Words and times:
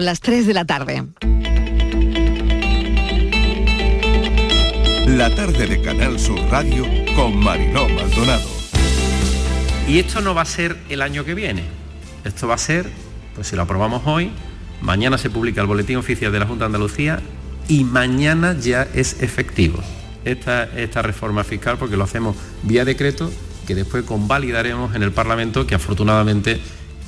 Las 0.00 0.20
3 0.20 0.46
de 0.46 0.54
la 0.54 0.64
tarde. 0.64 1.04
La 5.08 5.34
tarde 5.34 5.66
de 5.66 5.82
Canal 5.82 6.20
Sur 6.20 6.38
Radio 6.50 6.86
con 7.16 7.36
Mariló 7.36 7.88
Maldonado. 7.88 8.48
Y 9.88 9.98
esto 9.98 10.20
no 10.20 10.36
va 10.36 10.42
a 10.42 10.44
ser 10.44 10.76
el 10.88 11.02
año 11.02 11.24
que 11.24 11.34
viene. 11.34 11.64
Esto 12.24 12.46
va 12.46 12.54
a 12.54 12.58
ser, 12.58 12.88
pues 13.34 13.48
si 13.48 13.56
lo 13.56 13.62
aprobamos 13.62 14.02
hoy, 14.06 14.30
mañana 14.80 15.18
se 15.18 15.30
publica 15.30 15.60
el 15.62 15.66
boletín 15.66 15.96
oficial 15.96 16.30
de 16.30 16.38
la 16.38 16.46
Junta 16.46 16.64
de 16.64 16.66
Andalucía 16.66 17.20
y 17.66 17.82
mañana 17.82 18.56
ya 18.56 18.86
es 18.94 19.20
efectivo 19.20 19.82
esta, 20.24 20.64
esta 20.78 21.02
reforma 21.02 21.42
fiscal 21.42 21.76
porque 21.76 21.96
lo 21.96 22.04
hacemos 22.04 22.36
vía 22.62 22.84
decreto 22.84 23.32
que 23.66 23.74
después 23.74 24.04
convalidaremos 24.04 24.94
en 24.94 25.02
el 25.02 25.10
Parlamento 25.10 25.66
que 25.66 25.74
afortunadamente 25.74 26.60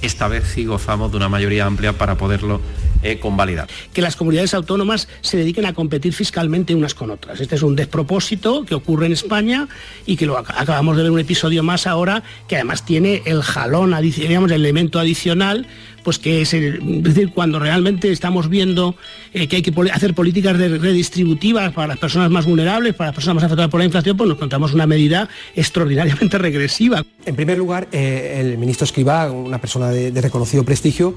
esta 0.02 0.28
vez 0.28 0.44
sí 0.54 0.64
gozamos 0.64 1.10
de 1.10 1.16
una 1.16 1.28
mayoría 1.28 1.66
amplia 1.66 1.92
para 1.92 2.16
poderlo 2.16 2.60
eh, 3.02 3.18
convalidar. 3.18 3.68
Que 3.92 4.02
las 4.02 4.16
comunidades 4.16 4.54
autónomas 4.54 5.08
se 5.20 5.36
dediquen 5.36 5.66
a 5.66 5.72
competir 5.72 6.12
fiscalmente 6.12 6.74
unas 6.74 6.94
con 6.94 7.10
otras. 7.10 7.40
Este 7.40 7.54
es 7.54 7.62
un 7.62 7.76
despropósito 7.76 8.64
que 8.64 8.74
ocurre 8.74 9.06
en 9.06 9.12
España 9.12 9.68
y 10.06 10.16
que 10.16 10.26
lo 10.26 10.36
acabamos 10.36 10.96
de 10.96 11.04
ver 11.04 11.12
un 11.12 11.20
episodio 11.20 11.62
más 11.62 11.86
ahora 11.86 12.22
que 12.48 12.56
además 12.56 12.84
tiene 12.84 13.22
el 13.24 13.42
jalón, 13.42 13.94
digamos, 14.02 14.50
el 14.50 14.60
elemento 14.60 14.98
adicional 14.98 15.66
pues 16.02 16.18
que 16.18 16.42
es, 16.42 16.50
decir, 16.50 17.30
cuando 17.34 17.58
realmente 17.58 18.10
estamos 18.10 18.48
viendo 18.48 18.94
eh, 19.32 19.48
que 19.48 19.56
hay 19.56 19.62
que 19.62 19.72
hacer 19.92 20.14
políticas 20.14 20.56
redistributivas 20.56 21.72
para 21.72 21.88
las 21.88 21.98
personas 21.98 22.30
más 22.30 22.46
vulnerables, 22.46 22.94
para 22.94 23.08
las 23.08 23.14
personas 23.14 23.36
más 23.36 23.44
afectadas 23.44 23.70
por 23.70 23.80
la 23.80 23.86
inflación, 23.86 24.16
pues 24.16 24.28
nos 24.28 24.36
encontramos 24.36 24.72
una 24.72 24.86
medida 24.86 25.28
extraordinariamente 25.54 26.38
regresiva. 26.38 27.04
En 27.26 27.36
primer 27.36 27.58
lugar, 27.58 27.88
eh, 27.92 28.38
el 28.40 28.58
ministro 28.58 28.84
Escribá, 28.84 29.30
una 29.30 29.60
persona 29.60 29.90
de, 29.90 30.10
de 30.10 30.20
reconocido 30.20 30.64
prestigio, 30.64 31.14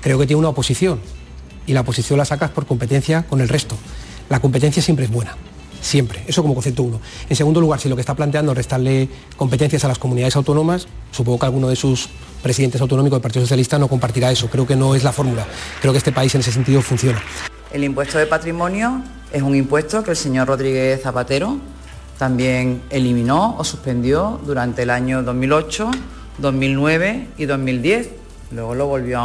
creo 0.00 0.18
que 0.18 0.26
tiene 0.26 0.38
una 0.38 0.48
oposición 0.48 1.00
y 1.66 1.72
la 1.72 1.80
oposición 1.80 2.18
la 2.18 2.24
sacas 2.24 2.50
por 2.50 2.66
competencia 2.66 3.24
con 3.24 3.40
el 3.40 3.48
resto. 3.48 3.76
La 4.28 4.40
competencia 4.40 4.82
siempre 4.82 5.06
es 5.06 5.10
buena 5.10 5.36
siempre. 5.80 6.22
Eso 6.26 6.42
como 6.42 6.54
concepto 6.54 6.82
uno. 6.82 7.00
En 7.28 7.36
segundo 7.36 7.60
lugar, 7.60 7.80
si 7.80 7.88
lo 7.88 7.96
que 7.96 8.00
está 8.00 8.14
planteando 8.14 8.52
es 8.52 8.56
restarle 8.56 9.08
competencias 9.36 9.84
a 9.84 9.88
las 9.88 9.98
comunidades 9.98 10.36
autónomas, 10.36 10.86
supongo 11.10 11.38
que 11.38 11.46
alguno 11.46 11.68
de 11.68 11.76
sus 11.76 12.08
presidentes 12.42 12.80
autonómicos 12.80 13.16
del 13.16 13.22
Partido 13.22 13.44
Socialista 13.44 13.78
no 13.78 13.88
compartirá 13.88 14.30
eso. 14.30 14.48
Creo 14.48 14.66
que 14.66 14.76
no 14.76 14.94
es 14.94 15.04
la 15.04 15.12
fórmula. 15.12 15.46
Creo 15.80 15.92
que 15.92 15.98
este 15.98 16.12
país 16.12 16.34
en 16.34 16.40
ese 16.40 16.52
sentido 16.52 16.82
funciona. 16.82 17.20
El 17.72 17.84
impuesto 17.84 18.18
de 18.18 18.26
patrimonio 18.26 19.02
es 19.32 19.42
un 19.42 19.54
impuesto 19.54 20.02
que 20.02 20.10
el 20.10 20.16
señor 20.16 20.48
Rodríguez 20.48 21.02
Zapatero 21.02 21.58
también 22.18 22.82
eliminó 22.90 23.56
o 23.56 23.64
suspendió 23.64 24.40
durante 24.44 24.82
el 24.82 24.90
año 24.90 25.22
2008, 25.22 25.90
2009 26.38 27.28
y 27.38 27.46
2010. 27.46 28.10
Luego 28.52 28.74
lo 28.74 28.86
volvió 28.88 29.20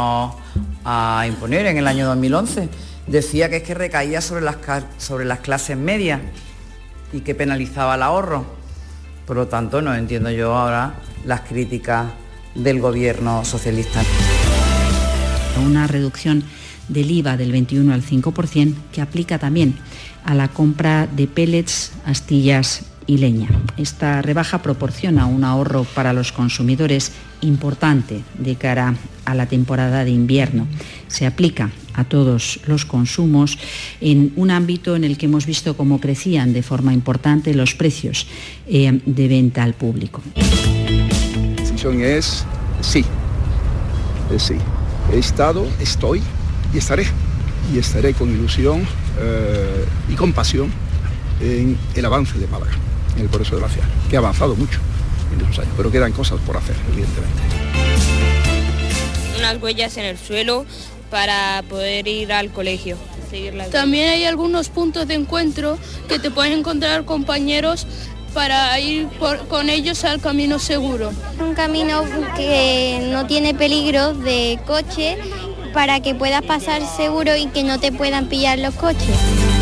a 0.84 1.24
imponer 1.26 1.66
en 1.66 1.78
el 1.78 1.86
año 1.88 2.06
2011. 2.06 2.68
Decía 3.06 3.50
que 3.50 3.56
es 3.56 3.62
que 3.64 3.74
recaía 3.74 4.20
sobre 4.20 4.42
las, 4.42 4.56
sobre 4.98 5.24
las 5.24 5.40
clases 5.40 5.76
medias 5.76 6.20
y 7.12 7.20
que 7.20 7.34
penalizaba 7.34 7.94
el 7.94 8.02
ahorro. 8.02 8.44
Por 9.26 9.36
lo 9.36 9.48
tanto, 9.48 9.82
no 9.82 9.94
entiendo 9.94 10.30
yo 10.30 10.54
ahora 10.54 10.94
las 11.24 11.42
críticas 11.42 12.06
del 12.54 12.80
gobierno 12.80 13.44
socialista. 13.44 14.02
Una 15.64 15.86
reducción 15.86 16.44
del 16.88 17.10
IVA 17.10 17.36
del 17.36 17.52
21 17.52 17.92
al 17.92 18.02
5% 18.02 18.74
que 18.92 19.00
aplica 19.00 19.38
también 19.38 19.76
a 20.24 20.34
la 20.34 20.48
compra 20.48 21.06
de 21.06 21.26
pellets, 21.26 21.92
astillas 22.04 22.84
y 23.06 23.18
leña. 23.18 23.48
Esta 23.76 24.22
rebaja 24.22 24.62
proporciona 24.62 25.26
un 25.26 25.44
ahorro 25.44 25.84
para 25.84 26.12
los 26.12 26.32
consumidores 26.32 27.12
importante 27.40 28.22
de 28.38 28.56
cara 28.56 28.94
a 29.24 29.34
la 29.34 29.46
temporada 29.46 30.04
de 30.04 30.10
invierno. 30.10 30.66
Se 31.08 31.26
aplica 31.26 31.70
a 31.94 32.04
todos 32.04 32.60
los 32.66 32.84
consumos 32.84 33.58
en 34.00 34.32
un 34.36 34.50
ámbito 34.50 34.96
en 34.96 35.04
el 35.04 35.16
que 35.16 35.26
hemos 35.26 35.46
visto 35.46 35.76
cómo 35.76 36.00
crecían 36.00 36.52
de 36.52 36.62
forma 36.62 36.92
importante 36.92 37.54
los 37.54 37.74
precios 37.74 38.26
eh, 38.66 39.00
de 39.04 39.28
venta 39.28 39.62
al 39.62 39.74
público 39.74 40.22
es 41.94 42.44
sí. 42.80 43.04
Es 44.34 44.42
sí. 44.42 44.56
He 45.12 45.18
estado, 45.18 45.66
estoy 45.80 46.20
y 46.74 46.78
estaré. 46.78 47.06
Y 47.72 47.78
estaré 47.78 48.12
con 48.14 48.30
ilusión 48.30 48.82
eh, 49.18 49.84
y 50.08 50.14
compasión 50.14 50.70
en 51.40 51.76
el 51.94 52.04
avance 52.04 52.38
de 52.38 52.46
Málaga, 52.46 52.72
en 53.16 53.22
el 53.22 53.28
progreso 53.28 53.56
de 53.56 53.62
la 53.62 53.68
ciudad, 53.68 53.86
que 54.08 54.16
ha 54.16 54.18
avanzado 54.20 54.54
mucho 54.54 54.78
en 55.32 55.44
esos 55.44 55.58
años, 55.58 55.74
pero 55.76 55.90
quedan 55.90 56.12
cosas 56.12 56.38
por 56.46 56.56
hacer, 56.56 56.76
evidentemente. 56.92 57.42
Unas 59.38 59.60
huellas 59.62 59.96
en 59.96 60.04
el 60.04 60.18
suelo 60.18 60.66
para 61.10 61.62
poder 61.68 62.06
ir 62.08 62.32
al 62.32 62.50
colegio. 62.50 62.96
También 63.70 64.08
hay 64.08 64.24
algunos 64.24 64.68
puntos 64.68 65.08
de 65.08 65.14
encuentro 65.14 65.78
que 66.08 66.18
te 66.18 66.30
pueden 66.30 66.52
encontrar 66.60 67.04
compañeros 67.04 67.86
para 68.32 68.78
ir 68.78 69.08
con 69.48 69.68
ellos 69.68 70.04
al 70.04 70.20
camino 70.20 70.58
seguro. 70.58 71.10
Un 71.40 71.54
camino 71.54 72.04
que 72.36 73.08
no 73.10 73.26
tiene 73.26 73.54
peligro 73.54 74.14
de 74.14 74.58
coche 74.66 75.16
para 75.72 76.00
que 76.00 76.14
puedas 76.14 76.42
pasar 76.42 76.82
seguro 76.96 77.36
y 77.36 77.46
que 77.46 77.62
no 77.62 77.80
te 77.80 77.92
puedan 77.92 78.28
pillar 78.28 78.58
los 78.58 78.74
coches. 78.74 79.55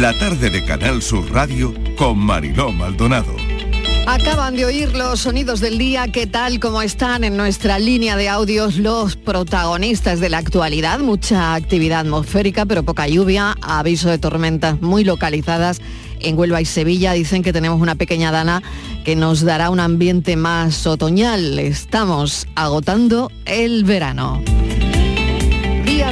La 0.00 0.18
tarde 0.18 0.48
de 0.48 0.64
Canal 0.64 1.02
Sur 1.02 1.30
Radio 1.32 1.74
con 1.98 2.16
Mariló 2.16 2.72
Maldonado. 2.72 3.36
Acaban 4.06 4.56
de 4.56 4.64
oír 4.64 4.96
los 4.96 5.20
sonidos 5.20 5.60
del 5.60 5.76
día, 5.76 6.08
¿qué 6.08 6.26
tal 6.26 6.60
como 6.60 6.80
están 6.80 7.24
en 7.24 7.36
nuestra 7.36 7.78
línea 7.78 8.16
de 8.16 8.30
audios 8.30 8.78
los 8.78 9.16
protagonistas 9.16 10.18
de 10.18 10.30
la 10.30 10.38
actualidad? 10.38 10.98
Mucha 11.00 11.54
actividad 11.54 12.00
atmosférica, 12.00 12.64
pero 12.64 12.84
poca 12.84 13.06
lluvia, 13.06 13.54
aviso 13.60 14.08
de 14.08 14.16
tormentas 14.16 14.80
muy 14.80 15.04
localizadas 15.04 15.82
en 16.20 16.38
Huelva 16.38 16.62
y 16.62 16.64
Sevilla. 16.64 17.12
Dicen 17.12 17.42
que 17.42 17.52
tenemos 17.52 17.78
una 17.78 17.94
pequeña 17.94 18.32
dana 18.32 18.62
que 19.04 19.14
nos 19.14 19.42
dará 19.42 19.68
un 19.68 19.78
ambiente 19.78 20.36
más 20.36 20.86
otoñal. 20.86 21.58
Estamos 21.58 22.46
agotando 22.54 23.30
el 23.44 23.84
verano 23.84 24.42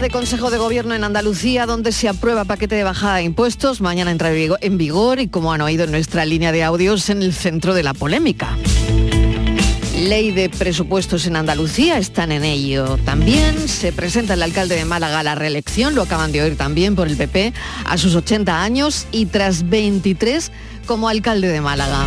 de 0.00 0.08
Consejo 0.08 0.50
de 0.50 0.56
Gobierno 0.56 0.94
en 0.94 1.04
Andalucía 1.04 1.66
donde 1.66 1.92
se 1.92 2.08
aprueba 2.08 2.46
paquete 2.46 2.74
de 2.74 2.84
bajada 2.84 3.16
de 3.16 3.24
impuestos. 3.24 3.82
Mañana 3.82 4.10
entra 4.10 4.30
en 4.32 4.78
vigor 4.78 5.20
y 5.20 5.28
como 5.28 5.52
han 5.52 5.60
oído 5.60 5.84
en 5.84 5.90
nuestra 5.90 6.24
línea 6.24 6.52
de 6.52 6.64
audios 6.64 7.10
en 7.10 7.22
el 7.22 7.34
centro 7.34 7.74
de 7.74 7.82
la 7.82 7.92
polémica. 7.92 8.56
Ley 9.98 10.30
de 10.30 10.48
presupuestos 10.48 11.26
en 11.26 11.36
Andalucía, 11.36 11.98
están 11.98 12.32
en 12.32 12.44
ello 12.44 12.96
también. 13.04 13.68
Se 13.68 13.92
presenta 13.92 14.34
el 14.34 14.42
alcalde 14.42 14.76
de 14.76 14.86
Málaga 14.86 15.20
a 15.20 15.22
la 15.22 15.34
reelección, 15.34 15.94
lo 15.94 16.02
acaban 16.02 16.32
de 16.32 16.42
oír 16.42 16.56
también 16.56 16.96
por 16.96 17.06
el 17.06 17.16
PP, 17.16 17.52
a 17.84 17.98
sus 17.98 18.14
80 18.14 18.62
años 18.62 19.06
y 19.12 19.26
tras 19.26 19.68
23 19.68 20.50
como 20.86 21.10
alcalde 21.10 21.48
de 21.48 21.60
Málaga. 21.60 22.06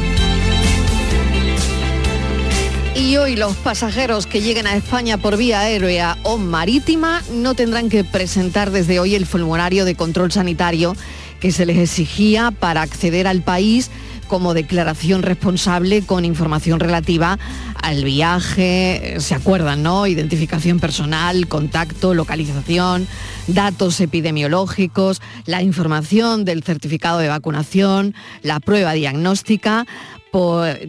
Y 3.14 3.18
hoy 3.18 3.36
los 3.36 3.56
pasajeros 3.58 4.26
que 4.26 4.42
lleguen 4.42 4.66
a 4.66 4.76
España 4.76 5.20
por 5.20 5.38
vía 5.38 5.60
aérea 5.60 6.18
o 6.24 6.40
marítima 6.40 7.22
no 7.32 7.54
tendrán 7.54 7.88
que 7.88 8.04
presentar 8.04 8.72
desde 8.72 9.00
hoy 9.00 9.14
el 9.14 9.28
formulario 9.28 9.86
de 9.86 9.94
control 9.94 10.32
sanitario 10.32 10.96
que 11.40 11.52
se 11.52 11.68
les 11.68 11.78
exigía 11.78 12.50
para 12.50 12.82
acceder 12.82 13.28
al 13.28 13.44
país 13.44 13.92
como 14.28 14.56
declaración 14.56 15.22
responsable 15.22 16.02
con 16.02 16.26
información 16.26 16.80
relativa 16.80 17.38
al 17.84 18.04
viaje, 18.04 19.18
se 19.20 19.36
acuerdan, 19.36 19.84
¿no? 19.84 20.08
Identificación 20.08 20.80
personal, 20.80 21.48
contacto, 21.48 22.16
localización, 22.16 23.08
datos 23.46 24.02
epidemiológicos, 24.02 25.22
la 25.46 25.62
información 25.62 26.46
del 26.46 26.64
certificado 26.64 27.20
de 27.20 27.28
vacunación, 27.28 28.16
la 28.42 28.60
prueba 28.60 28.94
diagnóstica, 28.94 29.86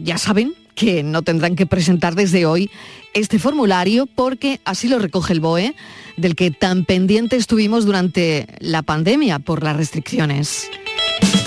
ya 0.01 0.17
saben, 0.17 0.55
que 0.75 1.03
no 1.03 1.21
tendrán 1.23 1.55
que 1.55 1.65
presentar 1.65 2.15
desde 2.15 2.45
hoy 2.45 2.69
este 3.13 3.39
formulario 3.39 4.05
porque 4.05 4.59
así 4.65 4.87
lo 4.87 4.99
recoge 4.99 5.33
el 5.33 5.39
BOE, 5.39 5.75
del 6.17 6.35
que 6.35 6.51
tan 6.51 6.85
pendiente 6.85 7.37
estuvimos 7.37 7.85
durante 7.85 8.47
la 8.59 8.83
pandemia 8.83 9.39
por 9.39 9.63
las 9.63 9.77
restricciones. 9.77 10.69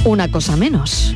Una 0.05 0.31
cosa 0.31 0.57
menos. 0.57 1.15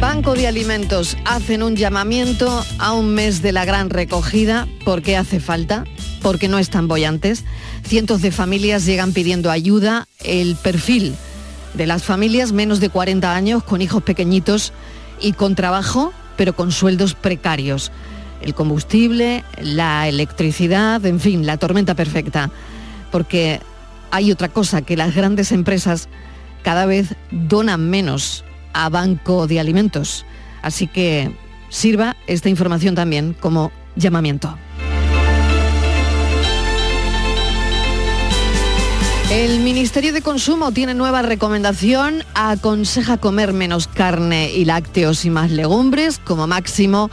Banco 0.00 0.34
de 0.34 0.46
Alimentos 0.46 1.16
hacen 1.26 1.62
un 1.62 1.76
llamamiento 1.76 2.64
a 2.78 2.92
un 2.92 3.14
mes 3.14 3.42
de 3.42 3.52
la 3.52 3.64
gran 3.64 3.90
recogida. 3.90 4.66
¿Por 4.84 5.02
qué 5.02 5.16
hace 5.16 5.40
falta? 5.40 5.84
Porque 6.22 6.48
no 6.48 6.58
están 6.58 6.88
bollantes. 6.88 7.44
Cientos 7.84 8.22
de 8.22 8.30
familias 8.30 8.86
llegan 8.86 9.12
pidiendo 9.12 9.50
ayuda. 9.50 10.08
El 10.24 10.56
perfil 10.56 11.14
de 11.74 11.86
las 11.86 12.02
familias 12.02 12.52
menos 12.52 12.80
de 12.80 12.88
40 12.88 13.34
años 13.34 13.62
con 13.62 13.82
hijos 13.82 14.02
pequeñitos 14.02 14.72
y 15.20 15.32
con 15.32 15.54
trabajo, 15.54 16.12
pero 16.36 16.54
con 16.54 16.72
sueldos 16.72 17.14
precarios. 17.14 17.92
El 18.40 18.54
combustible, 18.54 19.44
la 19.60 20.08
electricidad, 20.08 21.04
en 21.04 21.20
fin, 21.20 21.46
la 21.46 21.58
tormenta 21.58 21.94
perfecta. 21.94 22.50
Porque 23.12 23.60
hay 24.10 24.32
otra 24.32 24.48
cosa, 24.48 24.82
que 24.82 24.96
las 24.96 25.14
grandes 25.14 25.52
empresas 25.52 26.08
cada 26.62 26.86
vez 26.86 27.14
donan 27.30 27.88
menos 27.90 28.44
a 28.72 28.88
Banco 28.88 29.46
de 29.46 29.60
Alimentos. 29.60 30.24
Así 30.62 30.86
que 30.86 31.32
sirva 31.68 32.16
esta 32.26 32.48
información 32.48 32.94
también 32.94 33.34
como 33.38 33.72
llamamiento. 33.96 34.56
El 39.30 39.60
Ministerio 39.60 40.12
de 40.12 40.22
Consumo 40.22 40.72
tiene 40.72 40.92
nueva 40.92 41.22
recomendación, 41.22 42.24
aconseja 42.34 43.16
comer 43.16 43.52
menos 43.52 43.86
carne 43.86 44.50
y 44.50 44.64
lácteos 44.64 45.24
y 45.24 45.30
más 45.30 45.52
legumbres, 45.52 46.18
como 46.18 46.48
máximo 46.48 47.12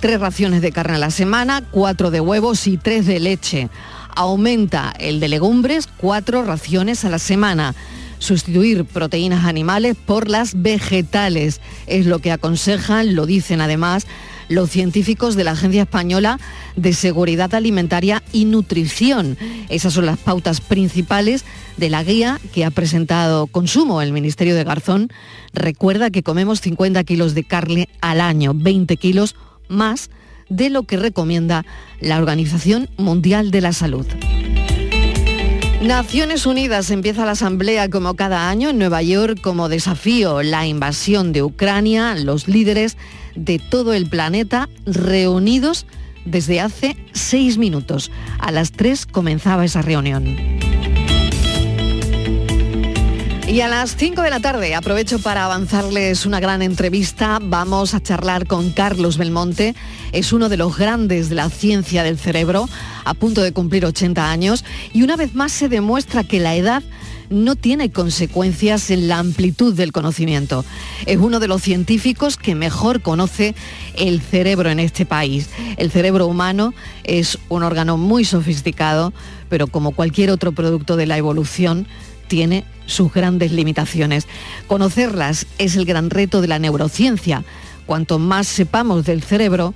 tres 0.00 0.18
raciones 0.18 0.60
de 0.60 0.72
carne 0.72 0.96
a 0.96 0.98
la 0.98 1.12
semana, 1.12 1.62
cuatro 1.70 2.10
de 2.10 2.20
huevos 2.20 2.66
y 2.66 2.78
tres 2.78 3.06
de 3.06 3.20
leche. 3.20 3.68
Aumenta 4.16 4.92
el 4.98 5.20
de 5.20 5.28
legumbres, 5.28 5.88
cuatro 5.98 6.42
raciones 6.42 7.04
a 7.04 7.10
la 7.10 7.20
semana. 7.20 7.76
Sustituir 8.18 8.84
proteínas 8.84 9.44
animales 9.44 9.96
por 10.04 10.28
las 10.28 10.62
vegetales 10.62 11.60
es 11.86 12.06
lo 12.06 12.18
que 12.18 12.32
aconsejan, 12.32 13.14
lo 13.14 13.24
dicen 13.24 13.60
además 13.60 14.08
los 14.52 14.70
científicos 14.70 15.34
de 15.34 15.44
la 15.44 15.52
Agencia 15.52 15.82
Española 15.82 16.38
de 16.76 16.92
Seguridad 16.92 17.54
Alimentaria 17.54 18.22
y 18.32 18.44
Nutrición. 18.44 19.36
Esas 19.68 19.94
son 19.94 20.06
las 20.06 20.18
pautas 20.18 20.60
principales 20.60 21.44
de 21.76 21.90
la 21.90 22.04
guía 22.04 22.38
que 22.52 22.64
ha 22.64 22.70
presentado 22.70 23.46
Consumo. 23.46 24.02
El 24.02 24.12
Ministerio 24.12 24.54
de 24.54 24.64
Garzón 24.64 25.08
recuerda 25.52 26.10
que 26.10 26.22
comemos 26.22 26.60
50 26.60 27.02
kilos 27.04 27.34
de 27.34 27.44
carne 27.44 27.88
al 28.00 28.20
año, 28.20 28.52
20 28.54 28.96
kilos 28.96 29.34
más 29.68 30.10
de 30.48 30.70
lo 30.70 30.82
que 30.82 30.96
recomienda 30.96 31.64
la 32.00 32.18
Organización 32.18 32.88
Mundial 32.96 33.50
de 33.50 33.60
la 33.62 33.72
Salud. 33.72 34.06
Naciones 35.82 36.46
Unidas 36.46 36.92
empieza 36.92 37.24
la 37.24 37.32
asamblea 37.32 37.90
como 37.90 38.14
cada 38.14 38.48
año 38.48 38.70
en 38.70 38.78
Nueva 38.78 39.02
York 39.02 39.40
como 39.40 39.68
desafío 39.68 40.42
la 40.42 40.64
invasión 40.64 41.32
de 41.32 41.42
Ucrania, 41.42 42.14
los 42.14 42.46
líderes 42.46 42.96
de 43.34 43.58
todo 43.58 43.94
el 43.94 44.06
planeta 44.06 44.68
reunidos 44.86 45.86
desde 46.24 46.60
hace 46.60 46.96
seis 47.12 47.58
minutos. 47.58 48.10
A 48.38 48.52
las 48.52 48.72
tres 48.72 49.06
comenzaba 49.06 49.64
esa 49.64 49.82
reunión. 49.82 50.36
Y 53.52 53.60
a 53.60 53.68
las 53.68 53.96
5 53.96 54.22
de 54.22 54.30
la 54.30 54.40
tarde 54.40 54.74
aprovecho 54.74 55.18
para 55.18 55.44
avanzarles 55.44 56.24
una 56.24 56.40
gran 56.40 56.62
entrevista. 56.62 57.38
Vamos 57.38 57.92
a 57.92 58.02
charlar 58.02 58.46
con 58.46 58.70
Carlos 58.70 59.18
Belmonte. 59.18 59.74
Es 60.12 60.32
uno 60.32 60.48
de 60.48 60.56
los 60.56 60.78
grandes 60.78 61.28
de 61.28 61.34
la 61.34 61.50
ciencia 61.50 62.02
del 62.02 62.18
cerebro, 62.18 62.66
a 63.04 63.12
punto 63.12 63.42
de 63.42 63.52
cumplir 63.52 63.84
80 63.84 64.30
años. 64.30 64.64
Y 64.94 65.02
una 65.02 65.16
vez 65.16 65.34
más 65.34 65.52
se 65.52 65.68
demuestra 65.68 66.24
que 66.24 66.40
la 66.40 66.54
edad 66.54 66.82
no 67.32 67.56
tiene 67.56 67.90
consecuencias 67.90 68.90
en 68.90 69.08
la 69.08 69.18
amplitud 69.18 69.74
del 69.74 69.92
conocimiento. 69.92 70.64
Es 71.06 71.18
uno 71.18 71.40
de 71.40 71.48
los 71.48 71.62
científicos 71.62 72.36
que 72.36 72.54
mejor 72.54 73.02
conoce 73.02 73.54
el 73.96 74.20
cerebro 74.20 74.70
en 74.70 74.78
este 74.78 75.06
país. 75.06 75.48
El 75.76 75.90
cerebro 75.90 76.26
humano 76.26 76.74
es 77.04 77.38
un 77.48 77.62
órgano 77.62 77.96
muy 77.96 78.24
sofisticado, 78.24 79.12
pero 79.48 79.66
como 79.66 79.92
cualquier 79.92 80.30
otro 80.30 80.52
producto 80.52 80.96
de 80.96 81.06
la 81.06 81.18
evolución, 81.18 81.86
tiene 82.28 82.64
sus 82.86 83.12
grandes 83.12 83.52
limitaciones. 83.52 84.26
Conocerlas 84.66 85.46
es 85.58 85.76
el 85.76 85.84
gran 85.84 86.10
reto 86.10 86.40
de 86.40 86.48
la 86.48 86.58
neurociencia. 86.58 87.44
Cuanto 87.86 88.18
más 88.18 88.46
sepamos 88.46 89.04
del 89.04 89.22
cerebro, 89.22 89.74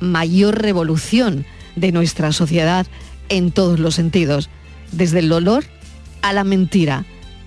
mayor 0.00 0.60
revolución 0.60 1.44
de 1.76 1.92
nuestra 1.92 2.32
sociedad 2.32 2.86
en 3.28 3.50
todos 3.50 3.78
los 3.78 3.94
sentidos, 3.94 4.48
desde 4.92 5.18
el 5.18 5.28
dolor 5.28 5.64
a 6.22 6.32
la 6.32 6.44
mentira. 6.44 7.04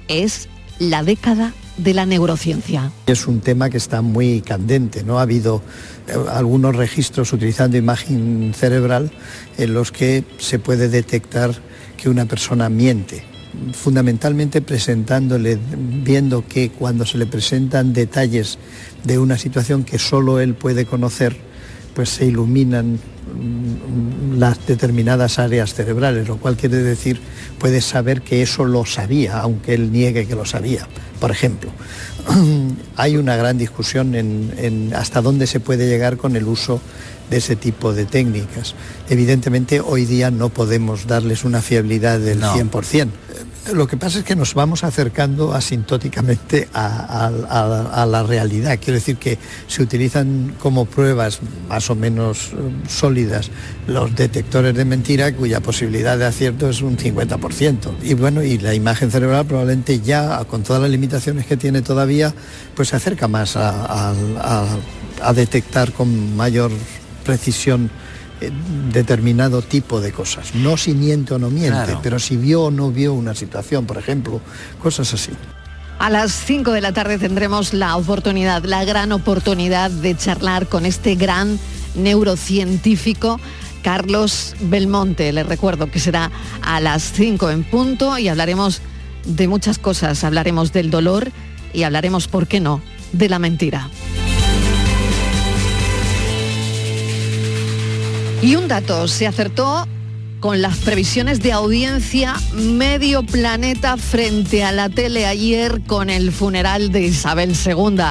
Es 0.08 0.50
la 0.80 1.04
década 1.04 1.54
de 1.78 1.94
la 1.94 2.06
neurociencia. 2.06 2.92
Es 3.08 3.28
un 3.28 3.40
tema 3.40 3.70
que 3.70 3.78
está 3.78 4.02
muy 4.02 4.42
candente, 4.42 5.04
¿no? 5.04 5.20
Ha 5.20 5.24
habido 5.24 5.62
eh, 6.08 6.14
algunos 6.32 6.76
registros 6.76 7.34
utilizando 7.34 7.78
imagen 7.78 8.54
cerebral 8.56 9.12
en 9.58 9.74
los 9.74 9.92
que 9.92 10.24
se 10.38 10.60
puede 10.60 10.90
detectar 10.90 11.56
que 11.98 12.10
una 12.10 12.26
persona 12.26 12.70
miente, 12.70 13.24
fundamentalmente 13.74 14.62
presentándole, 14.62 15.58
viendo 16.04 16.48
que 16.48 16.70
cuando 16.70 17.06
se 17.06 17.18
le 17.18 17.26
presentan 17.26 17.94
detalles 17.94 18.58
de 19.04 19.20
una 19.20 19.38
situación 19.38 19.84
que 19.84 20.00
solo 20.00 20.40
él 20.40 20.56
puede 20.56 20.86
conocer, 20.86 21.38
pues 21.96 22.10
se 22.10 22.26
iluminan 22.26 23.00
las 24.38 24.66
determinadas 24.66 25.40
áreas 25.40 25.74
cerebrales, 25.74 26.28
lo 26.28 26.38
cual 26.38 26.58
quiere 26.58 26.78
decir 26.78 27.20
puede 27.60 27.82
saber 27.82 28.22
que 28.22 28.42
eso 28.42 28.66
lo 28.66 28.86
sabía, 28.86 29.40
aunque 29.40 29.74
él 29.74 29.92
niegue 29.92 30.26
que 30.26 30.36
lo 30.36 30.46
sabía. 30.46 30.88
Por 31.20 31.32
ejemplo, 31.32 31.70
hay 32.96 33.18
una 33.18 33.36
gran 33.36 33.58
discusión 33.58 34.16
en, 34.16 34.94
hasta 34.96 35.22
dónde 35.22 35.48
se 35.48 35.60
puede 35.60 35.88
llegar 35.88 36.18
con 36.18 36.36
el 36.36 36.48
uso 36.48 36.82
de 37.32 37.38
ese 37.38 37.56
tipo 37.56 37.94
de 37.94 38.06
técnicas. 38.06 38.76
Evidentemente 39.10 39.80
hoy 39.80 40.06
día 40.06 40.30
no 40.30 40.50
podemos 40.50 41.08
darles 41.08 41.46
una 41.46 41.62
fiabilidad 41.62 42.20
del 42.20 42.42
100%. 42.42 43.08
Lo 43.74 43.88
que 43.88 43.96
pasa 43.96 44.20
es 44.20 44.26
que 44.26 44.36
nos 44.36 44.56
vamos 44.56 44.84
acercando 44.84 45.54
asintóticamente 45.54 46.68
a, 46.74 48.06
la 48.10 48.24
realidad. 48.24 48.78
Quiero 48.80 48.96
decir 48.96 49.18
que 49.18 49.38
se 49.68 49.84
utilizan 49.84 50.56
como 50.60 50.86
pruebas 50.86 51.40
más 51.70 51.90
o 51.90 51.96
menos 51.96 52.48
eh, 52.48 52.72
sólidas 52.90 53.52
los 53.88 54.16
detectores 54.16 54.76
de 54.76 54.84
mentira 54.84 55.32
cuya 55.34 55.60
posibilidad 55.62 56.18
de 56.18 56.26
acierto 56.26 56.70
es 56.70 56.82
un 56.82 56.98
50%. 56.98 57.94
Y 58.02 58.16
bueno, 58.16 58.44
y 58.44 58.58
la 58.58 58.74
imagen 58.74 59.12
cerebral 59.12 59.46
probablemente 59.46 60.02
ya, 60.02 60.44
con 60.46 60.64
todas 60.64 60.82
las 60.82 60.92
limitaciones 60.92 61.46
que 61.46 61.56
tiene 61.56 61.82
todavía, 61.82 62.34
pues 62.76 62.90
se 62.90 62.96
acerca 62.96 63.28
más 63.28 63.56
a, 63.56 64.14
a 65.22 65.34
detectar 65.34 65.94
con 65.94 66.36
mayor 66.36 66.72
precisión 67.32 67.90
determinado 68.92 69.62
tipo 69.62 70.02
de 70.02 70.12
cosas. 70.12 70.54
No 70.54 70.76
si 70.76 70.94
miente 70.94 71.34
o 71.34 71.40
no 71.40 71.50
miente, 71.50 71.96
pero 72.04 72.20
si 72.20 72.36
vio 72.36 72.64
o 72.64 72.72
no 72.72 72.92
vio 72.92 73.14
una 73.14 73.36
situación, 73.36 73.86
por 73.86 73.98
ejemplo, 73.98 74.42
cosas 74.84 75.14
así. 75.14 75.32
A 75.98 76.10
las 76.10 76.34
5 76.34 76.72
de 76.72 76.82
la 76.82 76.92
tarde 76.92 77.18
tendremos 77.18 77.74
la 77.74 77.96
oportunidad, 77.96 78.66
la 78.66 78.84
gran 78.84 79.14
oportunidad 79.14 79.90
de 79.92 80.18
charlar 80.18 80.68
con 80.68 80.86
este 80.86 81.16
gran 81.16 81.58
neurocientífico 81.96 83.40
Carlos 83.82 84.56
Belmonte. 84.60 85.32
Les 85.32 85.46
recuerdo 85.46 85.90
que 85.90 86.00
será 86.00 86.32
a 86.62 86.82
las 86.82 87.14
5 87.14 87.50
en 87.50 87.64
punto 87.64 88.18
y 88.18 88.28
hablaremos 88.28 88.82
de 89.26 89.48
muchas 89.48 89.78
cosas. 89.78 90.26
Hablaremos 90.26 90.74
del 90.74 90.90
dolor 90.90 91.32
y 91.72 91.84
hablaremos, 91.84 92.28
¿por 92.28 92.48
qué 92.48 92.60
no?, 92.60 92.82
de 93.14 93.30
la 93.30 93.40
mentira. 93.40 93.90
Y 98.42 98.56
un 98.56 98.68
dato, 98.68 99.08
se 99.08 99.28
acertó 99.28 99.88
con 100.40 100.64
las 100.64 100.78
previsiones 100.80 101.44
de 101.44 101.52
audiencia 101.52 102.34
medio 102.56 103.22
planeta 103.22 103.98
frente 103.98 104.64
a 104.64 104.72
la 104.72 104.90
tele 104.90 105.28
ayer 105.28 105.82
con 105.86 106.10
el 106.10 106.32
funeral 106.32 106.92
de 106.92 107.02
Isabel 107.02 107.52
II. 107.52 108.02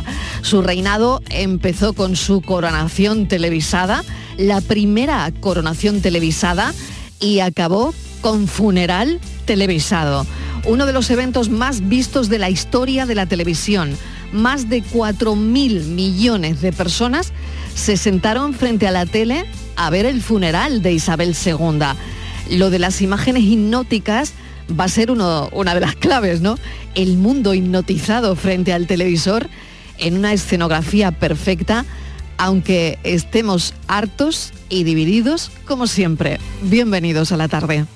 Su 0.43 0.63
reinado 0.63 1.21
empezó 1.31 1.95
con 1.95 2.15
su 2.15 2.43
coronación 2.43 3.27
televisada, 3.27 4.05
la 4.39 4.61
primera 4.61 5.33
coronación 5.41 6.01
televisada, 6.01 6.73
y 7.19 7.41
acabó 7.41 7.93
con 8.21 8.47
funeral 8.47 9.19
televisado. 9.47 10.29
Uno 10.65 10.87
de 10.87 10.93
los 10.93 11.11
eventos 11.11 11.49
más 11.49 11.89
vistos 11.89 12.29
de 12.29 12.39
la 12.39 12.51
historia 12.51 13.05
de 13.05 13.17
la 13.17 13.27
televisión. 13.27 13.97
Más 14.33 14.69
de 14.69 14.85
4.000 14.85 15.87
millones 15.87 16.61
de 16.61 16.73
personas 16.73 17.33
se 17.75 17.97
sentaron 17.97 18.55
frente 18.55 18.87
a 18.87 18.93
la 18.93 19.07
tele 19.07 19.45
a 19.81 19.89
ver 19.89 20.05
el 20.05 20.21
funeral 20.21 20.83
de 20.83 20.93
Isabel 20.93 21.35
II. 21.35 22.59
Lo 22.59 22.69
de 22.69 22.79
las 22.79 23.01
imágenes 23.01 23.45
hipnóticas 23.45 24.35
va 24.79 24.85
a 24.85 24.89
ser 24.89 25.11
una 25.11 25.75
de 25.75 25.81
las 25.81 25.97
claves, 25.97 26.43
¿no? 26.43 26.59
El 26.95 27.17
mundo 27.17 27.55
hipnotizado 27.55 28.37
frente 28.37 28.75
al 28.75 28.87
televisor 28.87 29.49
en 29.97 30.19
una 30.19 30.35
escenografía 30.35 31.13
perfecta, 31.13 31.87
aunque 32.37 32.99
estemos 33.05 33.73
hartos 33.89 34.53
y 34.69 34.85
divididos 34.85 35.51
como 35.65 35.87
siempre. 35.87 36.39
Bienvenidos 36.61 37.33
a 37.33 37.39
la 37.39 37.49
tarde. 37.49 37.87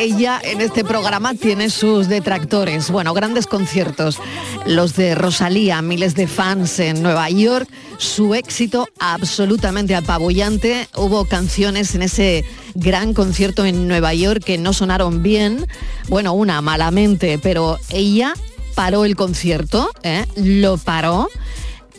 Ella 0.00 0.40
en 0.42 0.62
este 0.62 0.82
programa 0.82 1.34
tiene 1.34 1.68
sus 1.68 2.08
detractores. 2.08 2.90
Bueno, 2.90 3.12
grandes 3.12 3.46
conciertos. 3.46 4.18
Los 4.64 4.96
de 4.96 5.14
Rosalía, 5.14 5.82
miles 5.82 6.14
de 6.14 6.26
fans 6.26 6.78
en 6.78 7.02
Nueva 7.02 7.28
York, 7.28 7.68
su 7.98 8.34
éxito 8.34 8.88
absolutamente 8.98 9.94
apabullante. 9.94 10.88
Hubo 10.96 11.26
canciones 11.26 11.94
en 11.94 12.00
ese 12.00 12.46
gran 12.74 13.12
concierto 13.12 13.66
en 13.66 13.88
Nueva 13.88 14.14
York 14.14 14.42
que 14.42 14.56
no 14.56 14.72
sonaron 14.72 15.22
bien. 15.22 15.66
Bueno, 16.08 16.32
una 16.32 16.62
malamente, 16.62 17.38
pero 17.38 17.76
ella 17.90 18.32
paró 18.74 19.04
el 19.04 19.16
concierto, 19.16 19.90
¿eh? 20.02 20.24
lo 20.36 20.78
paró 20.78 21.28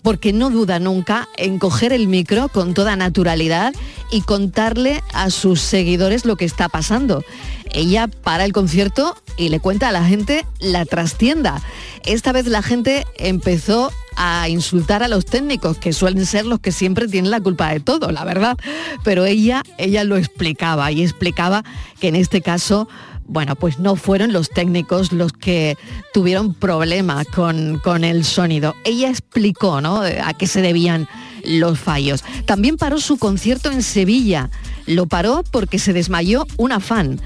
porque 0.02 0.34
no 0.34 0.50
duda 0.50 0.80
nunca 0.80 1.28
en 1.38 1.60
coger 1.60 1.94
el 1.94 2.08
micro 2.08 2.50
con 2.50 2.74
toda 2.74 2.96
naturalidad 2.96 3.74
y 4.12 4.22
contarle 4.22 5.04
a 5.14 5.30
sus 5.30 5.62
seguidores 5.62 6.26
lo 6.26 6.36
que 6.36 6.46
está 6.46 6.70
pasando. 6.70 7.24
Ella 7.74 8.08
para 8.08 8.46
el 8.46 8.54
concierto 8.54 9.16
y 9.38 9.50
le 9.50 9.60
cuenta 9.60 9.90
a 9.90 9.92
la 9.92 10.04
gente 10.06 10.46
la 10.60 10.86
trastienda. 10.86 11.62
Esta 12.06 12.32
vez 12.32 12.48
la 12.48 12.62
gente 12.62 13.06
empezó 13.18 13.92
a 14.18 14.50
insultar 14.50 15.04
a 15.04 15.08
los 15.08 15.26
técnicos, 15.26 15.78
que 15.78 15.94
suelen 15.94 16.26
ser 16.26 16.46
los 16.46 16.60
que 16.60 16.72
siempre 16.72 17.08
tienen 17.08 17.32
la 17.32 17.40
culpa 17.40 17.72
de 17.72 17.80
todo, 17.80 18.12
la 18.12 18.26
verdad. 18.26 18.58
Pero 19.04 19.26
ella, 19.26 19.64
ella 19.78 20.04
lo 20.04 20.18
explicaba 20.18 20.92
y 20.92 21.02
explicaba 21.02 21.64
que 22.00 22.10
en 22.10 22.16
este 22.16 22.42
caso 22.42 22.88
bueno, 23.32 23.56
pues 23.56 23.80
no 23.80 23.96
fueron 23.96 24.34
los 24.34 24.50
técnicos 24.50 25.14
los 25.14 25.32
que 25.32 25.78
tuvieron 26.14 26.54
problemas 26.54 27.26
con, 27.28 27.80
con 27.82 28.04
el 28.04 28.26
sonido. 28.26 28.76
Ella 28.84 29.10
explicó 29.10 29.80
¿no? 29.80 30.02
a 30.02 30.34
qué 30.34 30.48
se 30.48 30.62
debían 30.62 31.08
los 31.46 31.80
fallos. 31.80 32.26
También 32.46 32.76
paró 32.76 33.00
su 33.00 33.18
concierto 33.18 33.72
en 33.72 33.84
Sevilla. 33.84 34.50
Lo 34.86 35.06
paró 35.06 35.44
porque 35.50 35.80
se 35.80 35.94
desmayó 35.94 36.46
una 36.58 36.82
fan. 36.82 37.22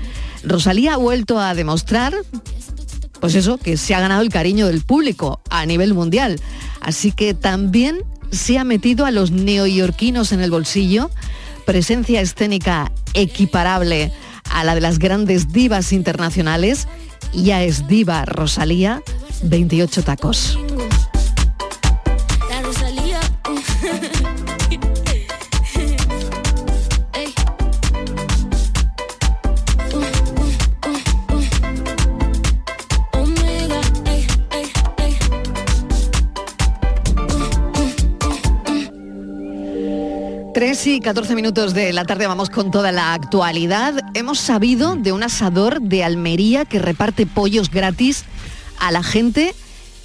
Rosalía 0.45 0.93
ha 0.93 0.97
vuelto 0.97 1.39
a 1.39 1.53
demostrar, 1.53 2.13
pues 3.19 3.35
eso, 3.35 3.57
que 3.57 3.77
se 3.77 3.95
ha 3.95 3.99
ganado 3.99 4.21
el 4.21 4.29
cariño 4.29 4.67
del 4.67 4.81
público 4.81 5.41
a 5.49 5.65
nivel 5.65 5.93
mundial. 5.93 6.39
Así 6.81 7.11
que 7.11 7.33
también 7.33 8.03
se 8.31 8.57
ha 8.57 8.63
metido 8.63 9.05
a 9.05 9.11
los 9.11 9.31
neoyorquinos 9.31 10.31
en 10.31 10.41
el 10.41 10.51
bolsillo. 10.51 11.09
Presencia 11.65 12.21
escénica 12.21 12.91
equiparable 13.13 14.11
a 14.51 14.63
la 14.63 14.75
de 14.75 14.81
las 14.81 14.99
grandes 14.99 15.51
divas 15.51 15.91
internacionales. 15.91 16.87
Ya 17.33 17.63
es 17.63 17.87
diva 17.87 18.23
Rosalía, 18.25 19.01
28 19.43 20.03
tacos. 20.03 20.59
Tres 40.55 40.87
y 40.87 41.01
14 41.01 41.35
minutos 41.35 41.73
de 41.73 41.91
la 41.91 42.05
tarde 42.05 42.27
vamos 42.27 42.49
con 42.49 42.71
toda 42.71 42.93
la 42.93 43.13
actualidad. 43.13 43.93
Hemos 44.13 44.39
sabido 44.39 44.95
de 44.95 45.11
un 45.11 45.21
asador 45.21 45.81
de 45.81 46.05
Almería 46.05 46.63
que 46.63 46.79
reparte 46.79 47.25
pollos 47.25 47.69
gratis 47.69 48.23
a 48.79 48.89
la 48.91 49.03
gente 49.03 49.53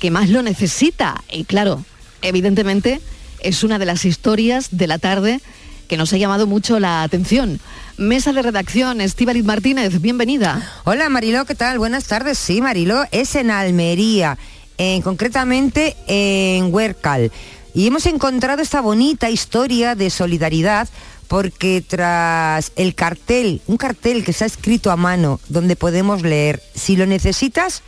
que 0.00 0.11
más 0.11 0.28
lo 0.28 0.42
necesita. 0.42 1.23
Y 1.30 1.45
claro, 1.45 1.85
evidentemente 2.21 3.00
es 3.38 3.62
una 3.62 3.78
de 3.78 3.87
las 3.87 4.04
historias 4.04 4.76
de 4.76 4.88
la 4.88 4.99
tarde 4.99 5.40
que 5.87 5.97
nos 5.97 6.12
ha 6.12 6.16
llamado 6.16 6.49
mucho 6.49 6.80
la 6.80 7.04
atención. 7.04 7.61
Mesa 7.97 8.33
de 8.33 8.42
redacción, 8.42 9.00
Estíbaliz 9.00 9.45
Martínez, 9.45 10.00
bienvenida. 10.00 10.69
Hola 10.83 11.09
Mariló, 11.11 11.45
¿qué 11.45 11.54
tal? 11.54 11.78
Buenas 11.78 12.09
tardes. 12.09 12.38
Sí, 12.38 12.61
Mariló, 12.61 13.04
es 13.12 13.37
en 13.37 13.52
Almería, 13.52 14.37
en, 14.78 15.00
concretamente 15.02 15.95
en 16.09 16.75
Huercal. 16.75 17.30
Y 17.75 17.87
hemos 17.87 18.07
encontrado 18.07 18.62
esta 18.62 18.81
bonita 18.81 19.31
historia 19.31 19.95
de 19.95 20.11
solidaridad 20.11 20.89
porque 21.29 21.85
tras 21.87 22.73
el 22.75 22.95
cartel, 22.97 23.62
un 23.69 23.77
cartel 23.77 24.25
que 24.25 24.33
se 24.33 24.45
ha 24.45 24.47
escrito 24.49 24.91
a 24.91 24.97
mano 24.97 25.39
donde 25.49 25.77
podemos 25.77 26.23
leer, 26.23 26.61
si 26.75 26.97
lo 26.97 27.07
necesitas, 27.07 27.83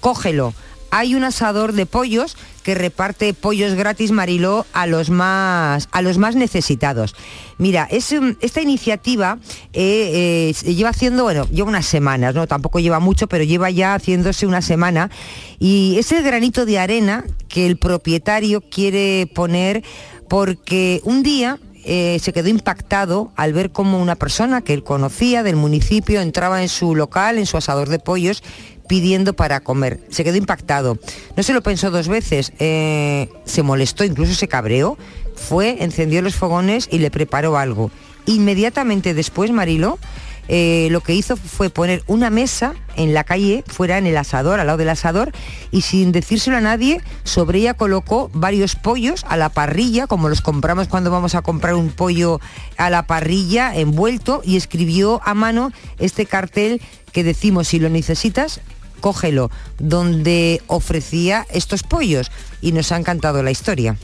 cógelo. 0.00 0.54
Hay 0.90 1.16
un 1.16 1.24
asador 1.24 1.72
de 1.72 1.86
pollos 1.86 2.36
que 2.66 2.74
reparte 2.74 3.32
pollos 3.32 3.74
gratis 3.74 4.10
Mariló 4.10 4.66
a 4.72 4.88
los 4.88 5.08
más, 5.08 5.88
a 5.92 6.02
los 6.02 6.18
más 6.18 6.34
necesitados. 6.34 7.14
Mira, 7.58 7.86
es, 7.88 8.12
esta 8.40 8.60
iniciativa 8.60 9.38
eh, 9.72 10.50
eh, 10.66 10.72
lleva 10.74 10.90
haciendo, 10.90 11.22
bueno, 11.22 11.46
lleva 11.52 11.68
unas 11.68 11.86
semanas, 11.86 12.34
¿no? 12.34 12.48
Tampoco 12.48 12.80
lleva 12.80 12.98
mucho, 12.98 13.28
pero 13.28 13.44
lleva 13.44 13.70
ya 13.70 13.94
haciéndose 13.94 14.48
una 14.48 14.62
semana. 14.62 15.12
Y 15.60 15.94
es 15.96 16.10
el 16.10 16.24
granito 16.24 16.66
de 16.66 16.80
arena 16.80 17.24
que 17.46 17.66
el 17.66 17.76
propietario 17.76 18.60
quiere 18.62 19.30
poner 19.32 19.84
porque 20.28 21.00
un 21.04 21.22
día 21.22 21.60
eh, 21.88 22.18
se 22.20 22.32
quedó 22.32 22.48
impactado 22.48 23.30
al 23.36 23.52
ver 23.52 23.70
cómo 23.70 24.02
una 24.02 24.16
persona 24.16 24.60
que 24.60 24.74
él 24.74 24.82
conocía 24.82 25.44
del 25.44 25.54
municipio 25.54 26.20
entraba 26.20 26.60
en 26.62 26.68
su 26.68 26.96
local, 26.96 27.38
en 27.38 27.46
su 27.46 27.56
asador 27.56 27.88
de 27.88 28.00
pollos, 28.00 28.42
pidiendo 28.88 29.34
para 29.34 29.60
comer. 29.60 30.00
Se 30.10 30.24
quedó 30.24 30.36
impactado. 30.36 30.98
No 31.36 31.42
se 31.44 31.54
lo 31.54 31.62
pensó 31.62 31.92
dos 31.92 32.08
veces, 32.08 32.52
eh, 32.58 33.28
se 33.44 33.62
molestó, 33.62 34.02
incluso 34.04 34.34
se 34.34 34.48
cabreó, 34.48 34.98
fue, 35.36 35.76
encendió 35.84 36.22
los 36.22 36.34
fogones 36.34 36.88
y 36.90 36.98
le 36.98 37.12
preparó 37.12 37.56
algo. 37.56 37.92
Inmediatamente 38.26 39.14
después, 39.14 39.52
Marilo, 39.52 40.00
eh, 40.48 40.88
lo 40.90 41.00
que 41.00 41.14
hizo 41.14 41.36
fue 41.36 41.70
poner 41.70 42.02
una 42.06 42.30
mesa 42.30 42.74
en 42.96 43.14
la 43.14 43.24
calle, 43.24 43.64
fuera 43.66 43.98
en 43.98 44.06
el 44.06 44.16
asador, 44.16 44.60
al 44.60 44.66
lado 44.66 44.78
del 44.78 44.88
asador, 44.88 45.32
y 45.70 45.82
sin 45.82 46.12
decírselo 46.12 46.56
a 46.56 46.60
nadie, 46.60 47.00
sobre 47.24 47.58
ella 47.58 47.74
colocó 47.74 48.30
varios 48.32 48.76
pollos 48.76 49.24
a 49.28 49.36
la 49.36 49.48
parrilla, 49.48 50.06
como 50.06 50.28
los 50.28 50.40
compramos 50.40 50.88
cuando 50.88 51.10
vamos 51.10 51.34
a 51.34 51.42
comprar 51.42 51.74
un 51.74 51.90
pollo 51.90 52.40
a 52.76 52.90
la 52.90 53.06
parrilla 53.06 53.76
envuelto, 53.76 54.40
y 54.44 54.56
escribió 54.56 55.20
a 55.24 55.34
mano 55.34 55.72
este 55.98 56.26
cartel 56.26 56.80
que 57.12 57.24
decimos, 57.24 57.68
si 57.68 57.78
lo 57.78 57.88
necesitas, 57.88 58.60
cógelo, 59.00 59.50
donde 59.78 60.62
ofrecía 60.66 61.46
estos 61.50 61.82
pollos, 61.82 62.30
y 62.60 62.72
nos 62.72 62.92
ha 62.92 62.96
encantado 62.96 63.42
la 63.42 63.50
historia. 63.50 63.96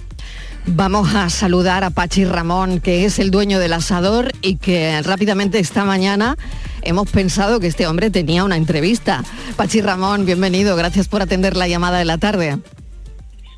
Vamos 0.66 1.14
a 1.14 1.28
saludar 1.28 1.82
a 1.82 1.90
Pachi 1.90 2.24
Ramón, 2.24 2.80
que 2.80 3.04
es 3.04 3.18
el 3.18 3.32
dueño 3.32 3.58
del 3.58 3.72
asador 3.72 4.30
y 4.42 4.56
que 4.56 5.02
rápidamente 5.02 5.58
esta 5.58 5.84
mañana 5.84 6.36
hemos 6.82 7.10
pensado 7.10 7.58
que 7.58 7.66
este 7.66 7.88
hombre 7.88 8.10
tenía 8.10 8.44
una 8.44 8.56
entrevista. 8.56 9.24
Pachi 9.56 9.80
Ramón, 9.80 10.24
bienvenido, 10.24 10.76
gracias 10.76 11.08
por 11.08 11.20
atender 11.20 11.56
la 11.56 11.66
llamada 11.66 11.98
de 11.98 12.04
la 12.04 12.18
tarde. 12.18 12.58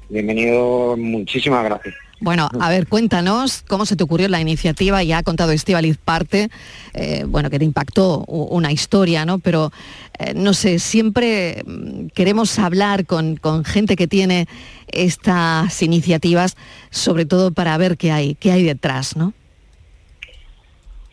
Bienvenido, 0.08 0.96
muchísimas 0.96 1.64
gracias. 1.64 1.94
Bueno, 2.24 2.48
a 2.58 2.70
ver, 2.70 2.86
cuéntanos 2.86 3.62
cómo 3.68 3.84
se 3.84 3.96
te 3.96 4.02
ocurrió 4.02 4.28
la 4.28 4.40
iniciativa. 4.40 5.02
Ya 5.02 5.18
ha 5.18 5.22
contado 5.22 5.52
Estivaliz 5.52 5.98
parte, 5.98 6.48
eh, 6.94 7.24
bueno, 7.28 7.50
que 7.50 7.58
te 7.58 7.66
impactó 7.66 8.24
una 8.24 8.72
historia, 8.72 9.26
¿no? 9.26 9.40
Pero, 9.40 9.70
eh, 10.18 10.32
no 10.34 10.54
sé, 10.54 10.78
siempre 10.78 11.62
mm, 11.66 12.06
queremos 12.14 12.58
hablar 12.58 13.04
con, 13.04 13.38
gente 13.66 13.94
que 13.94 14.08
tiene 14.08 14.46
estas 14.88 15.82
iniciativas, 15.82 16.56
sobre 16.88 17.26
todo 17.26 17.52
para 17.52 17.76
ver 17.76 17.98
qué 17.98 18.10
hay, 18.10 18.36
qué 18.36 18.52
hay 18.52 18.62
detrás, 18.62 19.18
¿no? 19.18 19.34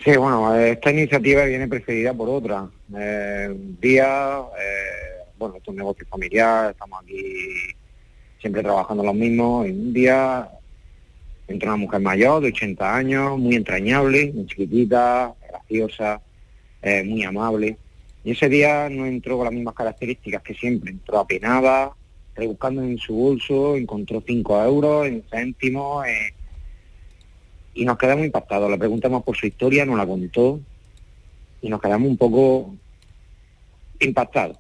Sí, 0.06 0.16
bueno, 0.16 0.56
esta 0.56 0.92
iniciativa 0.92 1.44
viene 1.44 1.68
precedida 1.68 2.14
por 2.14 2.30
otra. 2.30 2.70
Eh, 2.98 3.54
día, 3.82 4.38
bueno, 5.38 5.56
es 5.62 5.68
un 5.68 5.76
negocio 5.76 6.08
familiar, 6.10 6.72
estamos 6.72 7.04
aquí 7.04 7.44
siempre 8.40 8.64
trabajando 8.64 9.04
lo 9.04 9.14
mismo, 9.14 9.66
y 9.66 9.72
un 9.72 9.92
día 9.92 10.50
entró 11.52 11.70
una 11.70 11.78
mujer 11.78 12.02
mayor 12.02 12.42
de 12.42 12.50
80 12.50 12.96
años, 12.96 13.38
muy 13.38 13.56
entrañable, 13.56 14.32
muy 14.34 14.46
chiquitita, 14.46 15.34
graciosa, 15.48 16.22
eh, 16.82 17.04
muy 17.04 17.24
amable. 17.24 17.78
Y 18.24 18.32
ese 18.32 18.50
día 18.50 18.90
no 18.90 19.06
entró 19.06 19.38
con 19.38 19.46
las 19.46 19.54
mismas 19.54 19.76
características 19.76 20.42
que 20.44 20.54
siempre, 20.54 20.92
entró 20.92 21.20
apenada, 21.20 21.92
rebuscando 22.36 22.84
en 22.84 22.98
su 22.98 23.14
bolso, 23.14 23.76
encontró 23.76 24.24
5 24.26 24.64
euros 24.64 25.08
en 25.08 25.24
céntimos 25.30 26.06
eh, 26.06 26.34
y 27.74 27.86
nos 27.86 27.98
quedamos 27.98 28.26
impactados. 28.26 28.70
Le 28.70 28.78
preguntamos 28.78 29.24
por 29.24 29.36
su 29.36 29.48
historia, 29.48 29.86
nos 29.86 29.98
la 29.98 30.06
contó 30.06 30.60
y 31.62 31.70
nos 31.70 31.82
quedamos 31.82 32.10
un 32.10 32.18
poco 32.18 32.76
impactados. 34.00 34.58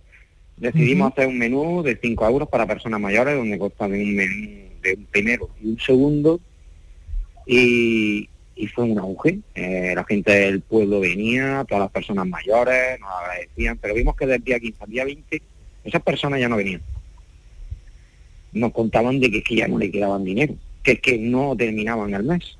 Decidimos 0.57 1.11
hacer 1.11 1.27
un 1.27 1.39
menú 1.39 1.81
de 1.81 1.97
5 1.99 2.27
euros 2.27 2.49
para 2.49 2.67
personas 2.67 2.99
mayores, 2.99 3.35
donde 3.35 3.57
consta 3.57 3.87
de 3.87 4.01
un 4.01 4.15
menú 4.15 4.71
de 4.81 4.95
un 4.95 5.05
primero 5.05 5.49
y 5.61 5.69
un 5.69 5.79
segundo, 5.79 6.39
y, 7.45 8.27
fue 8.75 8.85
un 8.85 8.99
auge. 8.99 9.39
Eh, 9.55 9.93
la 9.95 10.03
gente 10.03 10.31
del 10.31 10.61
pueblo 10.61 10.99
venía, 10.99 11.65
todas 11.67 11.83
las 11.83 11.91
personas 11.91 12.27
mayores 12.27 12.99
nos 12.99 13.09
agradecían, 13.09 13.77
pero 13.77 13.95
vimos 13.95 14.15
que 14.15 14.27
del 14.27 14.43
día 14.43 14.59
15 14.59 14.83
al 14.83 14.89
día 14.89 15.05
20 15.05 15.41
esas 15.83 16.01
personas 16.03 16.39
ya 16.39 16.47
no 16.47 16.57
venían. 16.57 16.81
Nos 18.53 18.71
contaban 18.71 19.19
de 19.19 19.31
que, 19.31 19.41
que 19.41 19.55
ya 19.55 19.67
no 19.67 19.79
le 19.79 19.89
quedaban 19.89 20.23
dinero, 20.23 20.53
que 20.83 20.91
es 20.93 20.99
que 20.99 21.17
no 21.17 21.55
terminaban 21.55 22.13
el 22.13 22.23
mes. 22.23 22.57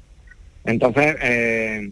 Entonces, 0.65 1.15
eh, 1.21 1.91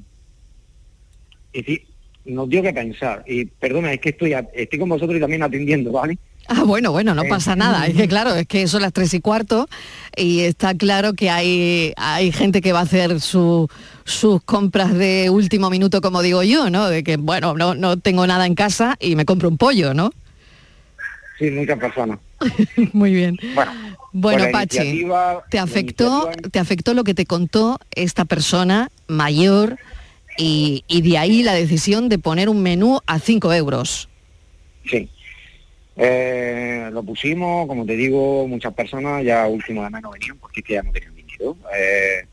Es 1.53 1.65
decir, 1.65 1.85
nos 2.25 2.49
dio 2.49 2.61
que 2.61 2.73
pensar. 2.73 3.23
Y 3.27 3.45
perdona, 3.45 3.93
es 3.93 3.99
que 3.99 4.09
estoy, 4.09 4.35
estoy 4.53 4.79
con 4.79 4.89
vosotros 4.89 5.17
y 5.17 5.21
también 5.21 5.43
atendiendo, 5.43 5.91
¿vale? 5.91 6.17
Ah, 6.47 6.63
bueno, 6.63 6.91
bueno, 6.91 7.13
no 7.13 7.23
Eh, 7.23 7.29
pasa 7.29 7.55
nada. 7.55 7.85
Es 7.87 7.95
que 7.95 8.07
claro, 8.07 8.33
es 8.33 8.47
que 8.47 8.67
son 8.67 8.81
las 8.81 8.91
tres 8.93 9.13
y 9.13 9.19
cuarto 9.21 9.67
y 10.15 10.39
está 10.41 10.73
claro 10.73 11.13
que 11.13 11.29
hay, 11.29 11.93
hay 11.95 12.31
gente 12.31 12.61
que 12.61 12.73
va 12.73 12.79
a 12.79 12.83
hacer 12.83 13.21
su- 13.21 13.67
sus 14.03 14.41
compras 14.43 14.93
de 14.93 15.29
último 15.29 15.69
minuto, 15.69 16.01
como 16.01 16.21
digo 16.23 16.41
yo, 16.41 16.69
¿no? 16.71 16.87
De 16.89 17.03
que, 17.03 17.17
bueno, 17.17 17.53
no, 17.53 17.75
no 17.75 17.97
tengo 17.97 18.25
nada 18.25 18.47
en 18.47 18.55
casa 18.55 18.95
y 18.99 19.15
me 19.15 19.25
compro 19.25 19.47
un 19.47 19.57
pollo, 19.57 19.93
¿no? 19.93 20.11
Sí, 21.37 21.51
muchas 21.51 21.77
personas. 21.77 22.19
Muy 22.93 23.13
bien. 23.13 23.37
Bueno, 23.53 23.71
Bueno, 24.11 24.45
Pachi, 24.51 25.05
¿te 25.51 25.59
afectó, 25.59 26.31
¿te 26.51 26.57
afectó 26.59 26.93
lo 26.95 27.03
que 27.03 27.13
te 27.13 27.25
contó 27.27 27.79
esta 27.91 28.25
persona 28.25 28.89
mayor 29.07 29.77
y, 30.37 30.83
y 30.87 31.01
de 31.01 31.17
ahí 31.19 31.43
la 31.43 31.53
decisión 31.53 32.09
de 32.09 32.17
poner 32.17 32.49
un 32.49 32.63
menú 32.63 32.99
a 33.05 33.19
5 33.19 33.53
euros? 33.53 34.09
Sí. 34.89 35.07
Eh, 36.01 36.89
lo 36.93 37.03
pusimos, 37.03 37.67
como 37.67 37.85
te 37.85 37.97
digo, 37.97 38.47
muchas 38.47 38.73
personas 38.73 39.21
ya 39.21 39.45
último 39.47 39.83
de 39.83 39.89
no 39.89 40.11
venían 40.11 40.37
porque 40.37 40.63
ya 40.65 40.81
no 40.81 40.93
tenían 40.93 41.13
dinero. 41.13 41.57
Eh, 41.75 42.25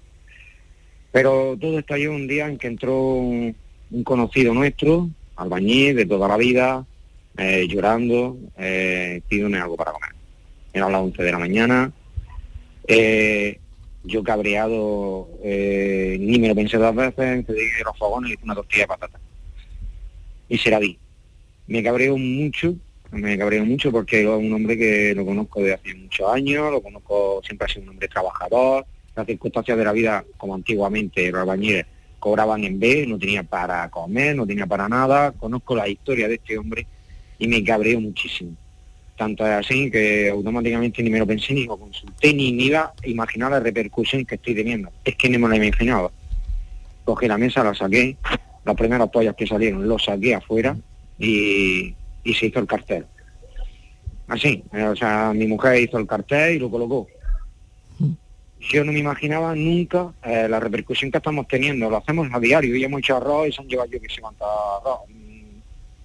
pero 1.11 1.57
todo 1.61 1.81
estalló 1.81 2.13
un 2.13 2.29
día 2.29 2.47
en 2.47 2.59
que 2.59 2.69
entró 2.69 2.97
un, 2.97 3.57
conocido 4.05 4.55
nuestro, 4.55 5.09
albañil 5.35 5.97
de 5.97 6.07
toda 6.07 6.29
la 6.29 6.37
vida, 6.37 6.87
eh, 7.39 7.67
llorando, 7.69 8.37
eh, 8.57 9.21
algo 9.61 9.77
para 9.77 9.93
comer. 9.93 10.11
Era 10.73 10.87
a 10.87 10.91
las 10.91 11.01
11 11.01 11.23
de 11.25 11.33
la 11.33 11.39
mañana. 11.39 11.93
Yo 14.05 14.23
cabreado, 14.23 15.29
ni 15.43 16.39
me 16.39 16.47
lo 16.47 16.55
pensé 16.55 16.77
dos 16.77 16.95
veces, 16.95 17.19
encendí 17.19 17.63
los 17.85 17.99
fogones 17.99 18.31
y 18.31 18.45
una 18.45 18.55
tortilla 18.55 18.85
de 18.85 18.87
patata. 18.87 19.19
Y 20.49 20.57
se 20.57 20.71
la 20.71 20.79
di. 20.79 20.97
Me 21.67 21.83
cabreo 21.83 22.17
mucho, 22.17 22.77
me 23.13 23.39
cabreo 23.39 23.65
mucho 23.65 23.91
porque 23.91 24.21
es 24.21 24.27
un 24.27 24.53
hombre 24.53 24.77
que 24.77 25.15
lo 25.15 25.25
conozco 25.25 25.63
de 25.63 25.75
hace 25.75 25.95
muchos 25.95 26.29
años, 26.33 26.71
lo 26.71 26.81
conozco, 26.81 27.41
siempre 27.45 27.67
ha 27.67 27.69
sido 27.69 27.85
un 27.85 27.91
hombre 27.91 28.09
trabajador, 28.09 28.87
las 29.15 29.27
circunstancias 29.27 29.79
de 29.79 29.85
la 29.85 29.93
vida, 29.93 30.25
como 30.37 30.55
antiguamente 30.55 31.31
los 31.31 31.41
albañiles 31.41 31.87
cobraban 32.19 32.65
en 32.65 32.79
B, 32.79 33.07
no 33.07 33.19
tenía 33.19 33.43
para 33.43 33.89
comer, 33.91 34.37
no 34.37 34.47
tenía 34.47 34.67
para 34.67 34.89
nada, 34.89 35.33
conozco 35.33 35.77
la 35.77 35.89
historia 35.89 36.29
de 36.29 36.35
este 36.35 36.59
hombre 36.59 36.87
y 37.39 37.49
me 37.49 37.63
cabreo 37.63 38.01
muchísimo. 38.01 38.53
Tanto 39.17 39.47
es 39.47 39.53
así 39.53 39.91
que 39.91 40.29
automáticamente 40.29 41.03
ni 41.03 41.09
me 41.09 41.19
lo 41.19 41.27
pensé, 41.27 41.55
ni 41.55 41.65
lo 41.65 41.79
consulté, 41.79 42.35
ni 42.35 42.53
me 42.53 42.65
iba 42.65 42.93
a 43.03 43.09
imaginar 43.09 43.51
la 43.51 43.61
repercusión 43.61 44.25
que 44.27 44.35
estoy 44.35 44.55
teniendo. 44.55 44.91
Es 45.05 45.17
que 45.17 45.31
ni 45.31 45.39
me 45.39 45.49
la 45.49 45.57
imaginaba. 45.57 46.11
Cogí 47.05 47.27
la 47.27 47.39
mesa, 47.39 47.65
la 47.65 47.75
saqué, 47.75 48.17
las 48.65 48.77
primeras 48.77 49.09
pollas 49.09 49.35
que 49.35 49.47
salieron 49.47 49.89
los 49.89 50.05
saqué 50.05 50.35
afuera 50.35 50.77
y, 51.19 51.95
y 52.27 52.35
se 52.35 52.47
hizo 52.47 52.59
el 52.59 52.67
cartel. 52.67 53.07
Así, 54.29 54.63
eh, 54.73 54.83
o 54.85 54.97
sea, 54.97 55.33
mi 55.35 55.47
mujer 55.47 55.81
hizo 55.81 55.99
el 55.99 56.07
cartel 56.07 56.57
y 56.57 56.59
lo 56.59 56.71
colocó. 56.71 57.07
Yo 58.59 58.85
no 58.85 58.91
me 58.93 58.99
imaginaba 58.99 59.55
nunca 59.55 60.13
eh, 60.25 60.49
la 60.49 60.59
repercusión 60.59 61.11
que 61.11 61.19
estamos 61.19 61.47
teniendo. 61.47 61.89
Lo 61.89 61.99
hacemos 61.99 62.27
a 62.33 62.41
diario, 62.41 62.75
y 62.75 62.83
hemos 62.83 62.99
hecho 62.99 63.17
arroz 63.17 63.49
y 63.49 63.53
se 63.53 63.63
han 63.63 63.69
llevado 63.69 63.91
yo 63.91 64.01
que 64.01 64.09
sé 64.09 64.21
cuánto 64.21 64.45
arroz. 64.45 65.01
Mm, 65.09 65.59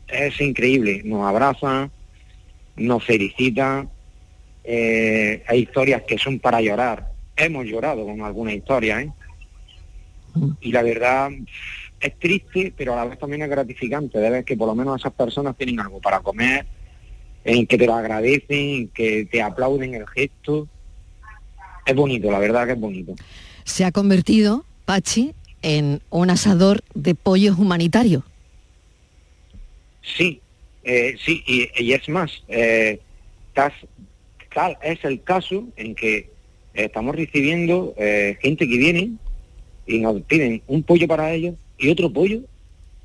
Es 0.08 0.40
increíble, 0.42 1.02
nos 1.04 1.26
abrazan, 1.28 1.90
nos 2.76 3.04
felicitan. 3.04 3.90
eh, 4.64 5.44
hay 5.48 5.60
historias 5.62 6.04
que 6.04 6.20
son 6.20 6.38
para 6.40 6.62
llorar. 6.62 7.10
Hemos 7.36 7.66
llorado 7.66 8.06
con 8.06 8.22
alguna 8.22 8.54
historia, 8.54 9.02
¿eh? 9.02 9.12
Y 10.62 10.72
la 10.72 10.84
verdad 10.84 11.32
es 12.02 12.18
triste, 12.20 12.74
pero 12.76 12.94
a 12.94 12.98
la 12.98 13.06
vez 13.06 13.20
también 13.20 13.42
es 13.44 13.50
gratificante 13.50 14.18
de 14.20 14.30
ver 14.30 14.44
que 14.44 14.58
por 14.58 14.68
lo 14.68 14.76
menos 14.76 15.00
esas 15.00 15.14
personas 15.14 15.56
tienen 15.58 15.80
algo 15.80 16.00
para 16.02 16.20
comer, 16.20 16.66
en 17.44 17.66
que 17.68 17.78
te 17.78 17.86
lo 17.86 17.94
agradecen, 17.96 18.70
en 18.70 18.88
que 18.90 19.26
te 19.26 19.42
aplauden 19.42 19.94
el 19.96 20.08
gesto. 20.08 20.68
Es 21.86 21.96
bonito, 21.96 22.30
la 22.32 22.40
verdad 22.40 22.66
que 22.66 22.74
es 22.74 22.80
bonito. 22.80 23.14
Se 23.64 23.86
ha 23.86 23.92
convertido, 23.92 24.66
Pachi, 24.86 25.34
en 25.62 26.02
un 26.10 26.30
asador 26.30 26.82
de 26.94 27.16
pollos 27.16 27.58
humanitario. 27.58 28.24
Sí, 30.04 30.42
eh, 30.84 31.16
sí, 31.24 31.44
y, 31.46 31.70
y 31.84 31.94
es 31.94 32.08
más, 32.10 32.32
eh, 32.48 33.00
tas- 33.54 33.88
tal 34.54 34.78
es 34.82 35.04
el 35.06 35.22
caso 35.24 35.68
en 35.76 35.94
que 35.96 36.32
estamos 36.74 37.16
recibiendo 37.16 37.94
eh, 37.98 38.38
gente 38.42 38.68
que 38.68 38.78
viene 38.78 39.12
y 39.86 40.00
nos 40.00 40.22
piden 40.24 40.62
un 40.68 40.84
pollo 40.84 41.08
para 41.08 41.32
ellos 41.34 41.56
y 41.82 41.90
otro 41.90 42.14
pollo 42.14 42.42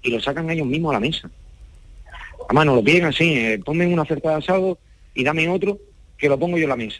y 0.02 0.10
lo 0.10 0.20
sacan 0.20 0.48
ellos 0.50 0.66
mismos 0.66 0.90
a 0.90 0.94
la 0.94 1.00
mesa. 1.00 1.28
Además 2.44 2.66
nos 2.66 2.76
lo 2.76 2.84
piden 2.84 3.06
así, 3.06 3.32
eh, 3.32 3.60
ponme 3.64 3.86
una 3.86 4.02
oferta 4.02 4.30
de 4.30 4.34
asado 4.36 4.78
y 5.14 5.24
dame 5.24 5.48
otro 5.48 5.78
que 6.16 6.28
lo 6.28 6.38
pongo 6.38 6.58
yo 6.58 6.64
en 6.64 6.68
la 6.68 6.76
mesa. 6.76 6.98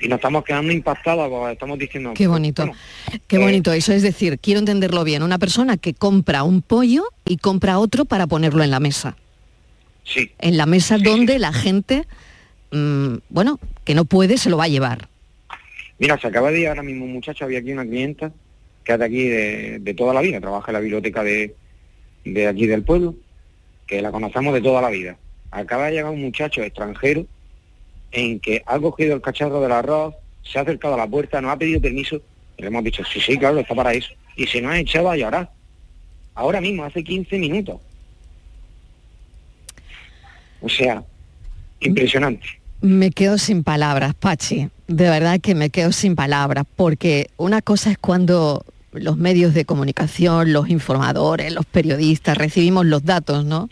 Y 0.00 0.08
nos 0.08 0.16
estamos 0.16 0.44
quedando 0.44 0.72
impactados, 0.72 1.28
porque 1.30 1.52
estamos 1.52 1.78
diciendo... 1.78 2.12
Qué 2.14 2.26
bonito. 2.26 2.62
bueno, 2.62 2.78
Qué 3.28 3.36
eh, 3.36 3.38
bonito 3.38 3.72
eso. 3.72 3.92
Es 3.92 4.02
decir, 4.02 4.38
quiero 4.38 4.58
entenderlo 4.58 5.04
bien. 5.04 5.22
Una 5.22 5.38
persona 5.38 5.76
que 5.78 5.94
compra 5.94 6.42
un 6.42 6.60
pollo 6.60 7.04
y 7.24 7.38
compra 7.38 7.78
otro 7.78 8.04
para 8.04 8.26
ponerlo 8.26 8.62
en 8.62 8.70
la 8.70 8.80
mesa. 8.80 9.16
Sí. 10.04 10.32
En 10.38 10.56
la 10.58 10.66
mesa 10.66 10.98
donde 10.98 11.38
la 11.38 11.52
gente, 11.52 12.04
mm, 12.72 13.14
bueno, 13.30 13.58
que 13.84 13.94
no 13.94 14.04
puede, 14.04 14.36
se 14.36 14.50
lo 14.50 14.58
va 14.58 14.64
a 14.64 14.68
llevar. 14.68 15.08
Mira, 15.98 16.18
se 16.20 16.26
acaba 16.26 16.50
de 16.50 16.60
ir 16.60 16.68
ahora 16.68 16.82
mismo 16.82 17.06
un 17.06 17.14
muchacho, 17.14 17.46
había 17.46 17.60
aquí 17.60 17.72
una 17.72 17.86
clienta 17.86 18.32
que 18.86 18.92
es 18.92 18.98
de 19.00 19.04
aquí 19.04 19.28
de, 19.28 19.94
toda 19.94 20.14
la 20.14 20.20
vida, 20.20 20.40
trabaja 20.40 20.70
en 20.70 20.74
la 20.74 20.80
biblioteca 20.80 21.24
de, 21.24 21.56
de 22.24 22.46
aquí 22.46 22.66
del 22.66 22.84
pueblo, 22.84 23.16
que 23.84 24.00
la 24.00 24.12
conocemos 24.12 24.54
de 24.54 24.60
toda 24.60 24.80
la 24.80 24.90
vida. 24.90 25.16
Acaba 25.50 25.86
de 25.86 25.94
llegar 25.94 26.12
un 26.12 26.22
muchacho 26.22 26.62
extranjero 26.62 27.26
en 28.12 28.38
que 28.38 28.62
ha 28.64 28.78
cogido 28.78 29.16
el 29.16 29.20
cacharro 29.20 29.60
del 29.60 29.72
arroz, 29.72 30.14
se 30.44 30.60
ha 30.60 30.62
acercado 30.62 30.94
a 30.94 30.98
la 30.98 31.08
puerta, 31.08 31.40
nos 31.40 31.50
ha 31.50 31.58
pedido 31.58 31.80
permiso, 31.80 32.22
y 32.56 32.62
le 32.62 32.68
hemos 32.68 32.84
dicho, 32.84 33.02
sí, 33.12 33.20
sí, 33.20 33.36
claro, 33.36 33.58
está 33.58 33.74
para 33.74 33.92
eso. 33.92 34.10
Y 34.36 34.46
se 34.46 34.60
nos 34.60 34.70
ha 34.70 34.78
echado 34.78 35.10
a 35.10 35.16
llorar. 35.16 35.50
Ahora 36.36 36.60
mismo, 36.60 36.84
hace 36.84 37.02
15 37.02 37.38
minutos. 37.38 37.80
O 40.60 40.68
sea, 40.68 41.02
impresionante. 41.80 42.46
Me 42.82 43.10
quedo 43.10 43.36
sin 43.36 43.64
palabras, 43.64 44.14
Pachi. 44.14 44.68
De 44.86 45.10
verdad 45.10 45.40
que 45.40 45.56
me 45.56 45.70
quedo 45.70 45.90
sin 45.90 46.14
palabras, 46.14 46.66
porque 46.76 47.30
una 47.36 47.62
cosa 47.62 47.90
es 47.90 47.98
cuando 47.98 48.64
los 48.98 49.16
medios 49.16 49.54
de 49.54 49.64
comunicación, 49.64 50.52
los 50.52 50.68
informadores, 50.68 51.52
los 51.52 51.66
periodistas 51.66 52.36
recibimos 52.36 52.86
los 52.86 53.04
datos, 53.04 53.44
¿no? 53.44 53.68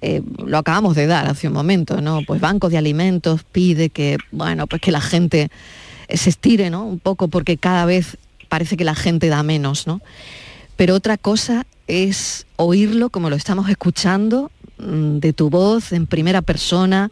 Eh, 0.00 0.20
lo 0.44 0.58
acabamos 0.58 0.96
de 0.96 1.06
dar 1.06 1.28
hace 1.28 1.46
un 1.46 1.54
momento, 1.54 2.00
¿no? 2.00 2.22
Pues 2.26 2.40
Banco 2.40 2.68
de 2.68 2.76
Alimentos 2.76 3.44
pide 3.44 3.88
que, 3.88 4.18
bueno, 4.32 4.66
pues 4.66 4.82
que 4.82 4.90
la 4.90 5.00
gente 5.00 5.50
se 6.08 6.30
estire, 6.30 6.70
¿no? 6.70 6.84
Un 6.84 6.98
poco 6.98 7.28
porque 7.28 7.56
cada 7.56 7.84
vez 7.84 8.18
parece 8.48 8.76
que 8.76 8.84
la 8.84 8.94
gente 8.94 9.28
da 9.28 9.42
menos, 9.42 9.86
¿no? 9.86 10.00
Pero 10.76 10.94
otra 10.94 11.16
cosa 11.16 11.66
es 11.86 12.46
oírlo 12.56 13.10
como 13.10 13.30
lo 13.30 13.36
estamos 13.36 13.68
escuchando, 13.68 14.50
mm, 14.78 15.18
de 15.18 15.32
tu 15.32 15.50
voz 15.50 15.92
en 15.92 16.06
primera 16.06 16.42
persona, 16.42 17.10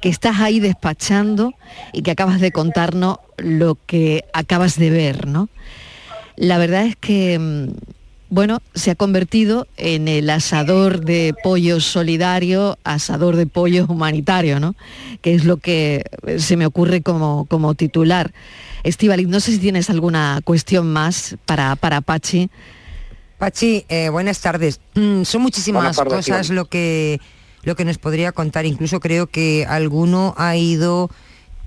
que 0.00 0.08
estás 0.08 0.40
ahí 0.40 0.58
despachando 0.58 1.54
y 1.92 2.02
que 2.02 2.10
acabas 2.10 2.40
de 2.40 2.50
contarnos 2.50 3.18
lo 3.38 3.78
que 3.86 4.24
acabas 4.32 4.76
de 4.76 4.90
ver, 4.90 5.28
¿no? 5.28 5.48
La 6.36 6.58
verdad 6.58 6.86
es 6.86 6.96
que, 6.96 7.38
mm, 7.38 7.68
bueno, 8.30 8.60
se 8.74 8.90
ha 8.90 8.94
convertido 8.94 9.66
en 9.76 10.08
el 10.08 10.30
asador 10.30 11.04
de 11.04 11.34
pollos 11.42 11.84
solidario, 11.84 12.78
asador 12.84 13.36
de 13.36 13.46
pollos 13.46 13.88
humanitario, 13.88 14.58
¿no? 14.58 14.74
Que 15.20 15.34
es 15.34 15.44
lo 15.44 15.58
que 15.58 16.04
eh, 16.26 16.38
se 16.38 16.56
me 16.56 16.66
ocurre 16.66 17.02
como, 17.02 17.44
como 17.46 17.74
titular. 17.74 18.32
Estivaliz, 18.84 19.28
no 19.28 19.40
sé 19.40 19.52
si 19.52 19.58
tienes 19.58 19.90
alguna 19.90 20.40
cuestión 20.44 20.90
más 20.92 21.36
para, 21.44 21.76
para 21.76 22.00
Pachi. 22.00 22.48
Pachi, 23.38 23.84
eh, 23.88 24.08
buenas 24.08 24.40
tardes. 24.40 24.80
Mm, 24.94 25.24
son 25.24 25.42
muchísimas 25.42 25.96
tardes, 25.96 26.26
cosas 26.26 26.48
lo 26.50 26.66
que, 26.66 27.20
lo 27.64 27.76
que 27.76 27.84
nos 27.84 27.98
podría 27.98 28.32
contar. 28.32 28.66
Incluso 28.66 28.98
creo 28.98 29.26
que 29.26 29.66
alguno 29.68 30.34
ha 30.38 30.56
ido 30.56 31.10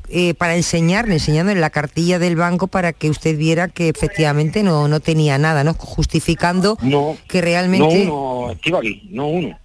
eh, 0.09 0.33
para 0.33 0.55
enseñarle, 0.55 1.13
enseñándole 1.15 1.59
la 1.59 1.69
cartilla 1.69 2.19
del 2.19 2.35
banco 2.35 2.67
para 2.67 2.93
que 2.93 3.09
usted 3.09 3.37
viera 3.37 3.67
que 3.67 3.89
efectivamente 3.89 4.63
no, 4.63 4.87
no 4.87 4.99
tenía 4.99 5.37
nada, 5.37 5.63
¿no? 5.63 5.73
Justificando 5.73 6.77
No, 6.81 7.17
que 7.27 7.41
realmente... 7.41 8.05
No 8.05 8.41
uno, 8.43 8.51
Estivali, 8.51 9.07
no 9.11 9.27
uno. 9.27 9.59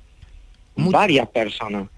Varias 0.76 1.28
personas. 1.28 1.88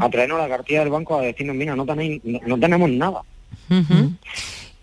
A 0.00 0.10
traernos 0.10 0.38
la 0.38 0.48
cartilla 0.48 0.80
del 0.80 0.90
banco 0.90 1.16
a 1.16 1.22
decirnos, 1.22 1.54
mira, 1.54 1.76
no, 1.76 1.86
tenéis, 1.86 2.20
no, 2.24 2.40
no 2.46 2.58
tenemos 2.58 2.90
nada. 2.90 3.22
Ujú. 3.70 4.12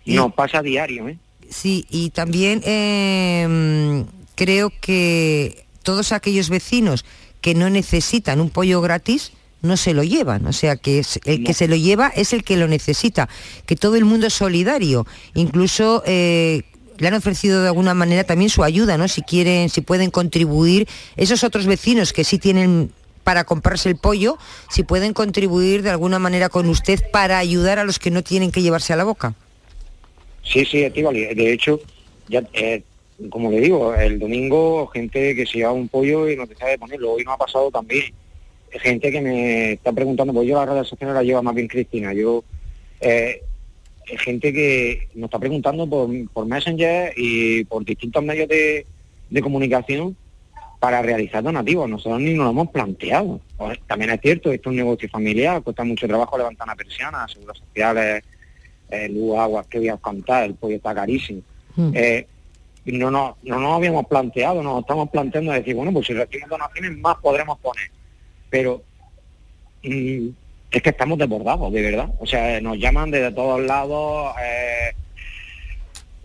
Nos 0.06 0.34
pasa 0.34 0.58
a 0.58 0.62
diario, 0.62 1.08
¿eh? 1.08 1.18
Sí, 1.48 1.86
y 1.90 2.10
también 2.10 2.62
eh, 2.64 4.04
creo 4.34 4.72
que 4.80 5.66
todos 5.82 6.12
aquellos 6.12 6.48
vecinos 6.48 7.04
que 7.40 7.54
no 7.54 7.68
necesitan 7.68 8.40
un 8.40 8.48
pollo 8.48 8.80
gratis 8.80 9.32
no 9.62 9.76
se 9.76 9.94
lo 9.94 10.02
llevan, 10.02 10.46
o 10.46 10.52
sea 10.52 10.76
que 10.76 10.98
es- 10.98 11.20
el 11.24 11.44
que 11.44 11.54
se 11.54 11.68
lo 11.68 11.76
lleva 11.76 12.08
es 12.08 12.32
el 12.32 12.42
que 12.44 12.56
lo 12.56 12.68
necesita, 12.68 13.28
que 13.66 13.76
todo 13.76 13.96
el 13.96 14.04
mundo 14.04 14.26
es 14.26 14.34
solidario, 14.34 15.06
incluso 15.34 16.02
eh, 16.06 16.62
le 16.98 17.08
han 17.08 17.14
ofrecido 17.14 17.62
de 17.62 17.68
alguna 17.68 17.94
manera 17.94 18.24
también 18.24 18.50
su 18.50 18.62
ayuda, 18.64 18.98
¿no? 18.98 19.08
Si 19.08 19.22
quieren, 19.22 19.68
si 19.68 19.80
pueden 19.80 20.10
contribuir, 20.10 20.86
esos 21.16 21.42
otros 21.44 21.66
vecinos 21.66 22.12
que 22.12 22.24
sí 22.24 22.38
tienen 22.38 22.90
para 23.24 23.44
comprarse 23.44 23.88
el 23.88 23.96
pollo, 23.96 24.36
si 24.68 24.82
pueden 24.82 25.12
contribuir 25.12 25.82
de 25.82 25.90
alguna 25.90 26.18
manera 26.18 26.48
con 26.48 26.68
usted 26.68 27.00
para 27.12 27.38
ayudar 27.38 27.78
a 27.78 27.84
los 27.84 27.98
que 28.00 28.10
no 28.10 28.22
tienen 28.24 28.50
que 28.50 28.62
llevarse 28.62 28.92
a 28.92 28.96
la 28.96 29.04
boca. 29.04 29.34
Sí, 30.44 30.64
sí. 30.64 30.80
De 30.80 31.52
hecho, 31.52 31.80
ya, 32.28 32.42
eh, 32.52 32.82
como 33.30 33.50
le 33.52 33.60
digo, 33.60 33.94
el 33.94 34.18
domingo 34.18 34.88
gente 34.88 35.36
que 35.36 35.46
se 35.46 35.58
lleva 35.58 35.70
un 35.72 35.88
pollo 35.88 36.28
y 36.28 36.36
no 36.36 36.46
te 36.48 36.56
sabe 36.56 36.78
ponerlo. 36.78 37.12
Hoy 37.12 37.22
no 37.24 37.32
ha 37.32 37.38
pasado 37.38 37.70
también. 37.70 38.12
Gente 38.80 39.10
que 39.10 39.20
me 39.20 39.72
está 39.72 39.92
preguntando, 39.92 40.32
pues 40.32 40.48
yo 40.48 40.56
las 40.56 40.68
redes 40.68 40.88
sociales 40.88 41.14
la 41.14 41.22
lleva 41.22 41.42
más 41.42 41.54
bien 41.54 41.68
Cristina. 41.68 42.12
Yo, 42.12 42.42
eh, 43.00 43.42
gente 44.04 44.52
que 44.52 45.08
nos 45.14 45.28
está 45.28 45.38
preguntando 45.38 45.86
por, 45.88 46.08
por 46.30 46.46
Messenger 46.46 47.12
y 47.16 47.64
por 47.64 47.84
distintos 47.84 48.22
medios 48.24 48.48
de, 48.48 48.86
de 49.30 49.42
comunicación 49.42 50.16
para 50.78 51.00
realizar 51.00 51.42
donativos. 51.42 51.88
Nosotros 51.88 52.20
ni 52.20 52.34
nos 52.34 52.46
lo 52.46 52.50
hemos 52.50 52.70
planteado. 52.70 53.40
Pues, 53.56 53.78
también 53.86 54.10
es 54.10 54.20
cierto, 54.20 54.50
esto 54.50 54.68
es 54.68 54.72
un 54.72 54.76
negocio 54.76 55.08
familiar, 55.08 55.62
cuesta 55.62 55.84
mucho 55.84 56.08
trabajo 56.08 56.36
levantar 56.36 56.66
una 56.66 56.74
persiana, 56.74 57.28
seguros 57.28 57.58
sociales, 57.58 58.24
eh, 58.90 59.08
luz, 59.08 59.38
agua, 59.38 59.64
que 59.70 59.78
voy 59.78 59.88
a 59.88 59.96
contar, 59.96 60.44
el 60.44 60.54
pollo 60.54 60.76
está 60.76 60.94
carísimo. 60.94 61.42
Eh, 61.94 62.26
no, 62.86 63.10
no, 63.10 63.36
no 63.44 63.60
nos 63.60 63.76
habíamos 63.76 64.06
planteado, 64.06 64.62
nos 64.62 64.80
estamos 64.80 65.08
planteando 65.10 65.52
decir, 65.52 65.74
bueno, 65.76 65.92
pues 65.92 66.06
si 66.08 66.14
recibimos 66.14 66.50
donaciones 66.50 66.98
más 66.98 67.16
podremos 67.18 67.58
poner. 67.60 67.88
Pero 68.52 68.82
mm, 69.82 70.28
es 70.70 70.82
que 70.82 70.90
estamos 70.90 71.18
desbordados, 71.18 71.72
de 71.72 71.80
verdad. 71.82 72.10
O 72.20 72.26
sea, 72.26 72.60
nos 72.60 72.78
llaman 72.78 73.10
desde 73.10 73.32
todos 73.32 73.62
lados, 73.62 74.34
eh, 74.44 74.92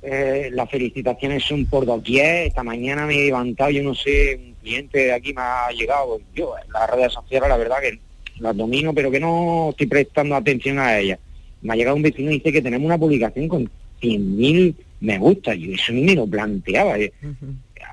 eh, 0.04 0.50
las 0.52 0.70
felicitaciones 0.70 1.44
son 1.46 1.66
por 1.66 1.86
doquier, 1.86 2.48
esta 2.48 2.64
mañana 2.64 3.06
me 3.06 3.16
he 3.16 3.26
levantado, 3.28 3.70
yo 3.72 3.82
no 3.82 3.96
sé, 3.96 4.36
un 4.36 4.54
cliente 4.62 5.06
de 5.06 5.14
aquí 5.14 5.34
me 5.34 5.42
ha 5.42 5.70
llegado, 5.72 6.20
yo 6.36 6.54
en 6.64 6.72
las 6.72 6.90
redes 6.90 7.14
sociales 7.14 7.48
la 7.50 7.58
verdad 7.58 7.78
que 7.82 8.00
las 8.40 8.56
domino, 8.56 8.94
pero 8.94 9.10
que 9.10 9.20
no 9.22 9.70
estoy 9.72 9.88
prestando 9.88 10.36
atención 10.36 10.80
a 10.80 11.00
ellas. 11.00 11.20
Me 11.62 11.74
ha 11.74 11.78
llegado 11.78 11.96
un 11.96 12.04
vecino 12.04 12.30
y 12.30 12.36
dice 12.36 12.52
que 12.52 12.62
tenemos 12.62 12.86
una 12.86 12.98
publicación 12.98 13.48
con 13.48 13.70
100.000 14.02 14.76
me 15.00 15.18
gusta, 15.18 15.56
y 15.56 15.74
eso 15.74 15.94
ni 15.94 16.02
me 16.02 16.16
lo 16.16 16.28
planteaba. 16.28 17.00
eh. 17.00 17.14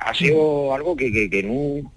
Ha 0.01 0.13
sido 0.15 0.75
algo 0.75 0.97
que, 0.97 1.13
que, 1.13 1.31
que 1.31 1.43
no... 1.43 1.93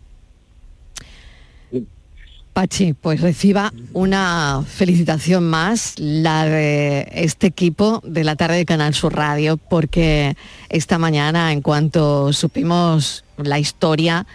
Pachi, 2.57 2.93
pues 2.93 3.21
reciba 3.21 3.71
una 3.93 4.63
felicitación 4.67 5.47
más, 5.47 5.93
la 5.99 6.43
de 6.45 7.07
este 7.11 7.45
equipo 7.45 8.01
de 8.03 8.23
la 8.23 8.35
tarde 8.35 8.55
de 8.55 8.65
Canal 8.65 8.95
Sur 8.95 9.15
Radio, 9.15 9.57
porque 9.57 10.35
esta 10.69 10.97
mañana, 10.97 11.51
en 11.51 11.61
cuanto 11.61 12.33
supimos 12.33 13.25
la 13.37 13.59
historia, 13.59 14.25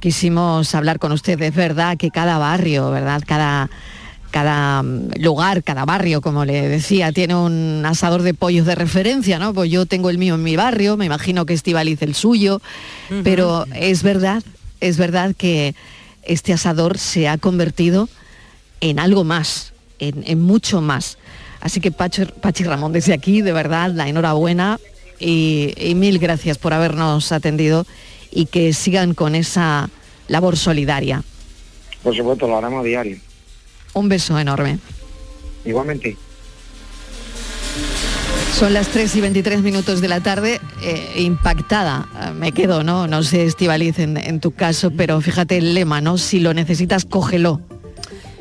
quisimos 0.00 0.74
hablar 0.74 0.98
con 0.98 1.12
usted. 1.12 1.38
Es 1.42 1.54
verdad 1.54 1.98
que 1.98 2.10
cada 2.10 2.38
barrio, 2.38 2.90
¿verdad? 2.90 3.22
Cada, 3.26 3.68
cada 4.30 4.82
mm, 4.82 5.10
lugar, 5.18 5.62
cada 5.62 5.84
barrio, 5.84 6.22
como 6.22 6.46
le 6.46 6.70
decía, 6.70 7.12
tiene 7.12 7.34
un 7.34 7.82
asador 7.84 8.22
de 8.22 8.32
pollos 8.32 8.64
de 8.64 8.76
referencia, 8.76 9.38
¿no? 9.38 9.52
Pues 9.52 9.70
yo 9.70 9.84
tengo 9.84 10.08
el 10.08 10.16
mío 10.16 10.36
en 10.36 10.42
mi 10.42 10.56
barrio, 10.56 10.96
me 10.96 11.04
imagino 11.04 11.44
que 11.44 11.52
Estivaliz 11.52 12.00
el 12.00 12.14
suyo, 12.14 12.62
pero 13.22 13.66
es 13.74 14.02
verdad, 14.02 14.42
es 14.80 14.96
verdad 14.96 15.34
que 15.36 15.74
este 16.22 16.52
asador 16.52 16.98
se 16.98 17.28
ha 17.28 17.38
convertido 17.38 18.08
en 18.80 18.98
algo 18.98 19.24
más, 19.24 19.72
en, 19.98 20.24
en 20.26 20.40
mucho 20.40 20.80
más. 20.80 21.18
Así 21.60 21.80
que 21.80 21.92
Pachi, 21.92 22.24
Pachi 22.26 22.64
Ramón, 22.64 22.92
desde 22.92 23.12
aquí, 23.12 23.40
de 23.42 23.52
verdad, 23.52 23.90
la 23.92 24.08
enhorabuena 24.08 24.80
y, 25.18 25.72
y 25.76 25.94
mil 25.94 26.18
gracias 26.18 26.58
por 26.58 26.72
habernos 26.72 27.30
atendido 27.30 27.86
y 28.30 28.46
que 28.46 28.72
sigan 28.72 29.14
con 29.14 29.34
esa 29.34 29.90
labor 30.28 30.56
solidaria. 30.56 31.22
Por 32.02 32.16
supuesto, 32.16 32.48
lo 32.48 32.58
haremos 32.58 32.80
a 32.80 32.84
diario. 32.84 33.18
Un 33.94 34.08
beso 34.08 34.38
enorme. 34.38 34.78
Igualmente. 35.64 36.16
Son 38.58 38.74
las 38.74 38.88
3 38.88 39.16
y 39.16 39.20
23 39.20 39.62
minutos 39.62 40.00
de 40.00 40.08
la 40.08 40.20
tarde, 40.20 40.60
eh, 40.82 41.14
impactada, 41.16 42.06
eh, 42.20 42.30
me 42.32 42.52
quedo, 42.52 42.84
¿no? 42.84 43.08
No 43.08 43.22
sé, 43.24 43.44
Estivaliz, 43.44 43.98
en, 43.98 44.16
en 44.16 44.38
tu 44.38 44.52
caso, 44.52 44.92
pero 44.96 45.20
fíjate 45.20 45.56
el 45.58 45.74
lema, 45.74 46.00
¿no? 46.00 46.16
Si 46.16 46.38
lo 46.38 46.54
necesitas, 46.54 47.04
cógelo. 47.04 47.60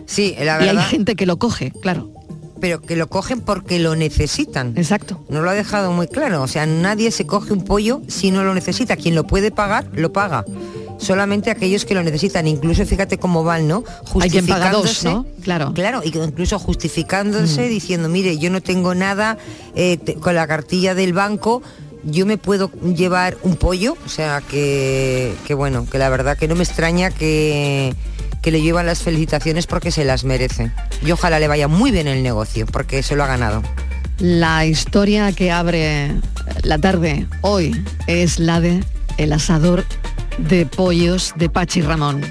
Sí, 0.06 0.36
la 0.38 0.58
Y 0.60 0.68
hay 0.68 0.76
verdad. 0.76 0.88
gente 0.90 1.16
que 1.16 1.26
lo 1.26 1.38
coge, 1.40 1.72
claro. 1.82 2.12
pero 2.60 2.82
que 2.82 2.96
lo 2.96 3.08
cogen 3.10 3.42
porque 3.42 3.80
lo 3.80 3.96
necesitan. 3.96 4.74
Exacto. 4.76 5.24
No 5.30 5.42
lo 5.42 5.50
ha 5.50 5.54
dejado 5.54 5.92
muy 5.92 6.08
claro. 6.08 6.44
O 6.44 6.48
sea, 6.48 6.68
nadie 6.68 7.10
se 7.10 7.26
coge 7.26 7.54
un 7.54 7.64
pollo 7.64 8.02
si 8.08 8.30
no 8.30 8.44
lo 8.44 8.54
necesita. 8.54 8.98
Quien 8.98 9.16
lo 9.16 9.26
puede 9.26 9.50
pagar, 9.50 9.88
lo 9.94 10.14
paga. 10.14 10.46
Solamente 11.02 11.50
aquellos 11.50 11.84
que 11.86 11.96
lo 11.96 12.04
necesitan. 12.04 12.48
Incluso 12.48 12.86
fíjate 12.86 13.18
cómo 13.18 13.44
van, 13.44 13.68
¿no? 13.68 13.84
Hay 14.22 14.30
quien 14.30 14.46
paga 14.46 14.72
dos, 14.72 14.82
Justificándose. 14.84 15.10
¿no? 15.10 15.44
Claro. 15.44 15.74
Claro, 15.74 16.02
incluso 16.04 16.60
justificándose, 16.60 17.66
Mm. 17.66 17.70
diciendo, 17.70 18.08
mire, 18.10 18.38
yo 18.38 18.50
no 18.52 18.62
tengo 18.62 18.94
nada 18.94 19.38
eh, 19.76 19.98
te- 19.98 20.16
con 20.16 20.36
la 20.36 20.46
cartilla 20.48 20.94
del 20.94 21.14
banco. 21.14 21.64
Yo 22.04 22.26
me 22.26 22.38
puedo 22.38 22.72
llevar 22.96 23.38
un 23.44 23.56
pollo, 23.56 23.96
o 24.06 24.10
sea 24.10 24.42
que, 24.42 25.34
que 25.46 25.54
bueno, 25.54 25.88
que 25.90 25.98
la 25.98 26.10
verdad 26.10 26.38
que 26.38 26.48
no 26.48 26.56
me 26.56 26.64
extraña 26.64 27.10
que, 27.12 27.94
que 28.42 28.52
le 28.52 28.62
llevan 28.62 28.86
las 28.88 29.02
felicitaciones 29.04 29.68
porque 29.68 29.92
se 29.92 30.04
las 30.04 30.24
merece. 30.24 30.72
Y 31.06 31.12
ojalá 31.12 31.40
le 31.40 31.48
vaya 31.48 31.68
muy 31.68 31.92
bien 31.92 32.08
el 32.08 32.24
negocio, 32.24 32.66
porque 32.66 33.04
se 33.04 33.16
lo 33.16 33.24
ha 33.24 33.28
ganado. 33.28 33.62
La 34.20 34.66
historia 34.66 35.32
que 35.32 35.52
abre 35.52 36.12
la 36.64 36.78
tarde 36.80 37.28
hoy 37.42 37.80
es 38.08 38.40
la 38.40 38.60
de 38.62 38.84
el 39.18 39.34
asador 39.34 39.84
de 40.38 40.66
pollos 40.66 41.34
de 41.36 41.50
Pachi 41.50 41.82
Ramón. 41.82 42.22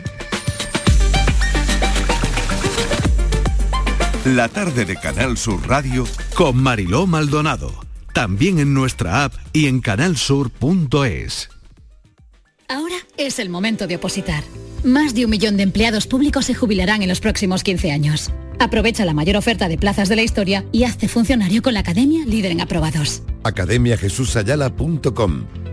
La 4.25 4.49
tarde 4.49 4.85
de 4.85 4.97
Canal 4.97 5.39
Sur 5.39 5.67
Radio 5.67 6.07
con 6.35 6.63
Mariló 6.63 7.07
Maldonado. 7.07 7.73
También 8.13 8.59
en 8.59 8.75
nuestra 8.75 9.25
app 9.25 9.35
y 9.53 9.67
en 9.67 9.81
canalsur.es. 9.81 11.49
Ahora 12.69 12.97
es 13.17 13.39
el 13.39 13.49
momento 13.49 13.87
de 13.87 13.97
opositar. 13.97 14.45
Más 14.85 15.15
de 15.15 15.25
un 15.25 15.31
millón 15.31 15.57
de 15.57 15.63
empleados 15.63 16.07
públicos 16.07 16.47
se 16.47 16.55
jubilarán 16.55 17.03
en 17.03 17.09
los 17.09 17.21
próximos 17.21 17.63
15 17.63 17.93
años. 17.93 18.31
Aprovecha 18.59 19.07
la 19.07 19.15
mayor 19.15 19.37
oferta 19.37 19.69
de 19.69 19.79
plazas 19.79 20.09
de 20.09 20.17
la 20.17 20.23
historia 20.23 20.65
y 20.71 20.85
hazte 20.85 21.09
funcionario 21.09 21.63
con 21.63 21.75
la 21.75 21.81
Academia 21.81 22.25
Líder 22.27 22.53
en 22.53 22.61
Aprobados. 22.61 23.23
academiajesusayala.com. 23.43 25.47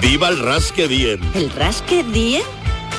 ¡Viva 0.00 0.28
el 0.30 0.38
Rasque 0.38 0.88
Diem! 0.88 1.20
¿El 1.34 1.50
Rasque 1.50 2.02
Diem? 2.02 2.42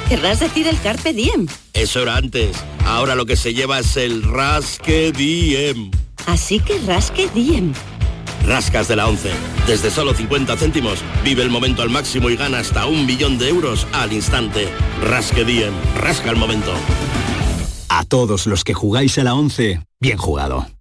¿Querrás 0.07 0.39
decir 0.39 0.67
el 0.67 0.79
Carpe 0.81 1.13
Diem? 1.13 1.47
Eso 1.73 2.01
era 2.01 2.15
antes. 2.15 2.55
Ahora 2.85 3.15
lo 3.15 3.25
que 3.25 3.35
se 3.35 3.53
lleva 3.53 3.79
es 3.79 3.97
el 3.97 4.21
Rasque 4.23 5.11
Diem. 5.11 5.89
Así 6.27 6.59
que 6.59 6.77
Rasque 6.79 7.27
Diem. 7.33 7.73
Rascas 8.45 8.87
de 8.87 8.95
la 8.95 9.07
11. 9.07 9.31
Desde 9.67 9.89
solo 9.89 10.13
50 10.13 10.55
céntimos, 10.57 10.99
vive 11.23 11.41
el 11.41 11.49
momento 11.49 11.81
al 11.81 11.89
máximo 11.89 12.29
y 12.29 12.35
gana 12.35 12.59
hasta 12.59 12.85
un 12.85 13.05
millón 13.05 13.37
de 13.37 13.49
euros 13.49 13.87
al 13.93 14.13
instante. 14.13 14.67
Rasque 15.03 15.43
Diem. 15.43 15.73
Rasca 15.97 16.29
el 16.29 16.37
momento. 16.37 16.71
A 17.89 18.03
todos 18.05 18.45
los 18.47 18.63
que 18.63 18.73
jugáis 18.73 19.17
a 19.17 19.23
la 19.23 19.33
11, 19.33 19.81
bien 19.99 20.17
jugado. 20.17 20.67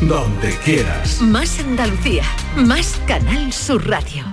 donde 0.00 0.56
quieras. 0.64 1.20
Más 1.20 1.58
Andalucía, 1.60 2.24
más 2.56 3.00
Canal 3.06 3.52
Sur 3.52 3.88
Radio. 3.88 4.24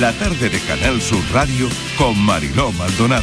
La 0.00 0.12
tarde 0.14 0.50
de 0.50 0.58
Canal 0.60 1.00
Sur 1.00 1.22
Radio 1.32 1.68
con 1.96 2.18
Mariló 2.18 2.72
Maldonado. 2.72 3.22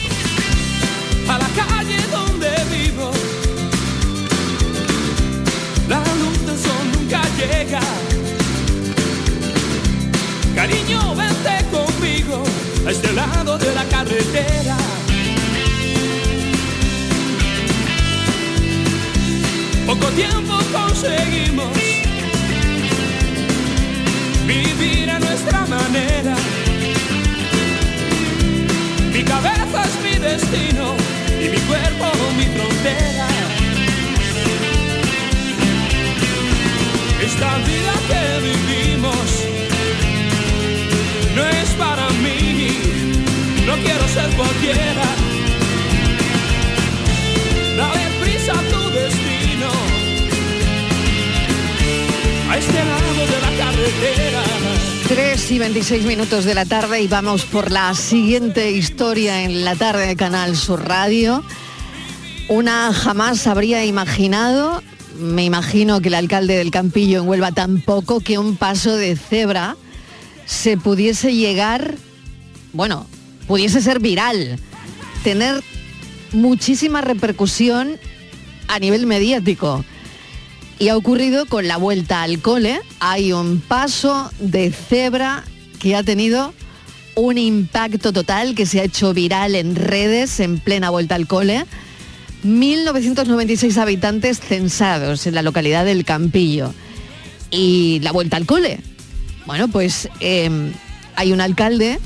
A 1.28 1.38
la 1.38 1.48
calle 1.50 1.98
donde 2.10 2.50
vivo. 2.72 3.12
La 5.90 6.00
luz 6.00 6.46
del 6.46 6.58
sol 6.58 6.86
nunca 6.94 7.22
llega. 7.38 7.82
Cariño, 10.56 11.16
vente 11.16 11.66
conmigo 11.70 12.44
a 12.88 12.92
este 12.92 13.12
lado 13.12 13.58
de 13.58 13.76
la 13.76 13.84
carretera 13.86 14.73
Poco 19.94 20.08
tiempo 20.14 20.58
conseguimos 20.72 21.70
vivir 24.48 25.08
a 25.08 25.20
nuestra 25.20 25.68
manera. 25.68 26.36
Mi 29.14 29.24
cabeza 29.24 29.84
es 29.86 29.96
mi 30.04 30.18
destino 30.18 30.96
y 31.40 31.48
mi 31.48 31.60
cuerpo 31.70 32.06
mi 32.36 32.46
frontera. 32.56 33.28
Esta 37.24 37.58
vida 37.70 37.94
que 38.10 38.24
vivimos 38.50 39.28
no 41.36 41.44
es 41.50 41.70
para 41.78 42.10
mí, 42.24 42.80
no 43.68 43.74
quiero 43.76 44.08
ser 44.08 44.30
cualquiera. 44.36 45.06
Dale 47.78 48.06
prisa 48.22 48.54
a 48.54 48.64
tu 48.72 48.90
destino, 48.90 49.33
carretera. 53.94 54.44
3 55.08 55.52
y 55.52 55.60
26 55.60 56.06
minutos 56.06 56.46
de 56.46 56.56
la 56.56 56.66
tarde 56.66 57.02
y 57.02 57.08
vamos 57.08 57.46
por 57.46 57.72
la 57.72 57.94
siguiente 57.94 58.72
historia 58.72 59.44
en 59.44 59.64
la 59.64 59.76
tarde 59.76 60.08
de 60.08 60.16
Canal 60.16 60.56
Sur 60.56 60.88
Radio. 60.88 61.44
Una 62.48 62.94
jamás 62.94 63.46
habría 63.48 63.86
imaginado, 63.86 64.82
me 65.20 65.44
imagino 65.44 66.02
que 66.02 66.08
el 66.08 66.16
alcalde 66.16 66.58
del 66.58 66.72
Campillo 66.72 67.22
en 67.22 67.28
Huelva 67.28 67.52
tampoco, 67.52 68.22
que 68.22 68.38
un 68.38 68.56
paso 68.56 68.96
de 68.96 69.16
cebra 69.16 69.76
se 70.46 70.78
pudiese 70.78 71.36
llegar, 71.36 71.96
bueno, 72.74 73.08
pudiese 73.48 73.82
ser 73.82 74.00
viral, 74.00 74.60
tener 75.24 75.64
muchísima 76.32 77.02
repercusión 77.02 77.98
a 78.68 78.80
nivel 78.80 79.06
mediático. 79.06 79.86
Y 80.84 80.90
ha 80.90 80.98
ocurrido 80.98 81.46
con 81.46 81.66
la 81.66 81.78
vuelta 81.78 82.24
al 82.24 82.42
cole. 82.42 82.78
Hay 83.00 83.32
un 83.32 83.62
paso 83.62 84.30
de 84.42 84.70
cebra 84.70 85.46
que 85.80 85.96
ha 85.96 86.04
tenido 86.04 86.54
un 87.16 87.38
impacto 87.38 88.12
total, 88.12 88.54
que 88.54 88.66
se 88.66 88.82
ha 88.82 88.84
hecho 88.84 89.14
viral 89.14 89.56
en 89.56 89.78
redes 89.78 90.42
en 90.42 90.60
plena 90.60 90.90
vuelta 90.90 91.16
al 91.16 91.26
cole. 91.26 91.64
1.996 92.44 93.78
habitantes 93.78 94.42
censados 94.42 95.26
en 95.26 95.36
la 95.36 95.42
localidad 95.42 95.86
del 95.86 96.04
Campillo. 96.04 96.74
Y 97.50 98.02
la 98.02 98.12
vuelta 98.12 98.36
al 98.36 98.46
cole. 98.46 98.82
Bueno, 99.46 99.70
pues 99.70 100.10
eh, 100.20 100.74
hay 101.16 101.32
un 101.32 101.40
alcalde 101.40 101.98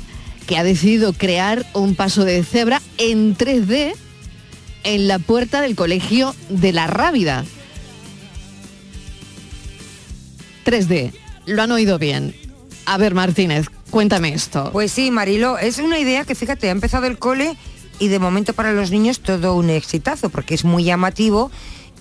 que 0.45 0.55
ha 0.55 0.63
decidido 0.63 1.13
crear 1.13 1.65
un 1.73 1.95
paso 1.95 2.25
de 2.25 2.43
cebra 2.43 2.79
en 2.99 3.35
3D 3.35 3.95
en 4.83 5.07
la 5.07 5.17
puerta 5.17 5.61
del 5.61 5.75
colegio 5.75 6.35
de 6.49 6.73
la 6.73 6.85
Rábida. 6.85 7.43
3D. 10.67 11.13
Lo 11.45 11.63
han 11.63 11.71
oído 11.71 11.97
bien. 11.97 12.35
A 12.85 12.97
ver, 12.97 13.15
Martínez, 13.15 13.67
cuéntame 13.89 14.33
esto. 14.33 14.69
Pues 14.73 14.91
sí, 14.91 15.11
Marilo, 15.11 15.57
es 15.57 15.79
una 15.79 15.97
idea 15.97 16.25
que 16.25 16.35
fíjate, 16.35 16.67
ha 16.67 16.71
empezado 16.71 17.05
el 17.05 17.17
cole 17.17 17.55
y 17.99 18.09
de 18.09 18.19
momento 18.19 18.53
para 18.53 18.73
los 18.73 18.91
niños 18.91 19.21
todo 19.21 19.55
un 19.55 19.69
exitazo, 19.69 20.29
porque 20.29 20.55
es 20.55 20.65
muy 20.65 20.83
llamativo 20.83 21.51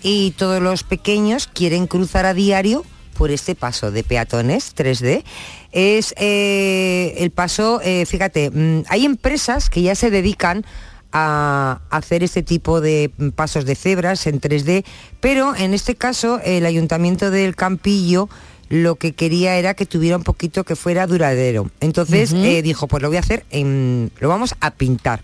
y 0.02 0.32
todos 0.32 0.60
los 0.60 0.82
pequeños 0.82 1.46
quieren 1.46 1.86
cruzar 1.86 2.26
a 2.26 2.34
diario 2.34 2.84
por 3.16 3.30
este 3.30 3.54
paso 3.54 3.92
de 3.92 4.02
peatones 4.02 4.74
3D. 4.74 5.22
Es 5.70 6.12
eh, 6.18 7.14
el 7.18 7.30
paso, 7.30 7.80
eh, 7.84 8.04
fíjate, 8.04 8.50
mm, 8.50 8.82
hay 8.88 9.04
empresas 9.04 9.70
que 9.70 9.82
ya 9.82 9.94
se 9.94 10.10
dedican 10.10 10.66
a 11.12 11.80
hacer 11.90 12.22
este 12.22 12.42
tipo 12.42 12.80
de 12.80 13.10
pasos 13.34 13.64
de 13.64 13.74
cebras 13.74 14.26
en 14.26 14.40
3D, 14.40 14.84
pero 15.20 15.54
en 15.54 15.72
este 15.72 15.94
caso 15.94 16.40
el 16.44 16.66
Ayuntamiento 16.66 17.30
del 17.30 17.56
Campillo 17.56 18.28
lo 18.68 18.96
que 18.96 19.12
quería 19.12 19.56
era 19.56 19.74
que 19.74 19.86
tuviera 19.86 20.16
un 20.16 20.24
poquito 20.24 20.64
que 20.64 20.76
fuera 20.76 21.06
duradero. 21.06 21.70
Entonces 21.80 22.32
eh, 22.32 22.62
dijo, 22.62 22.88
pues 22.88 23.02
lo 23.02 23.08
voy 23.08 23.16
a 23.16 23.20
hacer, 23.20 23.44
en, 23.50 24.10
lo 24.20 24.28
vamos 24.28 24.54
a 24.60 24.72
pintar. 24.72 25.20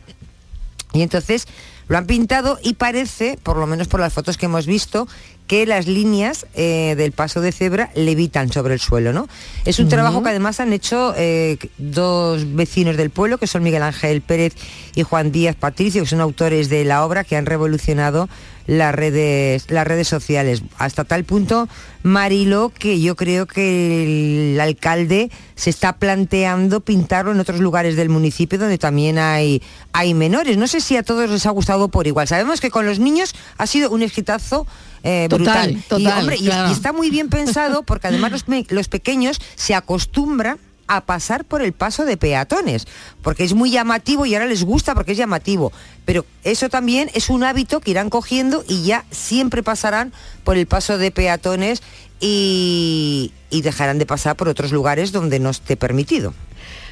Y 0.92 1.02
entonces 1.02 1.46
lo 1.88 1.98
han 1.98 2.07
pintado 2.07 2.59
y 2.62 2.74
parece, 2.74 3.38
por 3.42 3.57
lo 3.57 3.66
menos 3.66 3.88
por 3.88 4.00
las 4.00 4.12
fotos 4.12 4.37
que 4.37 4.46
hemos 4.46 4.66
visto, 4.66 5.09
que 5.46 5.66
las 5.66 5.87
líneas 5.87 6.46
eh, 6.55 6.94
del 6.96 7.12
paso 7.12 7.40
de 7.40 7.52
cebra 7.52 7.90
levitan 7.94 8.52
sobre 8.52 8.74
el 8.74 8.81
suelo, 8.81 9.12
¿no? 9.12 9.28
Es 9.64 9.78
un 9.78 9.88
trabajo 9.88 10.22
que 10.22 10.31
además 10.31 10.61
han 10.61 10.72
hecho 10.72 11.14
eh, 11.16 11.59
dos 11.78 12.55
vecinos 12.55 12.96
del 12.96 13.11
pueblo, 13.11 13.38
que 13.38 13.46
son 13.46 13.62
Miguel 13.62 13.83
Ángel 13.83 14.22
Pérez 14.22 14.55
y 14.94 15.02
Juan 15.02 15.33
Díaz 15.33 15.57
Patricio, 15.57 16.02
que 16.02 16.09
son 16.09 16.20
autores 16.20 16.68
de 16.68 16.85
la 16.85 17.05
obra 17.05 17.24
que 17.24 17.37
han 17.37 17.46
revolucionado 17.46 18.28
las 18.66 18.94
redes, 18.94 19.70
las 19.70 19.87
redes 19.87 20.09
sociales. 20.09 20.62
Hasta 20.78 21.05
tal 21.05 21.24
punto, 21.24 21.68
Marilo, 22.02 22.70
que 22.70 23.00
yo 23.00 23.16
creo 23.16 23.46
que 23.46 24.52
el 24.52 24.61
alcalde 24.61 25.31
se 25.55 25.70
está 25.70 25.94
planteando 25.94 26.81
pintarlo 26.81 27.33
en 27.33 27.40
otros 27.40 27.61
lugares 27.61 27.96
del 27.96 28.09
municipio 28.09 28.59
donde 28.59 28.78
también 28.78 29.18
hay, 29.18 29.62
hay 29.92 30.14
menores. 30.14 30.57
No 30.57 30.66
sé 30.66 30.81
si 30.81 30.96
a 30.96 31.02
todos 31.02 31.31
les 31.31 31.46
ha 31.46 31.50
gustado 31.50 31.88
por 31.88 32.07
igual. 32.07 32.28
Sabemos 32.28 32.61
que 32.61 32.70
con 32.70 32.87
los 32.87 32.98
niños 32.98 33.35
ha 33.59 33.66
sido 33.66 33.90
un 33.90 34.02
exitazo 34.02 34.66
eh, 35.03 35.27
Total, 35.29 35.73
brutal. 35.73 35.85
total, 35.88 36.01
y, 36.03 36.21
hombre, 36.21 36.37
y- 36.38 36.45
claro. 36.45 36.69
y 36.69 36.73
está 36.73 36.93
muy 36.93 37.11
bien 37.11 37.29
pensado 37.29 37.83
porque 37.83 38.07
además 38.09 38.31
los, 38.33 38.45
los 38.71 38.88
pequeños 38.88 39.41
se 39.57 39.75
acostumbran 39.75 40.59
a 40.88 41.01
pasar 41.07 41.45
por 41.45 41.62
el 41.62 41.73
paso 41.73 42.05
de 42.05 42.17
peatones, 42.17 42.87
porque 43.23 43.45
es 43.45 43.55
muy 43.55 43.71
llamativo 43.71 44.27
y 44.27 44.35
ahora 44.35 44.47
les 44.47 44.62
gusta 44.65 44.95
porque 44.95 45.12
es 45.12 45.19
llamativo. 45.19 45.73
Pero 46.05 46.27
eso 46.45 46.69
también 46.69 47.11
es 47.15 47.31
un 47.31 47.45
hábito 47.45 47.81
que 47.81 47.93
irán 47.93 48.11
cogiendo 48.11 48.62
y 48.69 48.83
ya 48.85 49.05
siempre 49.11 49.62
pasarán 49.62 50.12
por 50.45 50.59
el 50.59 50.67
paso 50.67 50.99
de 50.99 51.11
peatones 51.11 51.83
y, 52.21 53.33
y 53.51 53.62
dejarán 53.62 53.99
de 53.99 54.07
pasar 54.07 54.37
por 54.37 54.49
otros 54.49 54.71
lugares 54.73 55.12
donde 55.12 55.38
no 55.38 55.51
esté 55.51 55.77
permitido. 55.77 56.35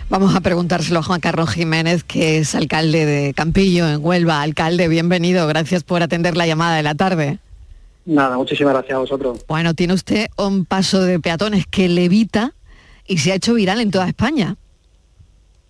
Vamos 0.08 0.34
a 0.34 0.40
preguntárselo 0.40 1.00
a 1.00 1.02
Juan 1.02 1.20
Carlos 1.20 1.50
Jiménez, 1.50 2.02
que 2.02 2.38
es 2.38 2.54
alcalde 2.54 3.06
de 3.06 3.32
Campillo, 3.34 3.88
en 3.88 4.04
Huelva. 4.04 4.40
Alcalde, 4.42 4.88
bienvenido. 4.88 5.46
Gracias 5.46 5.84
por 5.84 6.02
atender 6.02 6.36
la 6.36 6.46
llamada 6.46 6.76
de 6.76 6.82
la 6.82 6.94
tarde. 6.96 7.38
Nada, 8.10 8.36
muchísimas 8.36 8.72
gracias 8.74 8.96
a 8.96 8.98
vosotros. 8.98 9.44
Bueno, 9.46 9.72
tiene 9.74 9.94
usted 9.94 10.26
un 10.36 10.64
paso 10.64 11.00
de 11.00 11.20
peatones 11.20 11.64
que 11.68 11.88
levita 11.88 12.54
y 13.06 13.18
se 13.18 13.30
ha 13.30 13.36
hecho 13.36 13.54
viral 13.54 13.80
en 13.80 13.92
toda 13.92 14.08
España. 14.08 14.56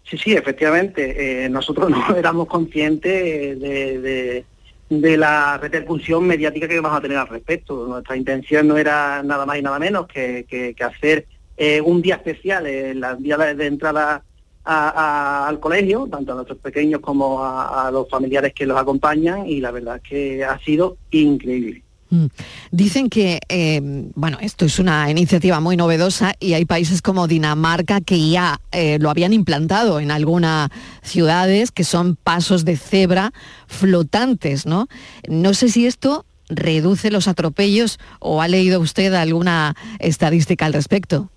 Sí, 0.09 0.17
sí, 0.17 0.33
efectivamente. 0.33 1.45
eh, 1.45 1.49
nosotros 1.51 1.91
no 2.09 2.17
éramos 2.17 2.47
conscientes 2.47 3.61
de, 3.61 3.99
de- 4.01 4.45
de 4.89 5.17
la 5.19 5.57
repercusión 5.59 6.27
mediática 6.27 6.67
que 6.67 6.81
vamos 6.81 6.99
a 6.99 7.03
tener 7.03 7.19
al 7.19 7.29
respecto. 7.29 7.87
Nuestra 7.87 8.17
intención 8.17 8.67
no 8.67 8.77
era 8.79 9.23
nada 9.23 9.45
más 9.47 9.59
y 9.59 9.63
nada 9.63 9.79
menos 9.79 10.07
que, 10.09 10.47
que- 10.49 10.73
que 10.75 10.83
hacer 10.85 11.27
eh, 11.59 11.81
un 11.83 12.01
día 12.01 12.15
especial, 12.17 12.67
eh, 12.67 12.93
el 12.93 13.05
día 13.19 13.37
de 13.37 13.55
de 13.55 13.67
entrada 13.67 14.23
a- 14.65 14.89
a- 14.89 15.47
al 15.47 15.61
colegio, 15.61 16.09
tanto 16.11 16.33
a 16.33 16.37
nuestros 16.37 16.59
pequeños 16.59 17.01
como 17.03 17.45
a, 17.45 17.87
a 17.87 17.91
los 17.91 18.09
familiares 18.09 18.55
que 18.55 18.65
los 18.65 18.79
acompañan, 18.79 19.47
y 19.47 19.61
la 19.61 19.71
verdad 19.71 19.97
es 20.03 20.03
que 20.09 20.43
ha 20.45 20.59
sido 20.61 20.97
increíble. 21.11 21.83
Mm. 22.11 22.27
Dicen 22.73 23.09
que, 23.09 23.39
eh, 23.49 23.81
bueno, 24.15 24.39
esto 24.41 24.65
es 24.65 24.79
una 24.79 25.11
iniciativa 25.11 25.61
muy 25.61 25.77
novedosa 25.77 26.35
y 26.41 26.55
hay 26.55 26.65
países 26.65 27.03
como 27.03 27.29
Dinamarca 27.29 28.01
que 28.01 28.31
ya 28.31 28.61
eh, 28.73 28.99
lo 29.01 29.11
habían 29.11 29.33
implantado 29.33 30.01
en 30.01 30.11
algunas 30.11 30.71
ciudades, 31.03 31.71
que 31.71 31.85
son 31.85 32.17
pasos 32.17 32.65
de 32.65 32.77
cebra 32.77 33.33
flotantes, 33.69 34.67
¿no? 34.67 34.89
No 35.29 35.55
sé 35.55 35.69
si 35.69 35.87
esto 35.87 36.27
reduce 36.49 37.13
los 37.13 37.29
atropellos 37.29 38.01
o 38.19 38.43
ha 38.43 38.49
leído 38.49 38.81
usted 38.81 39.15
alguna 39.15 39.77
estadística 40.01 40.67
al 40.67 40.73
respecto. 40.73 41.31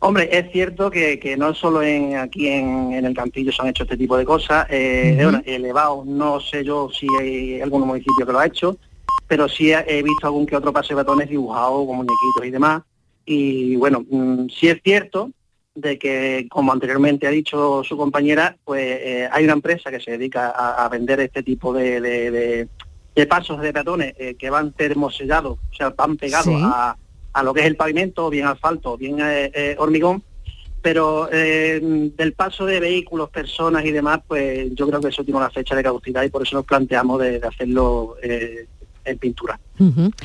Hombre, 0.00 0.28
es 0.32 0.50
cierto 0.50 0.90
que, 0.90 1.18
que 1.20 1.36
no 1.36 1.54
solo 1.54 1.80
en, 1.82 2.16
aquí 2.16 2.48
en, 2.48 2.92
en 2.92 3.04
el 3.04 3.14
Campillo 3.14 3.52
se 3.52 3.62
han 3.62 3.68
hecho 3.68 3.84
este 3.84 3.96
tipo 3.96 4.16
de 4.16 4.24
cosas. 4.24 4.66
Eh, 4.68 5.16
elevado, 5.46 6.02
no 6.04 6.40
sé 6.40 6.64
yo 6.64 6.90
si 6.92 7.06
hay 7.20 7.60
algún 7.60 7.86
municipio 7.86 8.26
que 8.26 8.32
lo 8.32 8.38
ha 8.40 8.46
hecho, 8.46 8.76
pero 9.26 9.48
sí 9.48 9.72
he 9.72 10.02
visto 10.02 10.26
algún 10.26 10.46
que 10.46 10.56
otro 10.56 10.72
pase 10.72 10.88
de 10.88 10.94
batones 10.96 11.28
dibujado 11.28 11.86
con 11.86 11.96
muñequitos 11.96 12.44
y 12.46 12.50
demás. 12.50 12.82
Y 13.24 13.76
bueno, 13.76 14.04
mm, 14.08 14.46
sí 14.48 14.68
es 14.68 14.80
cierto 14.84 15.30
de 15.74 15.98
que, 15.98 16.46
como 16.50 16.72
anteriormente 16.72 17.26
ha 17.26 17.30
dicho 17.30 17.82
su 17.84 17.96
compañera, 17.96 18.56
pues 18.64 18.82
eh, 18.84 19.28
hay 19.30 19.44
una 19.44 19.52
empresa 19.54 19.90
que 19.90 20.00
se 20.00 20.12
dedica 20.12 20.50
a, 20.50 20.84
a 20.84 20.88
vender 20.88 21.20
este 21.20 21.42
tipo 21.42 21.72
de, 21.72 22.00
de- 22.00 22.30
de- 22.30 22.68
de 23.14 23.26
pasos 23.26 23.60
de 23.60 23.72
peatones 23.72 24.14
eh, 24.18 24.34
que 24.38 24.50
van 24.50 24.72
termosellados, 24.72 25.58
o 25.58 25.74
sea, 25.74 25.90
van 25.90 26.16
pegados 26.18 26.44
Sí. 26.46 26.60
a, 26.62 26.96
a 27.32 27.42
lo 27.42 27.52
que 27.54 27.60
es 27.60 27.66
el 27.66 27.76
pavimento, 27.76 28.28
bien 28.30 28.46
asfalto, 28.46 28.96
bien 28.98 29.16
eh, 29.20 29.74
hormigón, 29.78 30.22
pero 30.82 31.26
del 31.26 32.34
paso 32.36 32.64
de 32.64 32.78
vehículos, 32.78 33.28
personas 33.30 33.84
y 33.84 33.90
demás, 33.90 34.20
pues 34.28 34.68
yo 34.74 34.86
creo 34.86 35.00
que 35.00 35.08
eso 35.08 35.24
tiene 35.24 35.38
una 35.38 35.50
fecha 35.50 35.74
de 35.74 35.82
caducidad 35.82 36.22
y 36.22 36.28
por 36.28 36.42
eso 36.42 36.56
nos 36.56 36.64
planteamos 36.66 37.20
de, 37.20 37.40
de 37.40 37.46
hacerlo 37.46 38.16
en 39.06 39.18
pintura. 39.18 39.58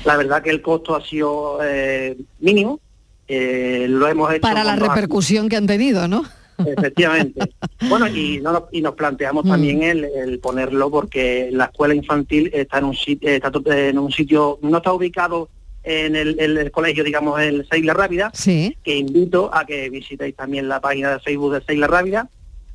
La 0.06 0.18
verdad 0.18 0.42
que 0.42 0.50
el 0.50 0.62
costo 0.62 0.96
ha 0.96 1.06
sido 1.06 1.60
eh, 1.64 2.18
mínimo, 2.40 2.80
eh, 3.28 3.86
lo 3.90 4.08
hemos 4.08 4.32
hecho... 4.32 4.42
Para 4.42 4.64
la 4.64 4.76
repercusión 4.76 5.48
que 5.50 5.56
han 5.58 5.68
tenido, 5.68 6.08
¿no? 6.08 6.24
Efectivamente. 6.66 7.42
Bueno, 7.90 8.08
y, 8.08 8.40
no 8.42 8.52
nos- 8.54 8.64
y 8.72 8.80
nos 8.82 8.94
planteamos 8.94 9.44
Mm. 9.44 9.50
también 9.50 9.82
el, 9.82 10.04
el 10.06 10.38
ponerlo 10.40 10.92
porque 10.92 11.50
la 11.52 11.66
escuela 11.66 11.96
infantil 11.96 12.52
está 12.54 12.78
en 12.78 12.84
un 12.86 12.96
sitio, 12.96 13.28
está 13.30 13.52
en 13.66 13.98
un 13.98 14.12
sitio, 14.12 14.60
no 14.62 14.78
está 14.78 14.94
ubicado 14.94 15.50
en 15.84 16.16
el, 16.16 16.70
colegio, 16.72 17.04
digamos, 17.04 17.42
el 17.42 17.68
Seila 17.68 17.96
Rápida, 17.96 18.30
Sí. 18.36 18.78
que 18.84 18.96
invito 18.96 19.50
a 19.52 19.66
que 19.66 19.90
visitéis 19.90 20.36
también 20.36 20.70
la 20.70 20.80
página 20.80 21.10
de 21.14 21.20
Facebook 21.22 21.54
de 21.56 21.62
Seila 21.66 21.88
Rápida 21.88 22.30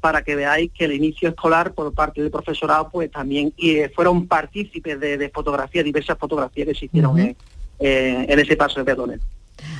para 0.07 0.23
que 0.23 0.37
veáis 0.37 0.71
que 0.71 0.85
el 0.85 0.93
inicio 0.93 1.29
escolar 1.29 1.75
por 1.75 1.93
parte 1.93 2.23
del 2.23 2.31
profesorado 2.31 2.89
pues 2.93 3.11
también 3.11 3.53
y, 3.57 3.71
eh, 3.71 3.91
fueron 3.93 4.29
partícipes 4.29 5.01
de, 5.01 5.19
de 5.19 5.29
fotografías, 5.31 5.85
diversas 5.85 6.17
fotografías 6.17 6.69
que 6.69 6.75
se 6.77 6.85
hicieron 6.85 7.19
en, 7.19 7.37
eh, 7.81 8.25
en 8.29 8.39
ese 8.39 8.55
paso 8.57 8.79
de 8.79 8.85
peatones. 8.85 9.21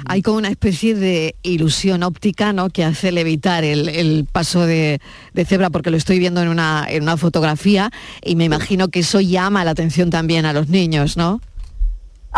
Hay 0.05 0.23
como 0.23 0.39
una 0.39 0.49
especie 0.49 0.97
de 0.97 1.37
ilusión 1.45 2.03
óptica, 2.03 2.53
¿no? 2.53 2.71
Que 2.71 2.83
hace 2.83 3.13
levitar 3.13 3.63
el, 3.63 3.89
el 3.89 4.27
paso 4.33 4.67
de, 4.67 5.01
de 5.33 5.45
cebra, 5.45 5.71
porque 5.71 5.93
lo 5.93 5.97
estoy 5.97 6.19
viendo 6.19 6.43
en 6.43 6.49
una, 6.49 6.85
en 6.89 7.05
una 7.05 7.17
fotografía 7.17 7.93
y 8.21 8.35
me 8.35 8.47
imagino 8.47 8.89
que 8.89 8.99
eso 9.01 9.21
llama 9.21 9.65
la 9.65 9.71
atención 9.71 10.11
también 10.11 10.45
a 10.45 10.53
los 10.53 10.69
niños, 10.69 11.17
¿no? 11.17 11.41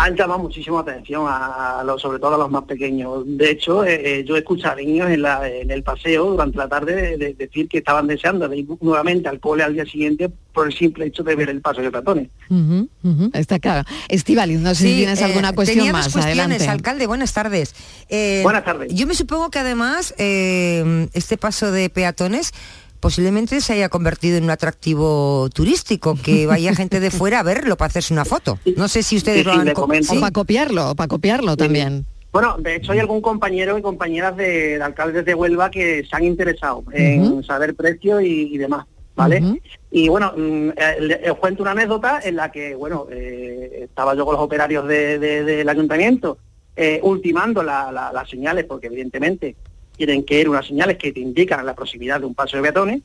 Han 0.00 0.14
llamado 0.14 0.38
muchísimo 0.38 0.78
atención 0.78 1.24
a, 1.26 1.80
a 1.80 1.84
los, 1.84 2.00
sobre 2.00 2.20
todo 2.20 2.36
a 2.36 2.38
los 2.38 2.50
más 2.50 2.62
pequeños. 2.64 3.24
De 3.26 3.50
hecho, 3.50 3.84
eh, 3.84 4.20
eh, 4.20 4.24
yo 4.24 4.36
escucho 4.36 4.68
a 4.68 4.76
niños 4.76 5.10
en, 5.10 5.22
la- 5.22 5.48
en 5.48 5.72
el 5.72 5.82
paseo 5.82 6.30
durante 6.30 6.56
la 6.56 6.68
tarde 6.68 6.94
de- 6.94 7.16
de 7.16 7.34
decir 7.34 7.68
que 7.68 7.78
estaban 7.78 8.06
deseando 8.06 8.48
de 8.48 8.58
ir 8.58 8.66
nuevamente 8.80 9.28
al 9.28 9.40
cole 9.40 9.64
al 9.64 9.74
día 9.74 9.84
siguiente 9.84 10.30
por 10.52 10.68
el 10.68 10.72
simple 10.72 11.06
hecho 11.06 11.22
de 11.24 11.34
ver 11.34 11.50
el 11.50 11.60
paso 11.60 11.80
de 11.80 11.88
ujú, 11.88 13.30
está 13.34 13.58
claro. 13.58 13.88
Estivaliz, 14.08 14.60
no 14.60 14.74
sé 14.74 14.84
si 14.88 14.96
tienes 14.98 15.20
eh, 15.20 15.24
alguna 15.24 15.52
cuestión 15.52 15.78
tenía 15.86 15.92
dos 15.92 16.04
más. 16.06 16.12
cuestiones, 16.12 16.38
Adelante. 16.62 16.68
alcalde, 16.68 17.06
buenas 17.08 17.32
tardes. 17.32 17.74
Eh, 18.08 18.40
Buenas 18.44 18.64
tardes. 18.64 18.94
Yo 18.94 19.06
me 19.06 19.14
supongo 19.14 19.50
que 19.50 19.58
además 19.58 20.14
eh, 20.18 21.08
este 21.12 21.36
paso 21.36 21.70
de 21.72 21.90
peatones 21.90 22.52
posiblemente 23.00 23.60
se 23.60 23.72
haya 23.74 23.88
convertido 23.88 24.36
en 24.38 24.44
un 24.44 24.50
atractivo 24.50 25.48
turístico, 25.54 26.16
que 26.22 26.46
vaya 26.46 26.74
gente 26.74 27.00
de 27.00 27.10
fuera 27.10 27.40
a 27.40 27.42
verlo 27.42 27.76
para 27.76 27.88
hacerse 27.88 28.12
una 28.12 28.24
foto. 28.24 28.58
No 28.76 28.88
sé 28.88 29.02
si 29.02 29.16
ustedes 29.16 29.40
Sí, 29.40 29.44
lo 29.44 29.52
han... 29.52 30.02
¿sí? 30.04 30.16
O 30.16 30.20
para 30.20 30.32
copiarlo, 30.32 30.90
o 30.90 30.94
para 30.94 31.08
copiarlo 31.08 31.56
también. 31.56 32.06
Bueno, 32.32 32.56
de 32.58 32.76
hecho 32.76 32.92
hay 32.92 32.98
algún 32.98 33.20
compañero 33.22 33.78
y 33.78 33.82
compañeras 33.82 34.36
de, 34.36 34.76
de 34.78 34.82
alcaldes 34.82 35.24
de 35.24 35.34
Huelva 35.34 35.70
que 35.70 36.04
se 36.08 36.14
han 36.16 36.24
interesado 36.24 36.84
en 36.92 37.42
saber 37.42 37.74
precios 37.74 38.22
y, 38.22 38.54
y 38.54 38.58
demás, 38.58 38.84
¿vale? 39.16 39.60
Y 39.90 40.08
bueno, 40.08 40.34
mm, 40.36 40.68
eh, 40.76 40.96
le- 41.00 41.30
os 41.30 41.38
cuento 41.38 41.62
una 41.62 41.70
anécdota 41.72 42.20
en 42.22 42.36
la 42.36 42.52
que, 42.52 42.74
bueno, 42.74 43.06
eh, 43.10 43.84
estaba 43.84 44.14
yo 44.14 44.26
con 44.26 44.34
los 44.34 44.42
operarios 44.44 44.86
de- 44.86 45.18
de- 45.18 45.42
del 45.42 45.68
ayuntamiento 45.68 46.38
eh, 46.76 47.00
ultimando 47.02 47.62
la- 47.62 47.90
la- 47.90 48.12
las 48.12 48.28
señales, 48.28 48.64
porque 48.66 48.86
evidentemente 48.88 49.56
tienen 49.98 50.24
que 50.24 50.40
ir 50.40 50.48
unas 50.48 50.66
señales 50.66 50.96
que 50.96 51.12
te 51.12 51.20
indican 51.20 51.66
la 51.66 51.74
proximidad 51.74 52.20
de 52.20 52.26
un 52.26 52.34
paso 52.34 52.56
de 52.56 52.62
peatones, 52.62 53.02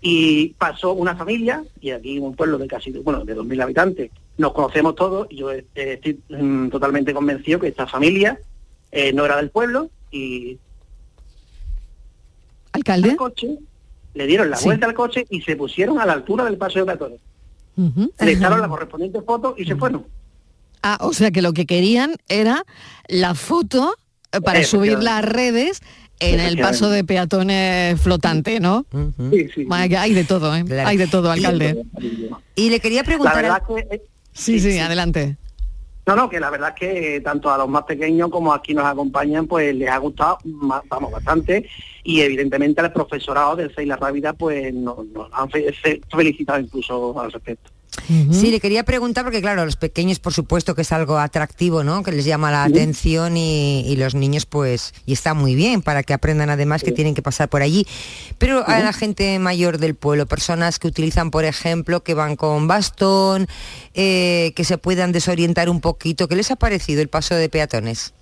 y 0.00 0.50
pasó 0.50 0.92
una 0.92 1.16
familia, 1.16 1.64
y 1.80 1.90
aquí 1.90 2.18
un 2.18 2.36
pueblo 2.36 2.58
de 2.58 2.68
casi, 2.68 2.90
bueno, 2.92 3.24
de 3.24 3.34
2.000 3.34 3.62
habitantes, 3.62 4.10
nos 4.36 4.52
conocemos 4.52 4.94
todos, 4.94 5.26
y 5.30 5.36
yo 5.36 5.50
eh, 5.50 5.64
estoy 5.74 6.20
mm, 6.28 6.68
totalmente 6.68 7.12
convencido 7.14 7.58
que 7.58 7.68
esta 7.68 7.86
familia 7.86 8.38
eh, 8.92 9.12
no 9.12 9.24
era 9.24 9.36
del 9.38 9.50
pueblo, 9.50 9.88
y 10.12 10.58
¿Alcalde? 12.72 13.10
al 13.10 13.16
coche, 13.16 13.58
le 14.14 14.26
dieron 14.26 14.50
la 14.50 14.56
Sí. 14.56 14.66
vuelta 14.66 14.86
al 14.86 14.94
coche 14.94 15.26
y 15.30 15.40
se 15.40 15.56
pusieron 15.56 15.98
a 15.98 16.06
la 16.06 16.12
altura 16.12 16.44
del 16.44 16.56
paso 16.58 16.78
de 16.80 16.84
peatones. 16.84 17.20
Ujú. 17.76 18.12
Le 18.20 18.32
echaron 18.32 18.60
la 18.60 18.68
correspondiente 18.68 19.20
foto 19.22 19.54
y 19.56 19.64
se 19.64 19.74
fueron. 19.74 20.06
Ah, 20.82 20.98
o 21.00 21.12
sea 21.14 21.30
que 21.30 21.40
lo 21.42 21.52
que 21.54 21.66
querían 21.66 22.14
era 22.28 22.64
la 23.08 23.34
foto 23.34 23.94
eh, 24.32 24.40
para 24.40 24.62
subir 24.64 24.98
las 25.02 25.24
redes 25.24 25.80
en 26.20 26.40
el 26.40 26.58
paso 26.58 26.90
de 26.90 27.04
peatones 27.04 28.00
flotante, 28.00 28.60
¿no? 28.60 28.86
Sí, 29.32 29.48
sí. 29.54 29.66
Hay 29.70 30.14
de 30.14 30.24
todo, 30.24 30.54
¿eh? 30.54 30.64
Claro. 30.64 30.88
Hay 30.88 30.96
de 30.96 31.06
todo, 31.06 31.30
alcalde. 31.30 31.84
Y 32.54 32.70
le 32.70 32.80
quería 32.80 33.00
La 33.00 33.04
preguntar... 33.06 33.36
verdad 33.42 33.62
que... 33.66 33.94
eh, 33.94 34.02
Sí, 34.32 34.58
sí, 34.58 34.78
adelante. 34.78 35.36
No, 36.06 36.16
no, 36.16 36.28
que 36.28 36.38
la 36.40 36.50
verdad 36.50 36.74
es 36.76 36.80
que 36.80 37.20
tanto 37.20 37.50
a 37.50 37.56
los 37.56 37.68
más 37.68 37.84
pequeños 37.84 38.28
como 38.30 38.52
aquí 38.52 38.74
nos 38.74 38.84
acompañan, 38.84 39.46
pues 39.46 39.74
les 39.74 39.88
ha 39.88 39.96
gustado, 39.98 40.38
vamos, 40.44 41.10
bastante, 41.12 41.66
y 42.02 42.20
evidentemente 42.20 42.80
al 42.80 42.92
profesorado 42.92 43.56
del 43.56 43.74
Seila 43.74 43.96
Rábida, 43.96 44.32
pues 44.34 44.74
nos, 44.74 45.06
nos 45.06 45.28
han 45.32 45.48
fe- 45.50 45.72
fe- 45.72 46.00
felicitado 46.10 46.58
incluso 46.60 47.18
al 47.18 47.32
respecto. 47.32 47.70
Sí, 48.32 48.50
le 48.50 48.60
quería 48.60 48.84
preguntar 48.84 49.24
porque 49.24 49.40
claro, 49.40 49.62
a 49.62 49.64
los 49.64 49.76
pequeños 49.76 50.18
por 50.18 50.32
supuesto 50.32 50.74
que 50.74 50.82
es 50.82 50.92
algo 50.92 51.18
atractivo, 51.18 51.84
¿no? 51.84 52.02
Que 52.02 52.12
les 52.12 52.24
llama 52.24 52.50
la 52.50 52.64
atención 52.64 53.36
y, 53.36 53.80
y 53.86 53.96
los 53.96 54.14
niños 54.14 54.46
pues, 54.46 54.94
y 55.06 55.12
está 55.12 55.34
muy 55.34 55.54
bien 55.54 55.82
para 55.82 56.02
que 56.02 56.12
aprendan 56.12 56.50
además 56.50 56.82
que 56.82 56.92
tienen 56.92 57.14
que 57.14 57.22
pasar 57.22 57.48
por 57.48 57.62
allí. 57.62 57.86
Pero 58.38 58.66
a 58.66 58.80
la 58.80 58.92
gente 58.92 59.38
mayor 59.38 59.78
del 59.78 59.94
pueblo, 59.94 60.26
personas 60.26 60.78
que 60.78 60.88
utilizan, 60.88 61.30
por 61.30 61.44
ejemplo, 61.44 62.02
que 62.02 62.14
van 62.14 62.36
con 62.36 62.66
bastón, 62.66 63.46
eh, 63.94 64.52
que 64.56 64.64
se 64.64 64.78
puedan 64.78 65.12
desorientar 65.12 65.68
un 65.68 65.80
poquito, 65.80 66.28
¿qué 66.28 66.36
les 66.36 66.50
ha 66.50 66.56
parecido 66.56 67.02
el 67.02 67.08
paso 67.08 67.34
de 67.34 67.48
peatones? 67.48 68.12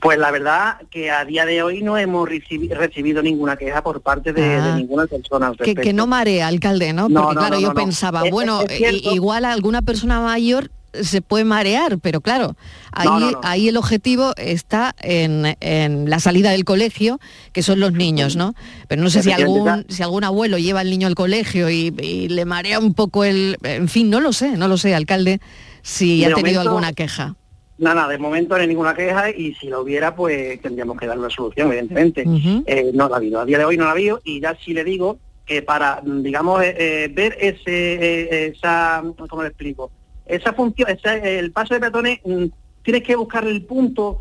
Pues 0.00 0.18
la 0.18 0.30
verdad 0.30 0.76
que 0.90 1.10
a 1.10 1.24
día 1.24 1.46
de 1.46 1.62
hoy 1.62 1.82
no 1.82 1.96
hemos 1.98 2.28
recibi- 2.28 2.68
recibido 2.70 3.22
ninguna 3.22 3.56
queja 3.56 3.82
por 3.82 4.00
parte 4.02 4.32
de, 4.32 4.42
de 4.42 4.56
Ah. 4.56 4.76
ninguna 4.76 5.06
persona 5.06 5.48
al 5.48 5.56
Que, 5.56 5.74
que 5.74 5.92
no 5.92 6.06
marea, 6.06 6.46
alcalde, 6.46 6.92
¿no? 6.92 7.08
Porque 7.08 7.14
no, 7.14 7.30
claro, 7.40 7.56
no, 7.56 7.60
yo 7.60 7.74
pensaba, 7.74 8.22
bueno, 8.30 8.60
es 8.68 9.02
igual 9.12 9.44
a 9.44 9.52
alguna 9.52 9.82
persona 9.82 10.20
mayor 10.20 10.70
se 11.02 11.20
puede 11.22 11.44
marear, 11.44 11.98
pero 11.98 12.20
claro, 12.20 12.54
ahí, 12.92 13.08
No, 13.08 13.18
no, 13.18 13.30
no. 13.32 13.40
ahí 13.42 13.66
el 13.68 13.76
objetivo 13.76 14.32
está 14.36 14.94
en, 15.00 15.56
en 15.58 16.08
la 16.08 16.20
salida 16.20 16.52
del 16.52 16.64
colegio, 16.64 17.18
que 17.52 17.64
son 17.64 17.80
los 17.80 17.92
niños, 17.92 18.36
¿no? 18.36 18.54
Pero 18.86 19.02
no 19.02 19.10
sé 19.10 19.24
si 19.24 19.32
algún, 19.32 19.86
si 19.88 20.04
algún 20.04 20.22
abuelo 20.22 20.56
lleva 20.56 20.78
al 20.80 20.90
niño 20.90 21.08
al 21.08 21.16
colegio 21.16 21.68
y, 21.68 21.92
y 22.00 22.28
le 22.28 22.44
marea 22.44 22.78
un 22.78 22.94
poco 22.94 23.24
el... 23.24 23.56
En 23.64 23.88
fin, 23.88 24.08
no 24.08 24.20
lo 24.20 24.32
sé, 24.32 24.56
no 24.56 24.68
lo 24.68 24.76
sé, 24.76 24.94
alcalde, 24.94 25.40
si 25.82 26.20
De 26.20 26.26
ha 26.26 26.28
tenido 26.28 26.60
momento- 26.60 26.60
alguna 26.60 26.92
queja. 26.92 27.34
Nada, 27.76 28.06
de 28.06 28.18
momento 28.18 28.54
no 28.54 28.60
hay 28.62 28.68
ninguna 28.68 28.94
queja 28.94 29.30
y 29.30 29.54
si 29.54 29.66
lo 29.68 29.80
hubiera, 29.82 30.14
pues 30.14 30.60
tendríamos 30.62 30.96
que 30.98 31.06
dar 31.06 31.18
una 31.18 31.28
solución, 31.30 31.68
evidentemente. 31.68 32.22
Eh, 32.66 32.90
no 32.94 33.08
la 33.08 33.16
ha 33.16 33.18
habido. 33.18 33.40
A 33.40 33.44
día 33.44 33.58
de 33.58 33.64
hoy 33.64 33.76
no 33.76 33.82
la 33.84 33.90
ha 33.90 33.92
habido 33.94 34.20
y 34.24 34.40
ya 34.40 34.56
sí 34.64 34.72
le 34.72 34.84
digo 34.84 35.18
que 35.44 35.60
para, 35.60 36.00
digamos, 36.04 36.62
eh, 36.62 36.74
eh, 36.78 37.08
ver 37.12 37.36
ese, 37.40 37.64
eh, 37.66 38.46
esa, 38.54 39.02
¿cómo 39.28 39.42
le 39.42 39.48
explico? 39.48 39.90
Esa 40.24 40.52
función, 40.52 40.88
ese- 40.88 41.38
el 41.38 41.50
paso 41.52 41.74
de 41.74 41.80
peatones, 41.80 42.20
mm, 42.24 42.44
tienes 42.82 43.02
que 43.02 43.16
buscar 43.16 43.44
el 43.46 43.62
punto 43.64 44.20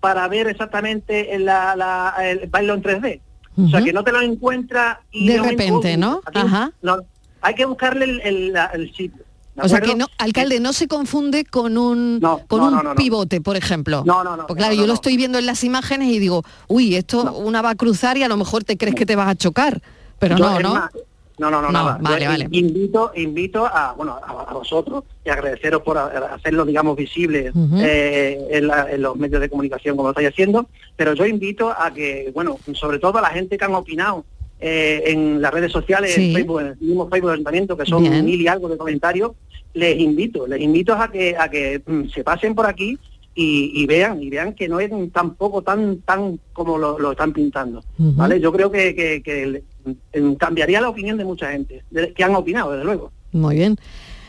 para 0.00 0.26
ver 0.28 0.48
exactamente 0.48 1.38
la, 1.38 1.76
la- 1.76 2.14
el 2.30 2.48
bailo 2.48 2.74
en 2.74 2.82
3D. 2.82 3.20
O 3.58 3.68
sea, 3.68 3.80
que 3.82 3.92
no 3.92 4.04
te 4.04 4.12
lo 4.12 4.20
encuentras 4.22 4.98
y 5.10 5.28
De 5.28 5.34
repente, 5.50 5.96
¿no? 5.96 6.20
Ajá. 6.46 6.72
no, 6.82 6.98
hay 7.42 7.54
que 7.54 7.64
buscarle 7.66 8.04
el, 8.06 8.20
el- 8.22 8.54
el 8.74 8.94
sitio. 8.94 9.22
¿De 9.56 9.62
O 9.62 9.68
sea 9.68 9.80
que 9.80 9.94
no, 9.94 10.06
alcalde, 10.18 10.60
no 10.60 10.72
se 10.72 10.86
confunde 10.88 11.44
con 11.44 11.76
un 11.78 12.20
No, 12.20 12.40
con 12.46 12.60
no, 12.72 12.90
un 12.90 12.94
pivote, 12.96 13.40
por 13.40 13.56
ejemplo. 13.56 14.02
No, 14.06 14.22
no, 14.22 14.36
no, 14.36 14.46
Porque 14.46 14.60
claro, 14.60 14.74
yo 14.74 14.86
lo 14.86 14.92
estoy 14.92 15.16
viendo 15.16 15.38
en 15.38 15.46
las 15.46 15.64
imágenes 15.64 16.08
y 16.12 16.18
digo, 16.18 16.42
uy, 16.68 16.94
esto 16.96 17.32
una 17.34 17.62
va 17.62 17.70
a 17.70 17.74
cruzar 17.74 18.16
y 18.18 18.22
a 18.22 18.28
lo 18.28 18.36
mejor 18.36 18.64
te 18.64 18.76
crees 18.76 18.94
que 18.94 19.06
te 19.06 19.16
vas 19.16 19.28
a 19.28 19.34
chocar. 19.34 19.80
Pero 20.18 20.36
Yo, 20.36 20.44
no, 20.48 20.60
¿no? 20.60 20.74
más, 20.74 20.90
no, 21.38 21.50
no, 21.50 21.60
no, 21.60 21.70
nada. 21.70 21.98
vale, 22.00 22.24
Yo 22.24 22.30
vale. 22.30 22.48
Invito, 22.50 23.12
invito 23.14 23.66
a, 23.66 23.92
bueno, 23.92 24.18
a, 24.22 24.50
a 24.50 24.54
vosotros 24.54 25.04
y 25.24 25.28
agradeceros 25.28 25.82
por 25.82 25.98
a- 25.98 26.34
hacerlo, 26.34 26.64
digamos, 26.64 26.96
visible 26.96 27.52
eh, 27.80 28.38
en, 28.50 28.66
la- 28.66 28.90
en 28.90 29.02
los 29.02 29.16
medios 29.16 29.40
de 29.42 29.50
comunicación 29.50 29.96
como 29.96 30.08
lo 30.08 30.12
estáis 30.12 30.28
haciendo, 30.28 30.68
pero 30.96 31.12
yo 31.12 31.26
invito 31.26 31.70
a 31.70 31.92
que, 31.92 32.30
bueno, 32.34 32.58
sobre 32.72 32.98
todo 32.98 33.18
a 33.18 33.20
la 33.22 33.28
gente 33.28 33.58
que 33.58 33.64
han 33.66 33.74
opinado 33.74 34.24
eh, 34.58 35.02
en 35.08 35.42
las 35.42 35.52
redes 35.52 35.70
sociales, 35.70 36.14
Sí. 36.14 36.28
en 36.30 36.34
Facebook, 36.34 36.60
en 36.60 36.66
el 36.68 36.76
mismo 36.78 37.06
Facebook 37.10 37.28
del 37.28 37.34
Ayuntamiento, 37.34 37.76
que 37.76 37.84
son 37.84 38.02
Bien. 38.02 38.24
mil 38.24 38.40
y 38.40 38.48
algo 38.48 38.70
de 38.70 38.78
comentarios, 38.78 39.32
les 39.76 39.98
invito, 40.00 40.46
les 40.46 40.60
invito 40.60 40.92
a 40.94 41.10
que 41.10 41.36
a 41.38 41.48
que 41.48 41.80
mm, 41.86 42.08
se 42.14 42.24
pasen 42.24 42.54
por 42.54 42.66
aquí 42.66 42.98
y, 43.34 43.70
y 43.74 43.86
vean, 43.86 44.22
y 44.22 44.30
vean 44.30 44.54
que 44.54 44.66
no 44.68 44.80
es 44.80 44.90
tampoco 45.12 45.60
tan 45.62 45.98
tan 46.00 46.40
como 46.54 46.78
lo, 46.78 46.98
lo 46.98 47.12
están 47.12 47.32
pintando. 47.32 47.84
¿Vale? 47.98 48.40
Yo 48.40 48.50
creo 48.52 48.70
que, 48.70 48.94
que- 48.94 49.22
que 49.22 49.42
el- 49.42 49.62
em, 50.12 50.34
cambiaría 50.36 50.80
la 50.80 50.88
opinión 50.88 51.18
de 51.18 51.24
mucha 51.24 51.50
gente, 51.52 51.84
de- 51.90 52.12
que 52.14 52.24
han 52.24 52.34
opinado, 52.34 52.72
desde 52.72 52.84
luego. 52.84 53.12
Muy 53.32 53.56
bien. 53.56 53.76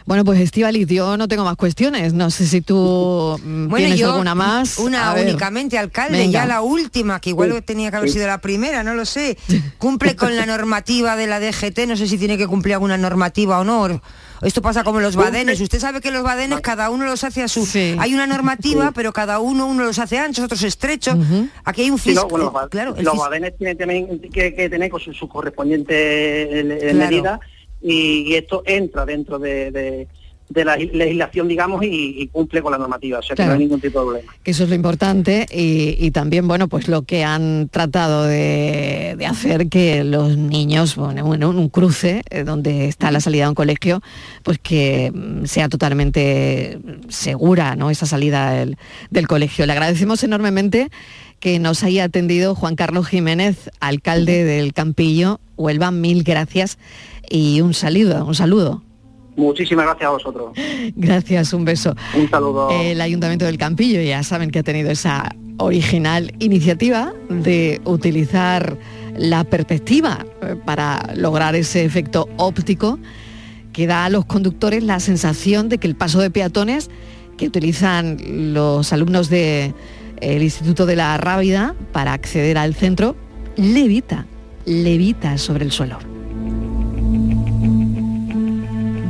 Bueno, 0.05 0.23
pues 0.23 0.39
Estivalis, 0.39 0.87
yo 0.87 1.17
no 1.17 1.27
tengo 1.27 1.43
más 1.43 1.57
cuestiones. 1.57 2.13
No 2.13 2.29
sé 2.29 2.45
si 2.47 2.61
tú 2.61 3.37
mm, 3.43 3.73
tienes 3.75 4.01
alguna 4.03 4.35
más. 4.35 4.77
Una 4.79 5.13
ver. 5.13 5.25
únicamente, 5.27 5.77
alcalde, 5.77 6.17
Venga. 6.19 6.31
ya 6.31 6.45
la 6.45 6.61
última, 6.61 7.19
que 7.19 7.31
igual 7.31 7.51
Sí. 7.53 7.61
tenía 7.61 7.89
que 7.91 7.97
haber 7.97 8.09
Sí. 8.09 8.13
sido 8.15 8.27
la 8.27 8.39
primera, 8.39 8.83
no 8.83 8.93
lo 8.93 9.03
sé. 9.05 9.37
Cumple 9.77 10.15
con 10.15 10.35
la 10.37 10.45
normativa 10.45 11.15
de 11.17 11.27
la 11.27 11.39
DGT, 11.41 11.87
no 11.87 11.97
sé 11.97 12.07
si 12.07 12.17
tiene 12.17 12.37
que 12.37 12.47
cumplir 12.47 12.75
alguna 12.75 12.97
normativa 12.97 13.59
o 13.59 13.63
no. 13.65 14.01
Esto 14.41 14.61
pasa 14.61 14.83
como 14.83 14.99
los 14.99 15.15
badenes. 15.15 15.59
Usted 15.61 15.79
sabe 15.79 16.01
que 16.01 16.11
los 16.11 16.23
badenes 16.23 16.61
cada 16.61 16.89
uno 16.89 17.05
los 17.05 17.23
hace 17.23 17.41
a 17.43 17.47
su. 17.47 17.67
Hay 17.99 18.13
una 18.13 18.27
normativa, 18.27 18.91
pero 18.91 19.11
cada 19.13 19.39
uno 19.39 19.65
uno 19.65 19.83
los 19.83 19.99
hace 19.99 20.17
anchos, 20.19 20.45
otros 20.45 20.63
estrechos. 20.63 21.15
Aquí 21.63 21.81
hay 21.83 21.89
un 21.91 21.97
Sí, 21.97 22.11
fisco. 22.11 22.23
no, 22.23 22.29
bueno, 22.29 22.53
los, 22.61 22.69
claro, 22.69 22.95
badenes 23.17 23.57
tienen 23.57 23.77
también 23.77 24.19
que, 24.31 24.53
que 24.53 24.69
tener 24.69 24.89
con 24.91 24.99
su, 24.99 25.13
su 25.13 25.27
correspondiente 25.27 26.59
eh, 26.59 26.77
Claro. 26.91 26.97
medida 26.97 27.39
y, 27.81 28.23
y 28.27 28.35
esto 28.35 28.63
entra 28.65 29.05
dentro 29.05 29.39
de, 29.39 29.71
de- 29.71 30.07
de 30.49 30.63
la 30.63 30.77
legislación, 30.77 31.47
digamos, 31.47 31.83
y, 31.83 32.15
y 32.17 32.27
cumple 32.27 32.61
con 32.61 32.71
la 32.71 32.77
normativa, 32.77 33.19
o 33.19 33.21
sea 33.21 33.35
que 33.35 33.45
no 33.45 33.51
hay 33.51 33.59
ningún 33.59 33.81
tipo 33.81 33.99
de 33.99 34.05
problema. 34.05 34.35
que 34.43 34.51
eso 34.51 34.63
es 34.63 34.69
lo 34.69 34.75
importante 34.75 35.45
y, 35.51 35.97
y 35.99 36.11
también 36.11 36.47
bueno 36.47 36.67
pues 36.69 36.87
lo 36.87 37.01
que 37.01 37.23
han 37.23 37.67
tratado 37.69 38.23
de, 38.23 39.15
de 39.17 39.25
hacer 39.25 39.67
que 39.67 40.03
los 40.03 40.37
niños 40.37 40.95
bueno, 40.95 41.25
bueno, 41.25 41.49
un 41.49 41.69
cruce 41.69 42.23
eh, 42.29 42.43
donde 42.43 42.87
está 42.87 43.11
la 43.11 43.19
salida 43.19 43.43
de 43.43 43.49
un 43.49 43.55
colegio 43.55 44.01
pues 44.43 44.57
que 44.57 45.11
mm, 45.13 45.45
sea 45.45 45.67
totalmente 45.67 46.79
segura 47.09 47.75
no 47.75 47.89
esa 47.89 48.05
salida 48.05 48.51
del, 48.51 48.77
del 49.09 49.27
colegio. 49.27 49.65
Le 49.65 49.73
agradecemos 49.73 50.23
enormemente 50.23 50.89
que 51.39 51.59
nos 51.59 51.83
haya 51.83 52.05
atendido 52.05 52.55
Juan 52.55 52.75
Carlos 52.75 53.07
Jiménez 53.07 53.69
alcalde 53.79 54.43
del 54.43 54.73
Campillo. 54.73 55.39
Huelva 55.57 55.91
mil 55.91 56.23
gracias 56.23 56.77
y 57.29 57.61
un 57.61 57.73
saludo 57.73 58.25
un 58.25 58.35
saludo 58.35 58.83
Muchísimas 59.37 59.85
gracias 59.85 60.07
a 60.07 60.11
vosotros. 60.11 60.51
Gracias, 60.95 61.53
un 61.53 61.63
beso. 61.63 61.95
Un 62.15 62.27
saludo. 62.27 62.69
El 62.71 62.99
Ayuntamiento 62.99 63.45
del 63.45 63.59
Campillo 63.59 64.01
ya 64.01 64.23
saben 64.23 64.49
que 64.49 64.59
ha 64.59 64.63
tenido 64.63 64.89
esa 64.89 65.29
original 65.59 66.33
iniciativa 66.39 67.13
de 67.29 67.79
utilizar 67.85 68.77
la 69.15 69.43
perspectiva 69.43 70.25
eh, 70.41 70.55
para 70.65 71.13
lograr 71.15 71.55
ese 71.55 71.85
efecto 71.85 72.27
óptico 72.37 72.97
que 73.73 73.85
da 73.85 74.05
a 74.05 74.09
los 74.09 74.25
conductores 74.25 74.83
la 74.83 74.99
sensación 74.99 75.69
de 75.69 75.77
que 75.77 75.85
el 75.85 75.95
paso 75.95 76.19
de 76.19 76.31
peatones 76.31 76.89
que 77.37 77.45
utilizan 77.45 78.17
los 78.55 78.91
alumnos 78.91 79.29
del 79.29 79.73
Instituto 80.19 80.87
de 80.87 80.95
la 80.95 81.15
Rábida 81.17 81.75
para 81.91 82.13
acceder 82.13 82.57
al 82.57 82.73
centro 82.73 83.15
levita, 83.55 84.25
levita 84.65 85.37
sobre 85.37 85.63
el 85.63 85.71
suelo. 85.71 86.16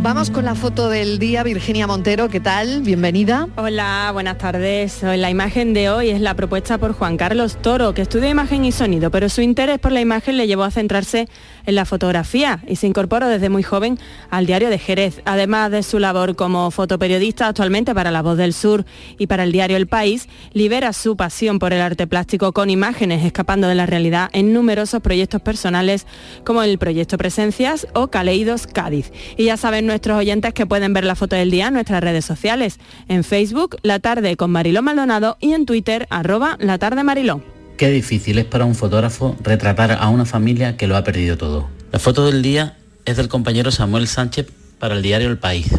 Vamos 0.07 0.31
con 0.31 0.45
la 0.45 0.55
foto 0.55 0.89
del 0.89 1.19
día, 1.19 1.43
Virginia 1.43 1.85
Montero, 1.85 2.29
¿qué 2.29 2.39
tal? 2.39 2.81
Bienvenida. 2.81 3.49
Hola, 3.57 4.09
buenas 4.13 4.37
tardes. 4.37 5.03
La 5.03 5.29
imagen 5.29 5.73
de 5.73 5.89
hoy 5.89 6.11
es 6.11 6.21
la 6.21 6.33
propuesta 6.33 6.77
por 6.77 6.93
Juan 6.93 7.17
Carlos 7.17 7.57
Toro, 7.61 7.93
que 7.93 8.03
estudia 8.03 8.29
imagen 8.29 8.63
y 8.63 8.71
sonido, 8.71 9.11
pero 9.11 9.27
su 9.27 9.41
interés 9.41 9.79
por 9.79 9.91
la 9.91 9.99
imagen 9.99 10.37
le 10.37 10.47
llevó 10.47 10.63
a 10.63 10.71
centrarse 10.71 11.27
en 11.65 11.75
la 11.75 11.83
fotografía 11.83 12.61
y 12.69 12.77
se 12.77 12.87
incorporó 12.87 13.27
desde 13.27 13.49
muy 13.49 13.63
joven 13.63 13.99
al 14.29 14.45
diario 14.45 14.69
de 14.69 14.79
Jerez. 14.79 15.21
Además 15.25 15.71
de 15.71 15.83
su 15.83 15.99
labor 15.99 16.37
como 16.37 16.71
fotoperiodista 16.71 17.49
actualmente 17.49 17.93
para 17.93 18.09
La 18.09 18.21
Voz 18.21 18.37
del 18.37 18.53
Sur 18.53 18.85
y 19.17 19.27
para 19.27 19.43
el 19.43 19.51
diario 19.51 19.75
El 19.75 19.87
País, 19.87 20.29
libera 20.53 20.93
su 20.93 21.17
pasión 21.17 21.59
por 21.59 21.73
el 21.73 21.81
arte 21.81 22.07
plástico 22.07 22.53
con 22.53 22.69
imágenes, 22.69 23.25
escapando 23.25 23.67
de 23.67 23.75
la 23.75 23.85
realidad 23.85 24.29
en 24.31 24.53
numerosos 24.53 25.01
proyectos 25.01 25.41
personales 25.41 26.07
como 26.45 26.63
el 26.63 26.77
proyecto 26.77 27.17
Presencias 27.17 27.87
o 27.93 28.07
Caleidos 28.07 28.67
Cádiz. 28.67 29.11
Y 29.35 29.43
ya 29.43 29.57
saben 29.57 29.96
nuestros 29.97 30.19
oyentes 30.19 30.53
que 30.53 30.67
pueden 30.67 30.93
ver 30.93 31.05
la 31.05 31.15
foto 31.15 31.35
del 31.35 31.49
día 31.49 31.69
en 31.69 31.73
nuestras 31.73 32.03
redes 32.03 32.23
sociales, 32.23 32.77
en 33.07 33.23
Facebook 33.23 33.77
La 33.81 33.97
Tarde 33.97 34.37
con 34.37 34.51
Mariló 34.51 34.83
Maldonado 34.83 35.37
y 35.39 35.53
en 35.53 35.65
Twitter 35.65 36.05
arroba 36.11 36.55
La 36.59 36.77
Tarde 36.77 37.03
Mariló. 37.03 37.41
Qué 37.77 37.89
difícil 37.89 38.37
es 38.37 38.45
para 38.45 38.65
un 38.65 38.75
fotógrafo 38.75 39.35
retratar 39.41 39.93
a 39.93 40.07
una 40.09 40.25
familia 40.25 40.77
que 40.77 40.85
lo 40.85 40.95
ha 40.97 41.03
perdido 41.03 41.35
todo. 41.35 41.67
La 41.91 41.97
foto 41.97 42.27
del 42.27 42.43
día 42.43 42.77
es 43.05 43.17
del 43.17 43.27
compañero 43.27 43.71
Samuel 43.71 44.07
Sánchez 44.07 44.45
para 44.77 44.93
el 44.93 45.01
diario 45.01 45.29
El 45.29 45.39
País. 45.39 45.71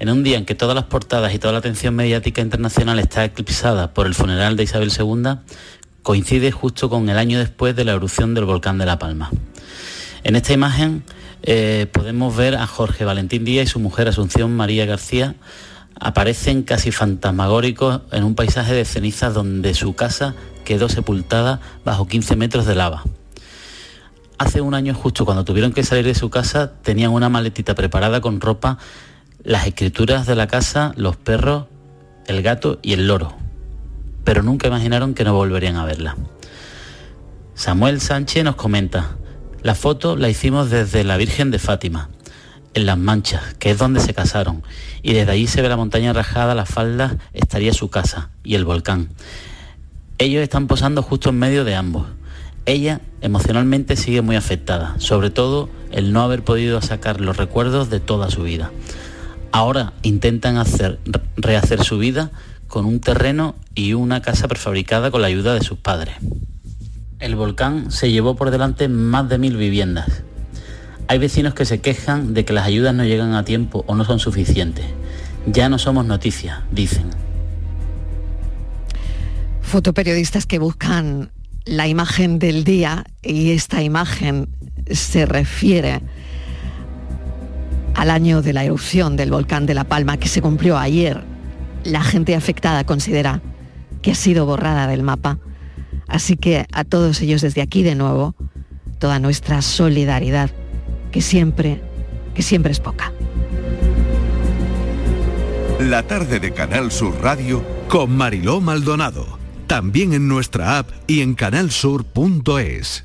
En 0.00 0.10
un 0.10 0.24
día 0.24 0.36
en 0.36 0.46
que 0.46 0.56
todas 0.56 0.74
las 0.74 0.86
portadas 0.86 1.32
y 1.32 1.38
toda 1.38 1.52
la 1.52 1.60
atención 1.60 1.94
mediática 1.94 2.42
internacional 2.42 2.98
está 2.98 3.24
eclipsada 3.24 3.94
por 3.94 4.08
el 4.08 4.16
funeral 4.16 4.56
de 4.56 4.64
Isabel 4.64 4.90
II, 4.98 5.36
coincide 6.02 6.50
justo 6.50 6.90
con 6.90 7.08
el 7.08 7.18
año 7.18 7.38
después 7.38 7.76
de 7.76 7.84
la 7.84 7.92
erupción 7.92 8.34
del 8.34 8.46
volcán 8.46 8.78
de 8.78 8.86
La 8.86 8.98
Palma. 8.98 9.30
En 10.24 10.34
esta 10.34 10.52
imagen 10.52 11.04
eh, 11.46 11.86
podemos 11.92 12.34
ver 12.34 12.54
a 12.54 12.66
Jorge 12.66 13.04
Valentín 13.04 13.44
Díaz 13.44 13.66
y 13.66 13.70
su 13.70 13.78
mujer 13.78 14.08
Asunción 14.08 14.56
María 14.56 14.86
García 14.86 15.34
aparecen 16.00 16.62
casi 16.62 16.90
fantasmagóricos 16.90 18.00
en 18.12 18.24
un 18.24 18.34
paisaje 18.34 18.72
de 18.72 18.86
cenizas 18.86 19.34
donde 19.34 19.74
su 19.74 19.94
casa 19.94 20.34
quedó 20.64 20.88
sepultada 20.88 21.60
bajo 21.84 22.08
15 22.08 22.36
metros 22.36 22.64
de 22.64 22.74
lava. 22.74 23.04
Hace 24.38 24.62
un 24.62 24.72
año 24.72 24.94
justo 24.94 25.26
cuando 25.26 25.44
tuvieron 25.44 25.74
que 25.74 25.84
salir 25.84 26.06
de 26.06 26.14
su 26.14 26.30
casa 26.30 26.72
tenían 26.80 27.12
una 27.12 27.28
maletita 27.28 27.74
preparada 27.74 28.22
con 28.22 28.40
ropa, 28.40 28.78
las 29.42 29.66
escrituras 29.66 30.26
de 30.26 30.36
la 30.36 30.46
casa, 30.46 30.94
los 30.96 31.16
perros, 31.16 31.66
el 32.26 32.42
gato 32.42 32.78
y 32.80 32.94
el 32.94 33.06
loro. 33.06 33.36
Pero 34.24 34.42
nunca 34.42 34.68
imaginaron 34.68 35.12
que 35.12 35.24
no 35.24 35.34
volverían 35.34 35.76
a 35.76 35.84
verla. 35.84 36.16
Samuel 37.54 38.00
Sánchez 38.00 38.44
nos 38.44 38.56
comenta, 38.56 39.18
la 39.64 39.74
foto 39.74 40.14
la 40.14 40.28
hicimos 40.28 40.68
desde 40.68 41.04
la 41.04 41.16
Virgen 41.16 41.50
de 41.50 41.58
Fátima, 41.58 42.10
en 42.74 42.84
Las 42.84 42.98
Manchas, 42.98 43.54
que 43.58 43.70
es 43.70 43.78
donde 43.78 43.98
se 43.98 44.12
casaron, 44.12 44.62
y 45.02 45.14
desde 45.14 45.32
allí 45.32 45.46
se 45.46 45.62
ve 45.62 45.70
la 45.70 45.78
montaña 45.78 46.12
rajada, 46.12 46.54
las 46.54 46.68
faldas, 46.68 47.14
estaría 47.32 47.72
su 47.72 47.88
casa 47.88 48.28
y 48.42 48.56
el 48.56 48.66
volcán. 48.66 49.08
Ellos 50.18 50.42
están 50.42 50.66
posando 50.66 51.00
justo 51.00 51.30
en 51.30 51.38
medio 51.38 51.64
de 51.64 51.76
ambos. 51.76 52.06
Ella 52.66 53.00
emocionalmente 53.22 53.96
sigue 53.96 54.20
muy 54.20 54.36
afectada, 54.36 54.96
sobre 54.98 55.30
todo 55.30 55.70
el 55.92 56.12
no 56.12 56.20
haber 56.20 56.44
podido 56.44 56.82
sacar 56.82 57.22
los 57.22 57.38
recuerdos 57.38 57.88
de 57.88 58.00
toda 58.00 58.30
su 58.30 58.42
vida. 58.42 58.70
Ahora 59.50 59.94
intentan 60.02 60.58
hacer, 60.58 61.00
rehacer 61.38 61.82
su 61.82 61.96
vida 61.96 62.32
con 62.68 62.84
un 62.84 63.00
terreno 63.00 63.54
y 63.74 63.94
una 63.94 64.20
casa 64.20 64.46
prefabricada 64.46 65.10
con 65.10 65.22
la 65.22 65.28
ayuda 65.28 65.54
de 65.54 65.62
sus 65.62 65.78
padres. 65.78 66.16
El 67.24 67.36
volcán 67.36 67.90
se 67.90 68.12
llevó 68.12 68.36
por 68.36 68.50
delante 68.50 68.86
más 68.86 69.30
de 69.30 69.38
mil 69.38 69.56
viviendas. 69.56 70.22
Hay 71.08 71.16
vecinos 71.16 71.54
que 71.54 71.64
se 71.64 71.80
quejan 71.80 72.34
de 72.34 72.44
que 72.44 72.52
las 72.52 72.66
ayudas 72.66 72.94
no 72.94 73.02
llegan 73.02 73.32
a 73.32 73.46
tiempo 73.46 73.82
o 73.86 73.94
no 73.94 74.04
son 74.04 74.18
suficientes. 74.18 74.84
Ya 75.46 75.70
no 75.70 75.78
somos 75.78 76.04
noticias, 76.04 76.58
dicen. 76.70 77.06
Fotoperiodistas 79.62 80.44
que 80.44 80.58
buscan 80.58 81.30
la 81.64 81.88
imagen 81.88 82.38
del 82.38 82.62
día 82.62 83.06
y 83.22 83.52
esta 83.52 83.82
imagen 83.82 84.50
se 84.90 85.24
refiere 85.24 86.02
al 87.94 88.10
año 88.10 88.42
de 88.42 88.52
la 88.52 88.64
erupción 88.64 89.16
del 89.16 89.30
volcán 89.30 89.64
de 89.64 89.72
La 89.72 89.84
Palma 89.84 90.18
que 90.18 90.28
se 90.28 90.42
cumplió 90.42 90.76
ayer. 90.76 91.24
La 91.84 92.02
gente 92.02 92.36
afectada 92.36 92.84
considera 92.84 93.40
que 94.02 94.10
ha 94.10 94.14
sido 94.14 94.44
borrada 94.44 94.86
del 94.86 95.02
mapa. 95.02 95.38
Así 96.14 96.36
que 96.36 96.64
a 96.70 96.84
todos 96.84 97.20
ellos 97.22 97.42
desde 97.42 97.60
aquí 97.60 97.82
de 97.82 97.96
nuevo, 97.96 98.36
toda 99.00 99.18
nuestra 99.18 99.62
solidaridad, 99.62 100.48
que 101.10 101.20
siempre, 101.20 101.82
que 102.36 102.42
siempre 102.42 102.70
es 102.70 102.78
poca. 102.78 103.12
La 105.80 106.04
tarde 106.04 106.38
de 106.38 106.52
Canal 106.52 106.92
Sur 106.92 107.20
Radio 107.20 107.64
con 107.88 108.16
Mariló 108.16 108.60
Maldonado. 108.60 109.40
También 109.66 110.12
en 110.12 110.28
nuestra 110.28 110.78
app 110.78 110.88
y 111.08 111.20
en 111.20 111.34
canalsur.es. 111.34 113.04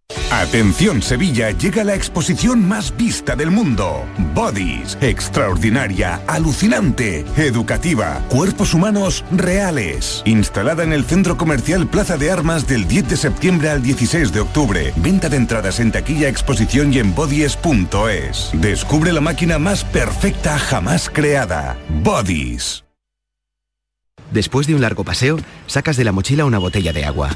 Atención 0.31 1.01
Sevilla, 1.01 1.51
llega 1.51 1.83
la 1.83 1.95
exposición 1.95 2.67
más 2.67 2.95
vista 2.95 3.35
del 3.35 3.51
mundo. 3.51 4.05
Bodies, 4.33 4.97
extraordinaria, 5.01 6.21
alucinante, 6.27 7.25
educativa, 7.35 8.21
cuerpos 8.29 8.73
humanos 8.73 9.25
reales. 9.31 10.21
Instalada 10.25 10.83
en 10.83 10.93
el 10.93 11.03
Centro 11.03 11.37
Comercial 11.37 11.87
Plaza 11.87 12.17
de 12.17 12.31
Armas 12.31 12.67
del 12.67 12.87
10 12.87 13.09
de 13.09 13.17
septiembre 13.17 13.69
al 13.69 13.83
16 13.83 14.31
de 14.31 14.39
octubre. 14.39 14.93
Venta 14.97 15.29
de 15.29 15.37
entradas 15.37 15.79
en 15.79 15.91
taquilla, 15.91 16.29
exposición 16.29 16.93
y 16.93 16.99
en 16.99 17.13
bodies.es. 17.13 18.51
Descubre 18.53 19.11
la 19.11 19.21
máquina 19.21 19.59
más 19.59 19.83
perfecta 19.83 20.57
jamás 20.57 21.09
creada. 21.09 21.77
Bodies. 22.03 22.83
Después 24.31 24.65
de 24.65 24.75
un 24.75 24.81
largo 24.81 25.03
paseo, 25.03 25.37
sacas 25.67 25.97
de 25.97 26.05
la 26.05 26.13
mochila 26.13 26.45
una 26.45 26.57
botella 26.57 26.93
de 26.93 27.03
agua. 27.03 27.35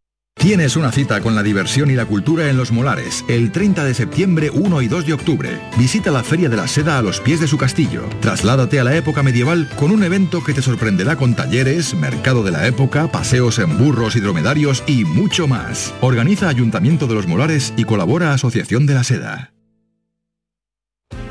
Tienes 0.41 0.75
una 0.75 0.91
cita 0.91 1.21
con 1.21 1.35
la 1.35 1.43
diversión 1.43 1.91
y 1.91 1.93
la 1.93 2.07
cultura 2.07 2.49
en 2.49 2.57
Los 2.57 2.71
Molares, 2.71 3.23
el 3.27 3.51
30 3.51 3.83
de 3.83 3.93
septiembre, 3.93 4.49
1 4.49 4.81
y 4.81 4.87
2 4.87 5.05
de 5.05 5.13
octubre. 5.13 5.61
Visita 5.77 6.09
la 6.09 6.23
Feria 6.23 6.49
de 6.49 6.57
la 6.57 6.67
Seda 6.67 6.97
a 6.97 7.03
los 7.03 7.19
pies 7.19 7.39
de 7.39 7.47
su 7.47 7.59
castillo. 7.59 8.09
Trasládate 8.21 8.79
a 8.79 8.83
la 8.83 8.95
época 8.95 9.21
medieval 9.21 9.69
con 9.77 9.91
un 9.91 10.03
evento 10.03 10.43
que 10.43 10.55
te 10.55 10.63
sorprenderá 10.63 11.15
con 11.15 11.35
talleres, 11.35 11.93
mercado 11.93 12.41
de 12.41 12.49
la 12.49 12.65
época, 12.65 13.11
paseos 13.11 13.59
en 13.59 13.77
burros 13.77 14.15
y 14.15 14.19
dromedarios 14.19 14.83
y 14.87 15.05
mucho 15.05 15.47
más. 15.47 15.93
Organiza 16.01 16.49
Ayuntamiento 16.49 17.05
de 17.05 17.13
Los 17.13 17.27
Molares 17.27 17.71
y 17.77 17.83
colabora 17.83 18.33
Asociación 18.33 18.87
de 18.87 18.95
la 18.95 19.03
Seda. 19.03 19.53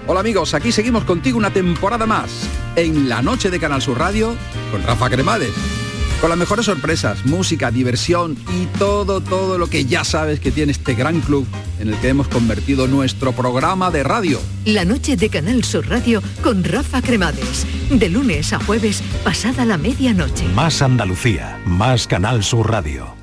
Hola 0.07 0.21
amigos, 0.21 0.55
aquí 0.55 0.71
seguimos 0.71 1.03
contigo 1.03 1.37
una 1.37 1.53
temporada 1.53 2.07
más 2.07 2.49
en 2.77 3.09
la 3.09 3.23
noche 3.23 3.51
de 3.51 3.59
Canal 3.59 3.83
Sur 3.83 3.99
Radio 3.99 4.37
con 4.71 4.85
Rafa 4.85 5.11
Cremades. 5.11 5.80
Con 6.21 6.29
las 6.29 6.39
mejores 6.39 6.67
sorpresas, 6.67 7.25
música, 7.25 7.71
diversión 7.71 8.37
y 8.55 8.67
todo, 8.79 9.23
todo 9.23 9.57
lo 9.57 9.69
que 9.69 9.87
ya 9.87 10.05
sabes 10.05 10.39
que 10.39 10.51
tiene 10.51 10.71
este 10.71 10.95
gran 10.95 11.21
club 11.21 11.47
en 11.79 11.89
el 11.89 11.97
que 11.97 12.09
hemos 12.09 12.29
convertido 12.29 12.87
nuestro 12.87 13.33
programa 13.33 13.91
de 13.91 14.03
radio. 14.03 14.39
La 14.67 14.85
noche 14.85 15.17
de 15.17 15.31
Canal 15.31 15.65
Sur 15.65 15.89
Radio 15.89 16.23
con 16.43 16.63
Rafa 16.63 17.01
Cremades. 17.01 17.67
De 17.89 18.11
lunes 18.11 18.53
a 18.53 18.63
jueves, 18.63 19.03
pasada 19.25 19.65
la 19.65 19.79
medianoche. 19.79 20.47
Más 20.55 20.83
Andalucía, 20.83 21.59
más 21.65 22.07
Canal 22.07 22.45
Sur 22.45 22.71
Radio. 22.71 23.15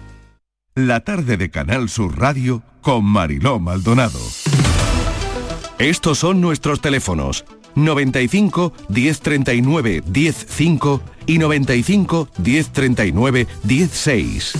La 0.73 1.01
tarde 1.01 1.37
de 1.37 1.51
Canal 1.51 1.89
Sur 1.89 2.17
Radio 2.17 2.63
con 2.81 3.05
Mariló 3.05 3.59
Maldonado. 3.59 4.19
Estos 5.77 6.17
son 6.17 6.41
nuestros 6.41 6.81
teléfonos 6.81 7.45
95 7.77 8.73
1039 8.89 10.03
105 10.11 11.01
y 11.27 11.37
95 11.37 12.27
1039 12.37 13.47
16. 13.63 14.53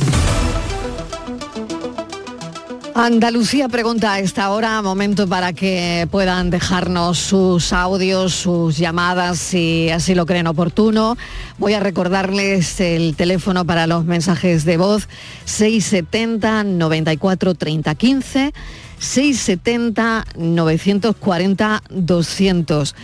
Andalucía 3.00 3.70
pregunta 3.70 4.14
a 4.14 4.20
esta 4.20 4.50
hora, 4.50 4.82
momento 4.82 5.28
para 5.28 5.54
que 5.54 6.08
puedan 6.10 6.50
dejarnos 6.50 7.20
sus 7.20 7.72
audios, 7.72 8.34
sus 8.34 8.76
llamadas, 8.76 9.38
si 9.38 9.92
así 9.92 10.16
lo 10.16 10.26
creen 10.26 10.48
oportuno. 10.48 11.16
Voy 11.60 11.74
a 11.74 11.80
recordarles 11.80 12.80
el 12.80 13.16
teléfono 13.16 13.66
para 13.66 13.86
los 13.86 14.06
mensajes 14.06 14.66
de 14.66 14.78
voz 14.78 15.10
670 15.46 16.64
94 16.64 17.54
30 17.54 17.94
15 17.94 18.54
670 19.00 20.26
940 20.38 21.84
200. 21.90 22.96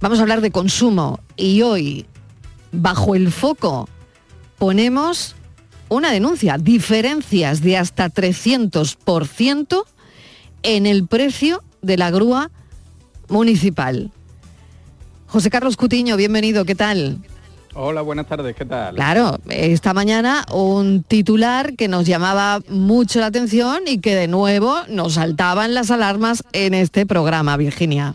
Vamos 0.00 0.18
a 0.18 0.22
hablar 0.22 0.40
de 0.40 0.50
consumo 0.50 1.20
y 1.36 1.62
hoy, 1.62 2.06
bajo 2.72 3.14
el 3.14 3.30
foco, 3.32 3.88
ponemos 4.58 5.36
una 5.88 6.10
denuncia, 6.10 6.58
diferencias 6.58 7.60
de 7.62 7.76
hasta 7.76 8.10
300% 8.10 9.84
en 10.62 10.86
el 10.86 11.06
precio 11.06 11.62
de 11.82 11.96
la 11.96 12.10
grúa 12.10 12.50
municipal. 13.28 14.10
José 15.26 15.50
Carlos 15.50 15.76
Cutiño, 15.76 16.16
bienvenido, 16.16 16.64
¿qué 16.64 16.74
tal? 16.74 17.18
Hola, 17.76 18.02
buenas 18.02 18.26
tardes, 18.26 18.54
¿qué 18.54 18.64
tal? 18.64 18.94
Claro, 18.94 19.38
esta 19.48 19.92
mañana 19.92 20.44
un 20.52 21.02
titular 21.02 21.74
que 21.74 21.88
nos 21.88 22.06
llamaba 22.06 22.60
mucho 22.68 23.18
la 23.18 23.26
atención 23.26 23.80
y 23.86 23.98
que 23.98 24.14
de 24.14 24.28
nuevo 24.28 24.76
nos 24.88 25.14
saltaban 25.14 25.74
las 25.74 25.90
alarmas 25.90 26.44
en 26.52 26.72
este 26.74 27.04
programa, 27.04 27.56
Virginia. 27.56 28.14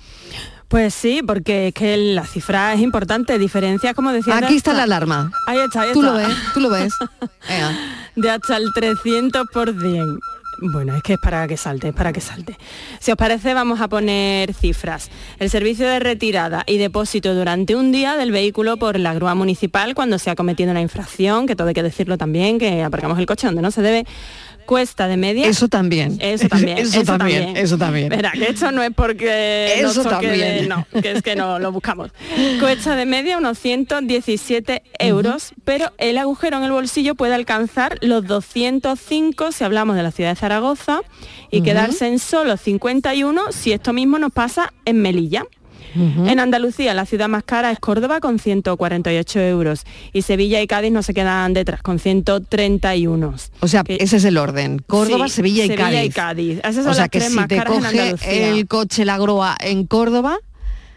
Pues 0.69 0.93
sí, 0.93 1.21
porque 1.25 1.67
es 1.67 1.73
que 1.73 1.97
la 1.97 2.25
cifra 2.25 2.73
es 2.73 2.79
importante, 2.79 3.37
diferencia, 3.37 3.93
como 3.93 4.11
decía... 4.13 4.37
Aquí 4.37 4.55
está 4.55 4.73
la 4.73 4.83
alarma. 4.83 5.31
Ahí 5.47 5.57
está, 5.57 5.81
ahí 5.81 5.89
Tú 5.93 6.03
lo 6.03 6.13
ves, 6.13 6.29
tú 6.53 6.59
lo 6.61 6.69
ves. 6.69 6.93
De 8.15 8.29
hasta 8.29 8.55
el 8.55 8.67
300%. 8.67 10.19
Bueno, 10.61 10.95
es 10.95 11.03
que 11.03 11.13
es 11.13 11.19
para 11.19 11.47
que 11.47 11.55
salte, 11.55 11.89
es 11.89 11.93
para 11.93 12.11
que 12.11 12.19
salte. 12.19 12.57
Si 12.99 13.11
os 13.11 13.17
parece, 13.17 13.53
vamos 13.53 13.79
a 13.79 13.87
poner 13.87 14.53
cifras. 14.53 15.09
El 15.39 15.49
servicio 15.49 15.87
de 15.87 15.99
retirada 15.99 16.63
y 16.67 16.77
depósito 16.77 17.33
durante 17.33 17.75
un 17.75 17.93
día 17.93 18.17
del 18.17 18.31
vehículo 18.31 18.75
por 18.75 18.99
la 18.99 19.13
grúa 19.13 19.35
municipal 19.35 19.95
cuando 19.95 20.19
se 20.19 20.29
ha 20.29 20.35
cometido 20.35 20.71
una 20.71 20.81
infracción, 20.81 21.47
que 21.47 21.55
todo 21.55 21.69
hay 21.69 21.73
que 21.73 21.83
decirlo 21.83 22.17
también, 22.17 22.59
que 22.59 22.83
aparcamos 22.83 23.17
el 23.19 23.25
coche 23.25 23.47
donde 23.47 23.61
no 23.61 23.71
se 23.71 23.81
debe, 23.81 24.05
cuesta 24.69 25.07
de 25.07 25.17
media. 25.17 25.47
Eso 25.47 25.67
también. 25.67 26.19
Eso 26.21 26.47
también. 26.47 26.77
Eso 26.77 27.03
también, 27.03 27.57
eso 27.57 27.75
también. 27.79 28.09
Verá, 28.09 28.31
que 28.33 28.49
esto 28.49 28.71
no 28.71 28.83
es 28.83 28.91
porque 28.93 29.79
Eso 29.79 30.03
de- 30.03 30.09
también. 30.11 30.69
no, 30.69 30.85
que 31.01 31.09
es 31.13 31.23
que 31.23 31.35
no 31.35 31.57
lo 31.57 31.71
buscamos. 31.71 32.11
Cuesta 32.59 32.95
de 32.95 33.07
media 33.07 33.39
unos 33.39 33.57
117 33.57 34.83
euros, 34.99 35.53
pero 35.65 35.91
el 35.97 36.19
agujero 36.19 36.57
en 36.57 36.63
el 36.65 36.71
bolsillo 36.71 37.15
puede 37.15 37.33
alcanzar 37.33 37.97
los 38.01 38.27
205 38.27 39.51
si 39.51 39.63
hablamos 39.63 39.95
de 39.95 40.03
la 40.03 40.11
ciudad 40.11 40.29
de 40.29 40.35
Zaragoza 40.35 41.01
y 41.49 41.61
quedarse 41.63 42.05
en 42.07 42.19
solo 42.19 42.55
51 42.55 43.51
si 43.51 43.71
esto 43.71 43.91
mismo 43.91 44.19
nos 44.19 44.31
pasa 44.31 44.71
en 44.85 45.01
Melilla. 45.01 45.45
En 45.95 46.39
Andalucía 46.39 46.93
la 46.93 47.05
ciudad 47.05 47.27
más 47.29 47.43
cara 47.43 47.71
es 47.71 47.79
Córdoba 47.79 48.19
con 48.19 48.39
148 48.39 49.39
euros 49.41 49.83
y 50.13 50.21
Sevilla 50.21 50.61
y 50.61 50.67
Cádiz 50.67 50.91
no 50.91 51.03
se 51.03 51.13
quedan 51.13 51.53
detrás 51.53 51.81
con 51.81 51.99
131. 51.99 53.33
O 53.61 53.67
sea, 53.67 53.83
ese 53.87 54.17
es 54.17 54.23
el 54.25 54.37
orden. 54.37 54.79
Córdoba, 54.87 55.27
Sí, 55.27 55.35
Sevilla 55.35 55.63
y 55.65 55.67
Sevilla 55.67 55.85
Cádiz. 55.89 56.05
y 56.05 56.09
Cádiz. 56.09 56.59
Esas 56.59 56.75
son 56.75 56.87
o 56.87 56.93
sea 56.93 57.03
las 57.03 57.09
que 57.09 57.19
tres 57.19 57.31
si 57.31 57.35
más 57.35 57.47
te 57.47 57.57
caras 57.57 57.73
en 57.73 57.79
coge 57.83 57.99
Andalucía. 58.01 58.49
el 58.49 58.67
coche 58.67 59.05
la 59.05 59.17
grúa 59.17 59.57
en 59.59 59.85
Córdoba, 59.85 60.37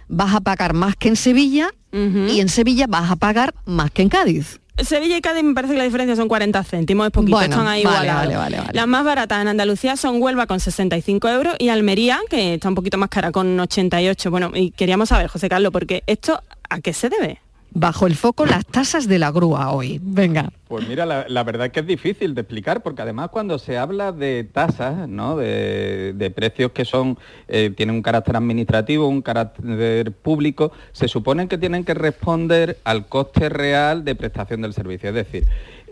vas 0.08 0.34
a 0.34 0.40
pagar 0.40 0.74
más 0.74 0.96
que 0.96 1.08
en 1.08 1.16
Sevilla 1.16 1.70
y 1.92 2.40
en 2.40 2.48
Sevilla 2.48 2.86
vas 2.88 3.10
a 3.10 3.16
pagar 3.16 3.54
más 3.66 3.90
que 3.90 4.00
en 4.02 4.08
Cádiz. 4.08 4.60
Sevilla 4.78 5.16
y 5.16 5.20
Cádiz 5.20 5.42
me 5.42 5.54
parece 5.54 5.74
que 5.74 5.78
la 5.78 5.84
diferencia 5.84 6.16
son 6.16 6.28
40 6.28 6.64
céntimos, 6.64 7.06
es 7.06 7.12
poquito, 7.12 7.36
Bueno, 7.36 7.54
están 7.54 7.68
ahí 7.68 7.84
vale. 7.84 8.58
Las 8.72 8.86
más 8.86 9.04
baratas 9.04 9.42
en 9.42 9.48
Andalucía 9.48 9.96
son 9.96 10.20
Huelva 10.22 10.46
con 10.46 10.60
65 10.60 11.28
euros 11.28 11.54
y 11.58 11.68
Almería, 11.68 12.20
que 12.30 12.54
está 12.54 12.68
un 12.68 12.74
poquito 12.74 12.96
más 12.98 13.10
cara, 13.10 13.32
con 13.32 13.58
88. 13.60 14.30
Bueno, 14.30 14.50
y 14.54 14.70
queríamos 14.70 15.10
saber, 15.10 15.28
José 15.28 15.48
Carlos, 15.48 15.72
porque 15.72 16.02
esto, 16.06 16.42
¿a 16.70 16.80
qué 16.80 16.92
se 16.92 17.10
debe? 17.10 17.40
Bajo 17.74 18.06
el 18.06 18.14
foco 18.14 18.44
las 18.46 18.66
tasas 18.66 19.08
de 19.08 19.18
la 19.18 19.30
grúa 19.30 19.72
hoy. 19.72 19.98
Venga. 20.02 20.50
Pues 20.68 20.88
mira, 20.88 21.04
la, 21.04 21.42
verdad 21.42 21.66
es 21.66 21.72
que 21.72 21.80
es 21.80 21.86
difícil 21.86 22.34
de 22.34 22.40
explicar 22.40 22.82
porque 22.82 23.02
además 23.02 23.28
cuando 23.30 23.58
se 23.58 23.76
habla 23.76 24.10
de 24.10 24.44
tasas, 24.44 25.06
¿no? 25.06 25.36
de, 25.36 26.14
de 26.14 26.30
precios 26.30 26.72
que 26.72 26.86
son 26.86 27.18
eh, 27.48 27.70
tienen 27.76 27.96
un 27.96 28.02
carácter 28.02 28.36
administrativo, 28.36 29.06
un 29.06 29.20
carácter 29.20 30.12
público, 30.12 30.72
se 30.92 31.08
supone 31.08 31.48
que 31.48 31.58
tienen 31.58 31.84
que 31.84 31.92
responder 31.92 32.78
al 32.84 33.06
coste 33.06 33.50
real 33.50 34.04
de 34.04 34.14
prestación 34.14 34.62
del 34.62 34.72
servicio. 34.72 35.10
Es 35.10 35.14
decir, 35.14 35.44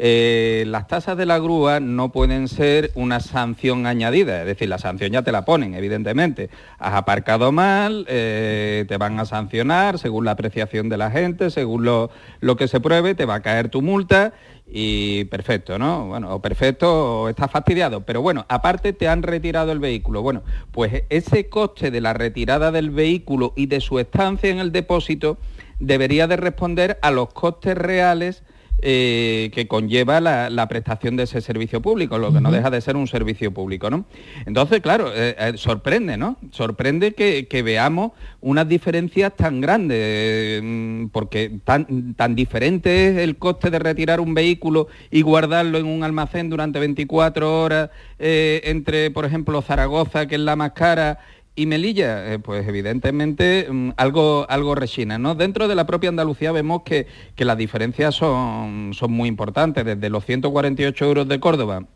eh, 0.02 0.64
las 0.66 0.86
tasas 0.86 1.18
de 1.18 1.26
la 1.26 1.38
grúa 1.38 1.78
no 1.78 2.10
pueden 2.10 2.48
ser 2.48 2.90
una 2.94 3.20
sanción 3.20 3.86
añadida, 3.86 4.40
es 4.40 4.46
decir, 4.46 4.66
la 4.66 4.78
sanción 4.78 5.12
ya 5.12 5.20
te 5.20 5.30
la 5.30 5.44
ponen, 5.44 5.74
evidentemente. 5.74 6.48
Has 6.78 6.94
aparcado 6.94 7.52
mal, 7.52 8.06
eh, 8.08 8.86
te 8.88 8.96
van 8.96 9.20
a 9.20 9.26
sancionar 9.26 9.98
según 9.98 10.24
la 10.24 10.30
apreciación 10.30 10.88
de 10.88 10.96
la 10.96 11.10
gente, 11.10 11.50
según 11.50 11.84
lo, 11.84 12.08
lo 12.40 12.56
que 12.56 12.66
se 12.66 12.80
pruebe, 12.80 13.14
te 13.14 13.26
va 13.26 13.34
a 13.34 13.42
caer 13.42 13.68
tu 13.68 13.82
multa 13.82 14.32
y 14.66 15.24
perfecto, 15.24 15.78
¿no? 15.78 16.06
Bueno, 16.06 16.34
o 16.34 16.40
perfecto 16.40 17.24
o 17.24 17.28
estás 17.28 17.50
fastidiado, 17.50 18.06
pero 18.06 18.22
bueno, 18.22 18.46
aparte 18.48 18.94
te 18.94 19.06
han 19.06 19.22
retirado 19.22 19.70
el 19.70 19.80
vehículo. 19.80 20.22
Bueno, 20.22 20.42
pues 20.72 21.02
ese 21.10 21.50
coste 21.50 21.90
de 21.90 22.00
la 22.00 22.14
retirada 22.14 22.72
del 22.72 22.88
vehículo 22.88 23.52
y 23.54 23.66
de 23.66 23.82
su 23.82 23.98
estancia 23.98 24.48
en 24.48 24.60
el 24.60 24.72
depósito 24.72 25.36
debería 25.78 26.26
de 26.26 26.38
responder 26.38 26.98
a 27.02 27.10
los 27.10 27.34
costes 27.34 27.76
reales 27.76 28.44
eh, 28.82 29.50
que 29.52 29.68
conlleva 29.68 30.20
la, 30.20 30.48
la 30.48 30.66
prestación 30.68 31.16
de 31.16 31.24
ese 31.24 31.40
servicio 31.40 31.82
público, 31.82 32.18
lo 32.18 32.32
que 32.32 32.40
no 32.40 32.50
deja 32.50 32.70
de 32.70 32.80
ser 32.80 32.96
un 32.96 33.06
servicio 33.06 33.52
público, 33.52 33.90
¿no? 33.90 34.06
Entonces, 34.46 34.80
claro, 34.80 35.12
eh, 35.14 35.36
eh, 35.38 35.52
sorprende, 35.56 36.16
¿no? 36.16 36.36
Sorprende 36.50 37.12
que, 37.12 37.46
que 37.46 37.62
veamos 37.62 38.12
unas 38.40 38.68
diferencias 38.68 39.36
tan 39.36 39.60
grandes, 39.60 40.62
mm, 40.62 41.06
porque 41.08 41.58
tan, 41.64 42.14
tan 42.14 42.34
diferente 42.34 43.08
es 43.08 43.18
el 43.18 43.36
coste 43.36 43.70
de 43.70 43.78
retirar 43.78 44.20
un 44.20 44.32
vehículo 44.32 44.88
y 45.10 45.22
guardarlo 45.22 45.78
en 45.78 45.86
un 45.86 46.02
almacén 46.02 46.48
durante 46.48 46.78
24 46.78 47.62
horas 47.62 47.90
entre, 48.18 49.10
por 49.10 49.24
ejemplo, 49.24 49.62
Zaragoza, 49.62 50.26
que 50.26 50.34
es 50.34 50.40
la 50.40 50.56
más 50.56 50.72
cara, 50.72 51.18
y 51.56 51.66
Melilla, 51.66 52.32
eh, 52.32 52.38
pues 52.38 52.66
evidentemente 52.66 53.66
mm, 53.70 53.90
algo, 53.96 54.46
algo. 54.48 54.74
¿no? 55.18 55.34
Dentro 55.34 55.68
de 55.68 55.74
la 55.74 55.86
propia 55.86 56.08
Andalucía 56.08 56.52
vemos 56.52 56.82
que, 56.82 57.06
que 57.34 57.44
las 57.44 57.58
diferencias 57.58 58.14
son, 58.14 58.92
son 58.94 59.12
muy 59.12 59.28
importantes, 59.28 59.84
desde 59.84 60.10
los 60.10 60.24
148 60.24 61.04
euros 61.04 61.28
de 61.28 61.40
Córdoba 61.40 61.86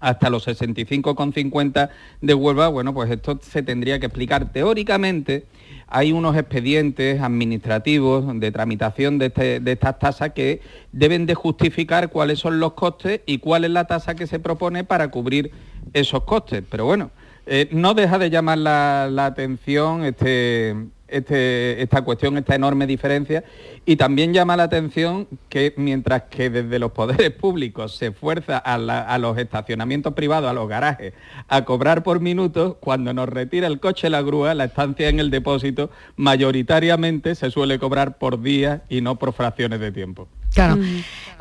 hasta 0.00 0.30
los 0.30 0.46
65,50 0.46 1.90
de 2.20 2.34
Huelva, 2.34 2.68
bueno, 2.68 2.94
pues 2.94 3.10
esto 3.10 3.38
se 3.42 3.62
tendría 3.62 3.98
que 3.98 4.06
explicar 4.06 4.52
teóricamente. 4.52 5.46
Hay 5.88 6.12
unos 6.12 6.36
expedientes 6.36 7.20
administrativos 7.20 8.38
de 8.38 8.52
tramitación 8.52 9.18
de, 9.18 9.26
este- 9.26 9.60
de 9.60 9.72
estas 9.72 9.98
tasas 9.98 10.32
que 10.34 10.60
deben 10.92 11.26
de 11.26 11.34
justificar 11.34 12.10
cuáles 12.10 12.38
son 12.38 12.60
los 12.60 12.74
costes 12.74 13.22
y 13.26 13.38
cuál 13.38 13.64
es 13.64 13.70
la 13.70 13.86
tasa 13.86 14.14
que 14.14 14.26
se 14.26 14.38
propone 14.38 14.84
para 14.84 15.10
cubrir 15.10 15.50
esos 15.94 16.24
costes. 16.24 16.62
Pero 16.68 16.84
bueno, 16.84 17.10
eh, 17.48 17.68
no 17.72 17.94
deja 17.94 18.18
de 18.18 18.30
llamar 18.30 18.58
la, 18.58 19.26
atención 19.26 20.04
este, 20.04 20.76
este- 21.08 21.82
esta 21.82 22.02
cuestión, 22.02 22.36
esta 22.36 22.54
enorme 22.54 22.86
diferencia, 22.86 23.44
y 23.86 23.96
también 23.96 24.32
llama 24.34 24.56
la 24.56 24.64
atención 24.64 25.26
que 25.48 25.72
mientras 25.76 26.24
que 26.24 26.50
desde 26.50 26.78
los 26.78 26.92
poderes 26.92 27.30
públicos 27.30 27.96
se 27.96 28.12
fuerza 28.12 28.58
a, 28.64 28.74
a 28.74 29.18
los 29.18 29.38
estacionamientos 29.38 30.14
privados, 30.14 30.50
a 30.50 30.52
los 30.52 30.68
garajes, 30.68 31.14
a 31.48 31.64
cobrar 31.64 32.02
por 32.02 32.20
minutos, 32.20 32.76
cuando 32.80 33.14
nos 33.14 33.28
retira 33.28 33.66
el 33.66 33.80
coche 33.80 34.10
la 34.10 34.22
grúa, 34.22 34.54
la 34.54 34.64
estancia 34.64 35.08
en 35.08 35.18
el 35.18 35.30
depósito, 35.30 35.90
mayoritariamente 36.16 37.34
se 37.34 37.50
suele 37.50 37.78
cobrar 37.78 38.18
por 38.18 38.42
días 38.42 38.82
y 38.88 39.00
no 39.00 39.16
por 39.16 39.32
fracciones 39.32 39.80
de 39.80 39.90
tiempo. 39.92 40.28
Claro. 40.52 40.76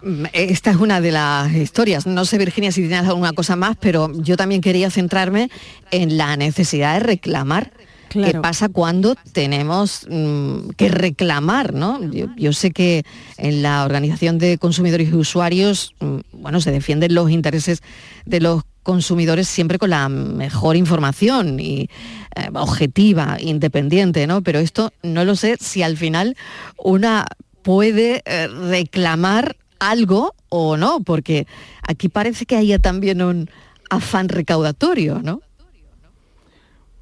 Mm, 0.03 0.25
Esta 0.33 0.71
es 0.71 0.77
una 0.77 1.01
de 1.01 1.11
las 1.11 1.53
historias. 1.53 2.05
No 2.05 2.25
sé, 2.25 2.37
Virginia, 2.37 2.71
si 2.71 2.81
tienes 2.87 3.07
alguna 3.07 3.33
cosa 3.33 3.55
más, 3.55 3.77
pero 3.79 4.11
yo 4.13 4.37
también 4.37 4.61
quería 4.61 4.89
centrarme 4.89 5.49
en 5.91 6.17
la 6.17 6.35
necesidad 6.37 6.93
de 6.95 6.99
reclamar. 7.01 7.71
¿Qué 8.09 8.33
pasa 8.35 8.69
cuando 8.69 9.15
tenemos 9.33 10.07
mm, 10.09 10.69
que 10.77 10.89
reclamar? 10.89 11.73
¿no? 11.73 12.01
Yo, 12.11 12.27
yo 12.37 12.53
sé 12.53 12.71
que 12.71 13.03
en 13.37 13.61
la 13.61 13.83
Organización 13.83 14.37
de 14.37 14.57
Consumidores 14.57 15.09
y 15.09 15.13
Usuarios, 15.13 15.93
mm, 15.99 16.19
bueno, 16.31 16.61
se 16.61 16.71
defienden 16.71 17.13
los 17.13 17.29
intereses 17.29 17.81
de 18.25 18.39
los 18.39 18.63
consumidores 18.83 19.49
siempre 19.49 19.77
con 19.77 19.89
la 19.89 20.07
mejor 20.07 20.77
información 20.77 21.59
y 21.59 21.89
eh, 22.35 22.47
objetiva, 22.53 23.37
independiente, 23.41 24.25
¿no? 24.27 24.41
Pero 24.41 24.59
esto 24.59 24.93
no 25.03 25.25
lo 25.25 25.35
sé 25.35 25.57
si 25.59 25.83
al 25.83 25.97
final 25.97 26.37
una 26.77 27.25
puede 27.67 28.21
eh, 28.23 28.47
reclamar 28.47 29.57
algo 29.77 30.33
o 30.47 30.77
no, 30.77 31.01
porque 31.01 31.47
aquí 31.81 32.07
parece 32.07 32.45
que 32.45 32.55
haya 32.55 32.79
también 32.79 33.21
un 33.21 33.49
afán 33.89 34.29
recaudatorio, 34.29 35.19
¿no? 35.21 35.41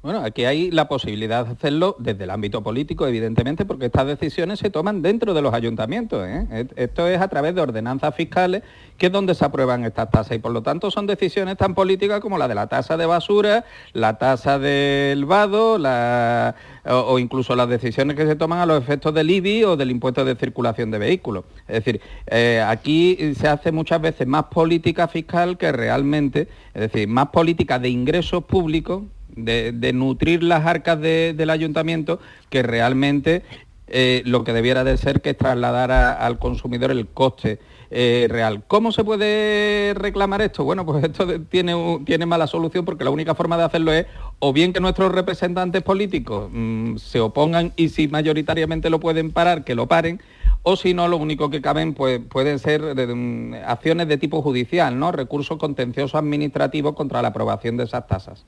Bueno, 0.06 0.20
aquí 0.24 0.44
hay 0.44 0.70
la 0.70 0.86
posibilidad 0.86 1.44
de 1.44 1.54
hacerlo 1.54 1.96
desde 1.98 2.22
el 2.22 2.30
ámbito 2.30 2.62
político, 2.62 3.08
evidentemente, 3.08 3.64
porque 3.64 3.86
estas 3.86 4.06
decisiones 4.06 4.60
se 4.60 4.70
toman 4.70 5.02
dentro 5.02 5.34
de 5.34 5.42
los 5.42 5.52
ayuntamientos. 5.52 6.24
¿eh? 6.24 6.68
Esto 6.76 7.08
es 7.08 7.20
a 7.20 7.26
través 7.26 7.56
de 7.56 7.60
ordenanzas 7.60 8.14
fiscales, 8.14 8.62
que 8.98 9.06
es 9.06 9.12
donde 9.12 9.34
se 9.34 9.44
aprueban 9.44 9.84
estas 9.84 10.08
tasas. 10.12 10.36
Y 10.36 10.38
por 10.38 10.52
lo 10.52 10.62
tanto 10.62 10.92
son 10.92 11.08
decisiones 11.08 11.56
tan 11.56 11.74
políticas 11.74 12.20
como 12.20 12.38
la 12.38 12.46
de 12.46 12.54
la 12.54 12.68
tasa 12.68 12.96
de 12.96 13.04
basura, 13.04 13.64
la 13.94 14.16
tasa 14.16 14.60
del 14.60 15.24
vado, 15.24 15.76
la- 15.76 16.54
o, 16.88 16.98
o 17.14 17.18
incluso 17.18 17.56
las 17.56 17.68
decisiones 17.68 18.14
que 18.14 18.26
se 18.26 18.36
toman 18.36 18.60
a 18.60 18.66
los 18.66 18.80
efectos 18.80 19.12
del 19.12 19.28
IBI 19.28 19.64
o 19.64 19.76
del 19.76 19.90
impuesto 19.90 20.24
de 20.24 20.36
circulación 20.36 20.92
de 20.92 20.98
vehículos. 20.98 21.46
Es 21.66 21.84
decir, 21.84 22.00
eh, 22.28 22.62
aquí 22.64 23.34
se 23.34 23.48
hace 23.48 23.72
muchas 23.72 24.00
veces 24.00 24.24
más 24.28 24.44
política 24.44 25.08
fiscal 25.08 25.58
que 25.58 25.72
realmente, 25.72 26.46
es 26.74 26.92
decir, 26.92 27.08
más 27.08 27.30
política 27.30 27.80
de 27.80 27.88
ingresos 27.88 28.44
públicos 28.44 29.02
de, 29.36 29.92
nutrir 29.92 30.42
las 30.42 30.66
arcas 30.66 31.00
de- 31.00 31.34
del 31.36 31.50
ayuntamiento 31.50 32.18
que 32.50 32.62
realmente 32.62 33.42
eh, 33.88 34.22
lo 34.24 34.42
que 34.42 34.52
debiera 34.52 34.82
de 34.82 34.96
ser 34.96 35.20
que 35.20 35.30
es 35.30 35.36
trasladar 35.36 35.92
al 35.92 36.38
consumidor 36.38 36.90
el 36.90 37.06
coste 37.06 37.60
eh, 37.90 38.26
real. 38.28 38.64
¿Cómo 38.66 38.90
se 38.90 39.04
puede 39.04 39.94
reclamar 39.94 40.42
esto? 40.42 40.64
Bueno, 40.64 40.84
pues 40.84 41.04
esto 41.04 41.40
tiene, 41.42 42.00
tiene 42.04 42.26
mala 42.26 42.48
solución 42.48 42.84
porque 42.84 43.04
la 43.04 43.10
única 43.10 43.36
forma 43.36 43.56
de 43.56 43.62
hacerlo 43.62 43.92
es 43.92 44.06
o 44.40 44.52
bien 44.52 44.72
que 44.72 44.80
nuestros 44.80 45.12
representantes 45.12 45.82
políticos 45.84 46.48
mm, 46.52 46.96
se 46.96 47.20
opongan 47.20 47.72
y 47.76 47.90
si 47.90 48.08
mayoritariamente 48.08 48.90
lo 48.90 48.98
pueden 48.98 49.30
parar, 49.30 49.62
que 49.62 49.76
lo 49.76 49.86
paren, 49.86 50.20
o 50.64 50.74
si 50.74 50.94
no, 50.94 51.06
lo 51.06 51.16
único 51.16 51.48
que 51.48 51.62
caben 51.62 51.94
pues, 51.94 52.20
pueden 52.28 52.58
ser 52.58 52.82
mm, 52.82 53.54
acciones 53.66 54.08
de 54.08 54.18
tipo 54.18 54.42
judicial, 54.42 54.98
¿no? 54.98 55.12
Recursos 55.12 55.58
contenciosos 55.58 56.16
administrativos 56.16 56.94
contra 56.94 57.22
la 57.22 57.28
aprobación 57.28 57.76
de 57.76 57.84
esas 57.84 58.08
tasas. 58.08 58.44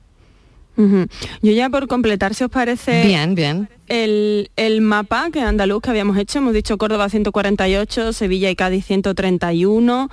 Yo 1.41 1.51
ya 1.51 1.69
por 1.69 1.87
completar, 1.87 2.33
si 2.33 2.43
os 2.43 2.49
parece... 2.49 3.05
Bien, 3.05 3.35
bien. 3.35 3.69
El, 3.87 4.51
el 4.55 4.81
mapa 4.81 5.29
que 5.31 5.41
andaluz 5.41 5.81
que 5.81 5.89
habíamos 5.89 6.17
hecho, 6.17 6.39
hemos 6.39 6.53
dicho 6.53 6.77
Córdoba 6.77 7.09
148, 7.09 8.13
Sevilla 8.13 8.49
y 8.49 8.55
Cádiz 8.55 8.85
131, 8.85 10.09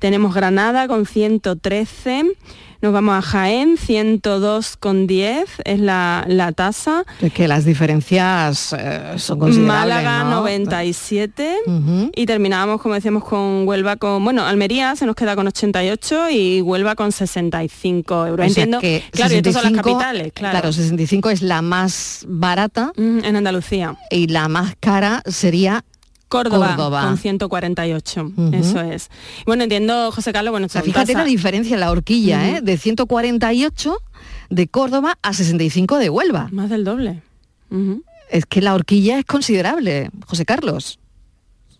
tenemos 0.00 0.34
Granada 0.34 0.88
con 0.88 1.06
113, 1.06 2.24
nos 2.80 2.92
vamos 2.94 3.14
a 3.14 3.20
Jaén 3.20 3.76
102,10 3.76 5.44
es 5.66 5.80
la, 5.80 6.24
la 6.26 6.52
tasa, 6.52 7.04
Es 7.20 7.32
que 7.34 7.46
las 7.46 7.66
diferencias 7.66 8.74
eh, 8.76 9.18
son 9.18 9.38
considerables. 9.38 9.96
Málaga 9.96 10.24
¿no? 10.24 10.40
97 10.40 11.56
y 12.16 12.26
terminábamos, 12.26 12.80
como 12.80 12.94
decíamos, 12.94 13.24
con 13.24 13.68
Huelva 13.68 13.96
con, 13.96 14.24
bueno, 14.24 14.46
Almería 14.46 14.96
se 14.96 15.04
nos 15.04 15.14
queda 15.14 15.36
con 15.36 15.46
88 15.46 16.30
y 16.30 16.62
Huelva 16.62 16.96
con 16.96 17.12
65 17.12 18.26
euros. 18.26 18.44
O 18.44 18.48
Entiendo, 18.48 18.80
que 18.80 19.04
claro, 19.10 19.34
y 19.34 19.36
estas 19.36 19.52
son 19.52 19.62
las 19.64 19.72
65 19.72 19.98
capitales, 19.98 20.32
claro. 20.32 20.72
65 20.72 21.30
es 21.30 21.42
la 21.42 21.60
más 21.60 22.24
barata. 22.26 22.92
en 22.96 23.36
Andalucía. 23.36 23.98
Y 24.10 24.28
la 24.28 24.48
más 24.48 24.74
cara 24.80 25.22
sería 25.26 25.84
Córdoba, 26.30 26.68
Córdoba. 26.76 27.02
con 27.02 27.18
148, 27.18 28.22
Ujú. 28.36 28.50
eso 28.54 28.80
es. 28.80 29.10
Bueno, 29.44 29.64
entiendo, 29.64 30.10
José 30.12 30.32
Carlos, 30.32 30.52
bueno, 30.52 30.66
O 30.66 30.68
sea, 30.70 30.80
fíjate 30.80 31.12
la 31.12 31.24
diferencia 31.24 31.74
en 31.74 31.80
la 31.80 31.90
horquilla. 31.90 32.48
¿eh? 32.48 32.60
De 32.62 32.78
148 32.78 33.96
de 34.48 34.68
Córdoba 34.68 35.18
a 35.22 35.32
65 35.32 35.98
de 35.98 36.08
Huelva. 36.08 36.48
Más 36.52 36.70
del 36.70 36.84
doble. 36.84 37.22
Es 38.30 38.46
que 38.46 38.62
la 38.62 38.74
horquilla 38.74 39.18
es 39.18 39.24
considerable, 39.24 40.10
José 40.26 40.44
Carlos. 40.44 40.98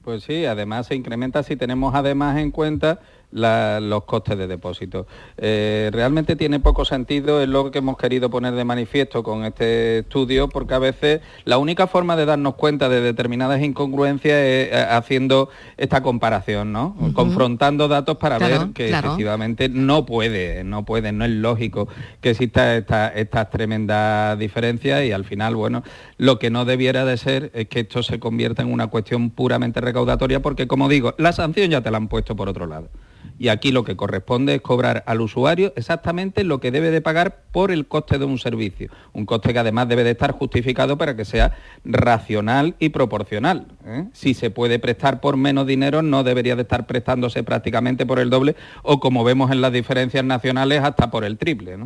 Pues 0.03 0.25
sí, 0.25 0.45
además 0.47 0.87
se 0.89 0.95
incrementa 0.97 1.43
si 1.43 1.57
tenemos 1.57 1.95
además 1.95 2.39
en 2.39 2.51
cuenta 2.51 3.01
la- 3.33 3.81
los 3.81 4.05
costes 4.05 4.37
de 4.37 4.47
depósito. 4.47 5.07
Eh, 5.37 5.91
realmente 5.93 6.37
tiene 6.37 6.61
poco 6.61 6.85
sentido, 6.85 7.41
es 7.43 7.49
lo 7.49 7.71
que 7.71 7.79
hemos 7.79 7.97
querido 7.97 8.29
poner 8.31 8.55
de 8.55 8.65
manifiesto 8.65 9.23
con 9.23 9.45
este 9.45 9.99
estudio, 10.01 10.49
porque 10.49 10.75
a 10.75 10.79
veces 10.79 11.21
la 11.45 11.59
única 11.59 11.87
forma 11.87 12.17
de 12.17 12.27
darnos 12.27 12.55
cuenta 12.55 12.89
de 12.89 13.01
determinadas 13.01 13.63
incongruencias 13.63 14.35
es 14.37 14.69
eh, 14.73 14.87
haciendo 14.91 15.49
esta 15.77 16.03
comparación, 16.03 16.73
¿no? 16.73 16.97
Confrontando 17.15 17.89
datos 17.89 18.17
para 18.17 18.39
Claro, 18.39 18.59
ver 18.67 18.69
que 18.73 18.89
claro. 18.89 19.09
efectivamente 19.09 19.69
no 19.69 20.07
puede, 20.07 20.65
no 20.65 20.85
puede, 20.85 21.13
no 21.13 21.25
es 21.25 21.31
lógico 21.31 21.89
que 22.21 22.31
exista 22.31 22.77
esta- 22.77 23.09
estas 23.09 23.51
tremendas 23.51 24.39
diferencias 24.39 25.05
y 25.05 25.13
al 25.13 25.25
final, 25.25 25.55
bueno, 25.57 25.83
lo 26.19 26.39
que 26.39 26.51
no 26.51 26.65
debiera 26.65 27.05
de 27.05 27.17
ser 27.17 27.51
es 27.55 27.69
que 27.69 27.81
esto 27.81 28.03
se 28.03 28.19
convierta 28.19 28.63
en 28.63 28.73
una 28.73 28.89
cuestión 28.89 29.31
puramente 29.31 29.81
recaudatoria 29.81 30.41
porque, 30.41 30.67
como 30.67 30.89
digo, 30.89 31.15
la 31.19 31.33
sanción 31.33 31.71
ya 31.71 31.81
te 31.81 31.91
la 31.91 31.97
han 31.99 32.09
puesto 32.09 32.35
por 32.37 32.49
otro 32.49 32.67
lado. 32.67 32.89
Y 33.41 33.49
aquí 33.49 33.73
lo 33.73 33.85
que 33.85 33.97
corresponde 33.97 34.57
es 34.57 34.61
cobrar 34.61 35.03
al 35.07 35.23
usuario 35.23 35.73
exactamente 35.75 36.45
lo 36.45 36.61
que 36.61 36.71
debe 36.71 36.91
de 36.91 37.01
pagar 37.01 37.39
por 37.53 37.71
el 37.71 37.87
coste 37.87 38.19
de 38.19 38.27
un 38.27 38.39
servicio. 38.39 38.91
Un 39.15 39.25
coste 39.25 39.55
que 39.55 39.59
además 39.59 39.89
debe 39.89 40.05
de 40.05 40.11
estar 40.11 40.33
justificado 40.33 40.99
para 40.99 41.17
que 41.17 41.25
sea 41.25 41.57
racional 41.83 42.75
y 42.79 42.91
proporcional. 42.91 43.69
¿eh? 43.87 44.05
Si 44.13 44.35
se 44.35 44.51
puede 44.51 44.79
prestar 44.79 45.23
por 45.23 45.39
menos 45.39 45.67
dinero, 45.67 46.03
no 46.03 46.23
debería 46.23 46.55
de 46.55 46.63
estar 46.63 46.87
prestándose 46.87 47.43
prácticamente 47.43 48.05
por 48.05 48.19
el 48.19 48.29
doble 48.29 48.57
o 48.83 49.01
como 49.01 49.25
vemos 49.25 49.51
en 49.51 49.63
las 49.63 49.73
diferencias 49.73 50.23
nacionales 50.23 50.85
hasta 50.85 51.11
por 51.11 51.25
el 51.25 51.39
triple. 51.39 51.79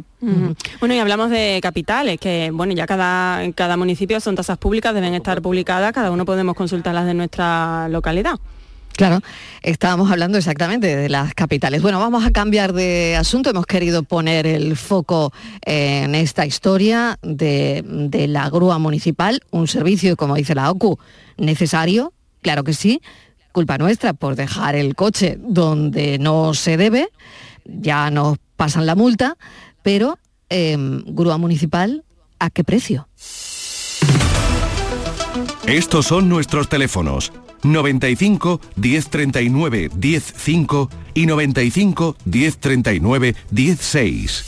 Bueno, 0.81 0.95
y 0.95 0.99
hablamos 0.99 1.31
de 1.31 1.61
capitales, 1.63 2.19
que 2.19 2.51
bueno, 2.53 2.73
ya 2.73 2.89
cada, 2.89 3.45
en 3.45 3.53
cada 3.53 3.77
municipio 3.77 4.19
son 4.19 4.35
tasas 4.35 4.59
públicas, 4.59 4.93
deben 4.93 5.15
estar 5.15 5.41
publicadas, 5.41 5.93
cada 5.93 6.11
uno 6.11 6.25
podemos 6.25 6.57
consultar 6.57 6.97
las 6.97 7.07
de 7.07 7.15
nuestra 7.15 7.89
localidad. 7.91 8.41
Claro, 8.97 9.20
estábamos 9.62 10.11
hablando 10.12 10.38
exactamente 10.38 10.95
de 10.95 11.09
las 11.09 11.34
capitales. 11.34 11.82
Bueno, 11.82 11.99
vamos 11.99 12.24
a 12.24 12.30
cambiar 12.30 12.72
de 12.72 13.16
asunto. 13.16 13.51
Hemos 13.51 13.66
querido 13.66 14.05
poner 14.05 14.47
el 14.47 14.76
foco 14.76 15.32
en 15.62 16.14
esta 16.14 16.47
historia 16.47 17.18
de, 17.20 17.82
de 17.84 18.28
la 18.28 18.49
grúa 18.51 18.78
municipal, 18.78 19.40
un 19.51 19.66
servicio, 19.66 20.16
como 20.16 20.36
dice 20.36 20.55
la 20.55 20.70
OCU, 20.70 20.99
necesario, 21.36 22.12
claro 22.40 22.62
que 22.62 22.72
sí, 22.72 23.01
culpa 23.51 23.78
nuestra 23.78 24.12
por 24.12 24.36
dejar 24.36 24.76
el 24.76 24.95
coche 24.95 25.38
donde 25.40 26.18
no 26.20 26.55
se 26.55 26.76
debe, 26.76 27.09
ya 27.64 28.11
nos 28.11 28.38
pasan 28.57 28.86
la 28.86 28.95
multa, 28.95 29.36
pero 29.82 30.18
em, 30.49 31.03
grúa 31.07 31.36
municipal, 31.36 32.05
¿a 32.38 32.49
qué 32.51 32.62
precio? 32.62 33.09
Estos 35.66 36.07
son 36.07 36.28
nuestros 36.28 36.68
teléfonos 36.68 37.32
95 37.65 38.61
1039 38.77 39.91
105 40.01 40.91
y 41.15 41.27
95 41.27 42.17
1039 42.25 43.35
16. 43.51 44.45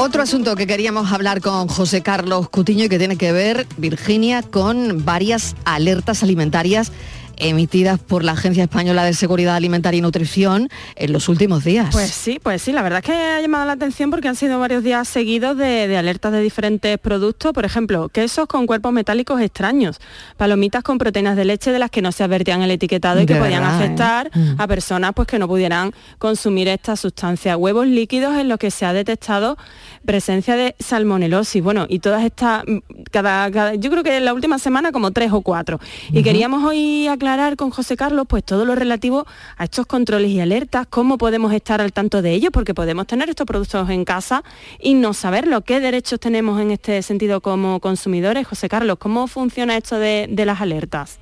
Otro 0.00 0.22
asunto 0.22 0.54
que 0.54 0.68
queríamos 0.68 1.10
hablar 1.10 1.40
con 1.40 1.66
José 1.66 2.02
Carlos 2.02 2.48
Cutiño 2.48 2.84
y 2.84 2.88
que 2.88 2.98
tiene 2.98 3.16
que 3.16 3.32
ver, 3.32 3.66
Virginia, 3.78 4.42
con 4.42 5.04
varias 5.04 5.56
alertas 5.64 6.22
alimentarias 6.22 6.92
emitidas 7.38 7.98
por 7.98 8.24
la 8.24 8.32
Agencia 8.32 8.64
Española 8.64 9.04
de 9.04 9.14
Seguridad 9.14 9.56
Alimentaria 9.56 9.98
y 9.98 10.02
Nutrición 10.02 10.68
en 10.96 11.12
los 11.12 11.28
últimos 11.28 11.64
días. 11.64 11.88
Pues 11.92 12.10
sí, 12.10 12.38
pues 12.42 12.62
sí, 12.62 12.72
la 12.72 12.82
verdad 12.82 13.00
es 13.00 13.04
que 13.04 13.12
ha 13.12 13.40
llamado 13.40 13.64
la 13.64 13.72
atención 13.72 14.10
porque 14.10 14.28
han 14.28 14.36
sido 14.36 14.58
varios 14.58 14.82
días 14.82 15.08
seguidos 15.08 15.56
de, 15.56 15.96
alertas 15.96 16.32
de 16.32 16.40
diferentes 16.40 16.98
productos, 16.98 17.52
por 17.52 17.64
ejemplo, 17.64 18.08
quesos 18.08 18.46
con 18.46 18.66
cuerpos 18.66 18.92
metálicos 18.92 19.40
extraños, 19.40 20.00
palomitas 20.36 20.82
con 20.82 20.98
proteínas 20.98 21.36
de 21.36 21.44
leche 21.44 21.72
de 21.72 21.78
las 21.78 21.90
que 21.90 22.02
no 22.02 22.12
se 22.12 22.24
advertían 22.24 22.62
el 22.62 22.70
etiquetado 22.70 23.20
y 23.20 23.26
que 23.26 23.36
podían 23.36 23.62
¿eh? 23.62 23.66
afectar 23.66 24.30
mm. 24.34 24.60
a 24.60 24.66
personas 24.66 25.12
pues 25.14 25.28
que 25.28 25.38
no 25.38 25.48
pudieran 25.48 25.92
consumir 26.18 26.68
esta 26.68 26.96
sustancia, 26.96 27.56
huevos 27.56 27.86
líquidos 27.86 28.36
en 28.36 28.48
los 28.48 28.58
que 28.58 28.70
se 28.70 28.84
ha 28.84 28.92
detectado 28.92 29.56
presencia 30.04 30.56
de 30.56 30.74
salmonelosis, 30.78 31.62
bueno, 31.62 31.86
y 31.88 31.98
todas 31.98 32.24
estas, 32.24 32.64
mm, 32.66 32.78
cada, 33.10 33.74
yo 33.74 33.90
creo 33.90 34.02
que 34.02 34.16
en 34.16 34.24
la 34.24 34.34
última 34.34 34.58
semana 34.58 34.92
como 34.92 35.10
tres 35.10 35.32
o 35.32 35.40
cuatro. 35.42 35.80
Y 36.12 36.22
queríamos 36.22 36.64
hoy 36.64 37.08
aclarar 37.08 37.56
con 37.56 37.70
José 37.70 37.96
Carlos 37.96 38.26
pues 38.28 38.44
todo 38.44 38.64
lo 38.64 38.74
relativo 38.74 39.26
a 39.56 39.64
estos 39.64 39.86
controles 39.86 40.30
y 40.30 40.40
alertas, 40.40 40.86
cómo 40.88 41.18
podemos 41.18 41.52
estar 41.52 41.80
al 41.80 41.92
tanto 41.92 42.22
de 42.22 42.32
ellos, 42.32 42.50
porque 42.52 42.74
podemos 42.74 43.06
tener 43.06 43.28
estos 43.28 43.46
productos 43.46 43.88
en 43.90 44.04
casa 44.04 44.42
y 44.80 44.94
no 44.94 45.14
saberlo. 45.14 45.62
¿Qué 45.62 45.80
derechos 45.80 46.20
tenemos 46.20 46.60
en 46.60 46.70
este 46.70 47.02
sentido 47.02 47.40
como 47.40 47.80
consumidores? 47.80 48.46
José 48.46 48.68
Carlos, 48.68 48.98
¿cómo 48.98 49.26
funciona 49.26 49.76
esto 49.76 49.98
de, 49.98 50.26
de 50.30 50.44
las 50.46 50.60
alertas? 50.60 51.18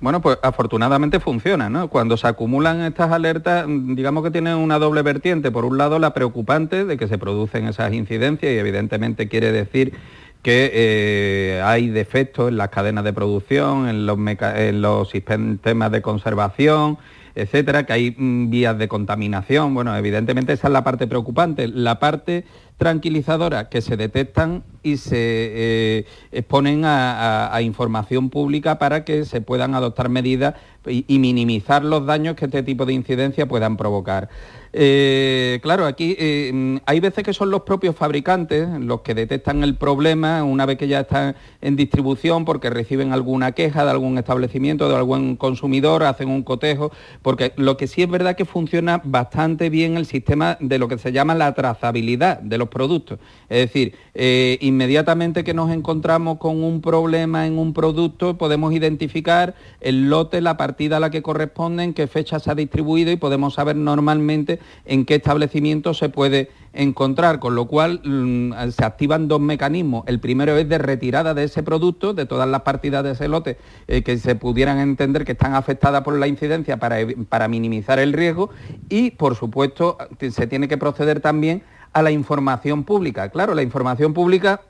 Bueno, 0.00 0.20
pues 0.20 0.38
afortunadamente 0.42 1.20
funciona, 1.20 1.70
¿no? 1.70 1.88
Cuando 1.88 2.16
se 2.16 2.26
acumulan 2.26 2.82
estas 2.82 3.10
alertas, 3.10 3.64
digamos 3.68 4.22
que 4.22 4.30
tienen 4.30 4.56
una 4.56 4.78
doble 4.78 5.02
vertiente. 5.02 5.50
Por 5.50 5.64
un 5.64 5.78
lado, 5.78 5.98
la 5.98 6.12
preocupante 6.12 6.84
de 6.84 6.96
que 6.96 7.08
se 7.08 7.16
producen 7.16 7.66
esas 7.68 7.92
incidencias 7.92 8.52
y 8.52 8.58
evidentemente 8.58 9.28
quiere 9.28 9.50
decir 9.50 9.94
que 10.42 10.70
eh, 10.74 11.62
hay 11.64 11.88
defectos 11.88 12.50
en 12.50 12.58
las 12.58 12.68
cadenas 12.68 13.02
de 13.04 13.14
producción, 13.14 13.88
en 13.88 14.04
los, 14.04 14.18
en 14.18 14.82
los 14.82 15.08
sistemas 15.08 15.90
de 15.90 16.02
conservación, 16.02 16.98
etcétera, 17.34 17.84
que 17.84 17.92
hay 17.92 18.14
mm, 18.16 18.50
vías 18.50 18.78
de 18.78 18.88
contaminación. 18.88 19.74
Bueno, 19.74 19.96
evidentemente 19.96 20.52
esa 20.52 20.68
es 20.68 20.72
la 20.72 20.84
parte 20.84 21.06
preocupante. 21.06 21.68
La 21.68 21.98
parte 21.98 22.44
tranquilizadora 22.76 23.68
que 23.68 23.80
se 23.80 23.96
detectan 23.96 24.64
y 24.82 24.96
se 24.96 25.16
eh, 25.16 26.06
exponen 26.32 26.82
a, 26.84 27.58
información 27.62 28.30
pública 28.30 28.78
para 28.78 29.04
que 29.04 29.24
se 29.24 29.40
puedan 29.40 29.74
adoptar 29.74 30.08
medidas 30.08 30.54
y, 30.86 31.18
minimizar 31.18 31.84
los 31.84 32.04
daños 32.04 32.36
que 32.36 32.46
este 32.46 32.62
tipo 32.62 32.84
de 32.84 32.92
incidencias 32.92 33.48
puedan 33.48 33.76
provocar. 33.76 34.28
Eh, 34.76 35.60
claro, 35.62 35.86
aquí 35.86 36.16
eh, 36.18 36.80
hay 36.84 36.98
veces 36.98 37.22
que 37.22 37.32
son 37.32 37.48
los 37.48 37.62
propios 37.62 37.94
fabricantes 37.94 38.68
los 38.80 39.02
que 39.02 39.14
detectan 39.14 39.62
el 39.62 39.76
problema 39.76 40.42
una 40.42 40.66
vez 40.66 40.78
que 40.78 40.88
ya 40.88 41.02
están 41.02 41.36
en 41.60 41.76
distribución 41.76 42.44
porque 42.44 42.70
reciben 42.70 43.12
alguna 43.12 43.52
queja 43.52 43.84
de 43.84 43.92
algún 43.92 44.18
establecimiento, 44.18 44.88
de 44.88 44.96
algún 44.96 45.36
consumidor, 45.36 46.02
hacen 46.02 46.28
un 46.28 46.42
cotejo, 46.42 46.90
porque 47.22 47.52
lo 47.54 47.76
que 47.76 47.86
sí 47.86 48.02
es 48.02 48.10
verdad 48.10 48.34
que 48.34 48.44
funciona 48.44 49.00
bastante 49.04 49.70
bien 49.70 49.96
el 49.96 50.06
sistema 50.06 50.58
de 50.58 50.80
lo 50.80 50.88
que 50.88 50.98
se 50.98 51.12
llama 51.12 51.36
la 51.36 51.54
trazabilidad 51.54 52.40
de 52.40 52.58
los 52.58 52.68
productos. 52.68 53.20
Es 53.48 53.68
decir, 53.68 53.94
eh, 54.14 54.58
inmediatamente 54.60 55.44
que 55.44 55.54
nos 55.54 55.70
encontramos 55.70 56.38
con 56.38 56.64
un 56.64 56.80
problema 56.80 57.46
en 57.46 57.58
un 57.58 57.74
producto, 57.74 58.36
podemos 58.36 58.72
identificar 58.72 59.54
el 59.80 60.10
lote, 60.10 60.40
la 60.40 60.56
partida 60.56 60.96
a 60.96 61.00
la 61.00 61.10
que 61.10 61.22
corresponde, 61.22 61.84
en 61.84 61.94
qué 61.94 62.08
fecha 62.08 62.40
se 62.40 62.50
ha 62.50 62.56
distribuido 62.56 63.12
y 63.12 63.16
podemos 63.16 63.54
saber 63.54 63.76
normalmente 63.76 64.63
en 64.84 65.04
qué 65.04 65.16
establecimiento 65.16 65.94
se 65.94 66.08
puede 66.08 66.50
encontrar, 66.72 67.38
con 67.38 67.54
lo 67.54 67.66
cual 67.66 68.00
mm, 68.04 68.70
se 68.70 68.84
activan 68.84 69.28
dos 69.28 69.40
mecanismos. 69.40 70.04
El 70.06 70.20
primero 70.20 70.56
es 70.56 70.68
de 70.68 70.78
retirada 70.78 71.34
de 71.34 71.44
ese 71.44 71.62
producto, 71.62 72.14
de 72.14 72.26
todas 72.26 72.48
las 72.48 72.62
partidas 72.62 73.04
de 73.04 73.12
ese 73.12 73.28
lote 73.28 73.56
eh, 73.86 74.02
que 74.02 74.18
se 74.18 74.34
pudieran 74.34 74.78
entender 74.78 75.24
que 75.24 75.32
están 75.32 75.54
afectadas 75.54 76.02
por 76.02 76.18
la 76.18 76.26
incidencia 76.26 76.78
para, 76.78 76.96
para 77.28 77.48
minimizar 77.48 77.98
el 77.98 78.12
riesgo 78.12 78.50
y, 78.88 79.12
por 79.12 79.36
supuesto, 79.36 79.98
se 80.30 80.46
tiene 80.46 80.68
que 80.68 80.78
proceder 80.78 81.20
también 81.20 81.62
a 81.92 82.02
la 82.02 82.10
información 82.10 82.84
pública. 82.84 83.28
Claro, 83.28 83.54
la 83.54 83.62
información 83.62 84.12
pública 84.12 84.60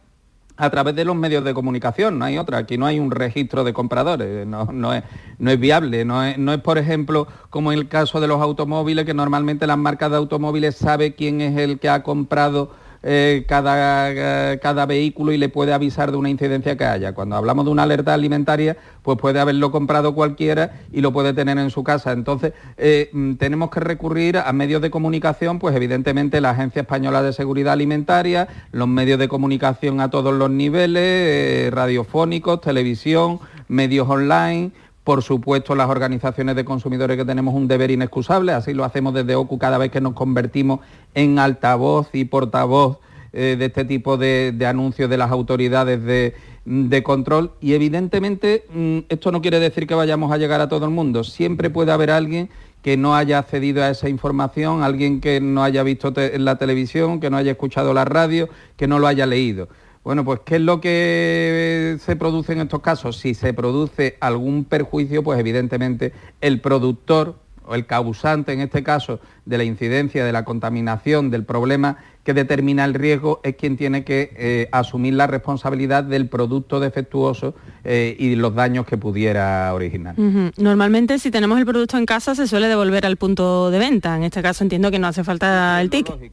a 0.57 0.71
través 0.71 0.95
de 0.95 1.05
los 1.05 1.17
medios 1.17 1.45
de 1.45 1.53
comunicación, 1.53 2.19
no 2.19 2.25
hay 2.25 2.39
otra, 2.39 2.59
aquí 2.59 2.79
no 2.79 2.87
hay 2.87 3.01
un 3.01 3.11
registro 3.11 3.65
de 3.65 3.73
compradores, 3.73 4.47
no, 4.47 4.63
es, 4.93 5.03
no 5.39 5.51
es, 5.51 5.61
viable, 5.61 6.05
no 6.05 6.23
es, 6.23 6.39
no 6.39 6.53
es, 6.53 6.61
por 6.61 6.79
ejemplo 6.79 7.27
como 7.51 7.73
en 7.73 7.79
el 7.79 7.89
caso 7.89 8.21
de 8.21 8.29
los 8.29 8.41
automóviles, 8.41 9.05
que 9.05 9.15
normalmente 9.15 9.67
las 9.67 9.79
marcas 9.79 10.11
de 10.11 10.17
automóviles 10.17 10.77
sabe 10.77 11.15
quién 11.15 11.41
es 11.41 11.57
el 11.57 11.81
que 11.81 11.89
ha 11.89 12.03
comprado 12.03 12.71
eh, 13.05 13.45
cada, 13.47 14.59
cada 14.59 14.87
vehículo 14.87 15.33
y 15.33 15.37
le 15.37 15.49
puede 15.49 15.73
avisar 15.73 16.11
de 16.11 16.17
una 16.17 16.31
incidencia 16.31 16.77
que 16.77 16.85
haya. 16.85 17.13
Cuando 17.13 17.37
hablamos 17.37 17.67
de 17.67 17.71
una 17.71 17.85
alerta 17.85 18.15
alimentaria, 18.15 18.77
pues 19.03 19.19
puede 19.19 19.39
haberlo 19.39 19.71
comprado 19.71 20.15
cualquiera 20.15 20.81
y 20.91 21.03
lo 21.03 21.13
puede 21.13 21.35
tener 21.35 21.59
en 21.59 21.71
su 21.71 21.85
casa. 21.85 22.13
Entonces, 22.13 22.55
eh, 22.79 23.11
mm, 23.13 23.35
tenemos 23.35 23.71
que 23.71 23.81
recurrir 23.81 24.39
a 24.39 24.53
medios 24.53 24.81
de 24.81 24.91
comunicación, 24.91 25.59
pues 25.59 25.77
evidentemente 25.77 26.41
la 26.41 26.51
Agencia 26.51 26.83
Española 26.83 27.23
de 27.23 27.33
Seguridad 27.33 27.75
Alimentaria, 27.75 28.49
los 28.73 28.89
medios 28.89 29.19
de 29.19 29.29
comunicación 29.29 30.01
a 30.01 30.09
todos 30.11 30.33
los 30.35 30.51
niveles, 30.51 31.03
eh, 31.05 31.71
radiofónicos, 31.71 32.63
televisión, 32.63 33.41
medios 33.69 34.09
online, 34.09 34.73
por 35.05 35.23
supuesto, 35.23 35.75
las 35.75 35.91
organizaciones 35.91 36.57
de 36.57 36.65
consumidores 36.65 37.19
que 37.19 37.27
tenemos 37.27 37.55
un 37.55 37.69
deber 37.69 37.91
inexcusable, 37.91 38.53
así 38.53 38.73
lo 38.73 38.85
hacemos 38.85 39.13
desde 39.13 39.37
OCU 39.37 39.59
cada 39.59 39.77
vez 39.77 39.91
que 39.91 40.01
nos 40.01 40.15
convertimos 40.15 40.81
en 41.15 41.39
altavoz 41.39 42.09
y 42.15 42.25
portavoz 42.25 42.99
eh, 43.35 43.57
de 43.59 43.67
este 43.67 43.85
tipo 43.85 44.17
de, 44.17 44.57
anuncios 44.67 45.11
de 45.11 45.19
las 45.19 45.31
autoridades 45.31 46.03
de, 46.03 47.03
control. 47.03 47.53
Y 47.61 47.75
evidentemente 47.75 48.65
mm, 48.73 48.99
esto 49.11 49.31
no 49.31 49.43
quiere 49.43 49.61
decir 49.61 49.87
que 49.87 49.95
vayamos 49.95 50.33
a 50.33 50.39
llegar 50.39 50.63
a 50.63 50.71
todo 50.71 50.87
el 50.87 50.91
mundo. 50.91 51.23
Siempre 51.23 51.69
puede 51.69 51.93
haber 51.93 52.11
alguien 52.11 52.49
que 52.81 52.97
no 52.97 53.15
haya 53.15 53.39
accedido 53.39 53.83
a 53.83 53.91
esa 53.91 54.09
información, 54.09 54.83
alguien 54.83 55.21
que 55.21 55.41
no 55.41 55.65
haya 55.65 55.83
visto 55.83 56.13
en 56.17 56.45
la 56.47 56.57
televisión, 56.57 57.21
que 57.21 57.29
no 57.29 57.37
haya 57.37 57.53
escuchado 57.53 57.93
la 57.93 58.07
radio, 58.07 58.49
que 58.77 58.87
no 58.87 58.99
lo 58.99 59.07
haya 59.07 59.27
leído. 59.27 59.69
Bueno, 60.05 60.23
pues 60.23 60.41
¿qué 60.45 60.57
es 60.57 60.61
lo 60.61 60.83
que 60.83 61.97
se 61.99 62.15
produce 62.15 62.53
en 62.53 62.61
estos 62.61 62.83
casos? 62.83 63.17
Si 63.17 63.33
se 63.33 63.55
produce 63.55 64.19
algún 64.21 64.65
perjuicio, 64.65 65.23
pues 65.25 65.41
evidentemente 65.41 66.13
el 66.43 66.61
productor 66.61 67.37
o 67.67 67.75
el 67.75 67.87
causante, 67.87 68.53
en 68.53 68.61
este 68.61 68.83
caso, 68.83 69.19
de 69.47 69.57
la 69.57 69.65
incidencia, 69.65 70.23
de 70.23 70.33
la 70.33 70.45
contaminación, 70.45 71.31
del 71.31 71.45
problema 71.45 71.97
que 72.23 72.35
determina 72.35 72.85
el 72.85 72.93
riesgo, 72.93 73.41
es 73.43 73.57
quien 73.57 73.79
tiene 73.79 74.05
que 74.05 74.31
eh, 74.37 74.69
asumir 74.73 75.15
la 75.15 75.27
responsabilidad 75.27 76.05
del 76.05 76.29
producto 76.29 76.81
defectuoso 76.81 77.55
eh, 77.85 78.15
y 78.19 78.35
los 78.37 78.55
daños 78.55 78.87
que 78.87 78.99
pudiera 78.99 79.73
originar. 79.73 80.15
Normalmente, 80.59 81.19
si 81.19 81.31
tenemos 81.31 81.59
el 81.59 81.65
producto 81.65 81.97
en 81.97 82.05
casa, 82.05 82.35
se 82.35 82.47
suele 82.47 82.69
devolver 82.69 83.07
al 83.07 83.17
punto 83.17 83.71
de 83.71 83.79
venta. 83.79 84.17
En 84.17 84.25
este 84.25 84.43
caso 84.43 84.65
entiendo 84.65 84.91
que 84.91 84.99
no 84.99 85.07
hace 85.07 85.25
falta 85.25 85.81
el 85.81 85.89
ticket. 85.89 86.33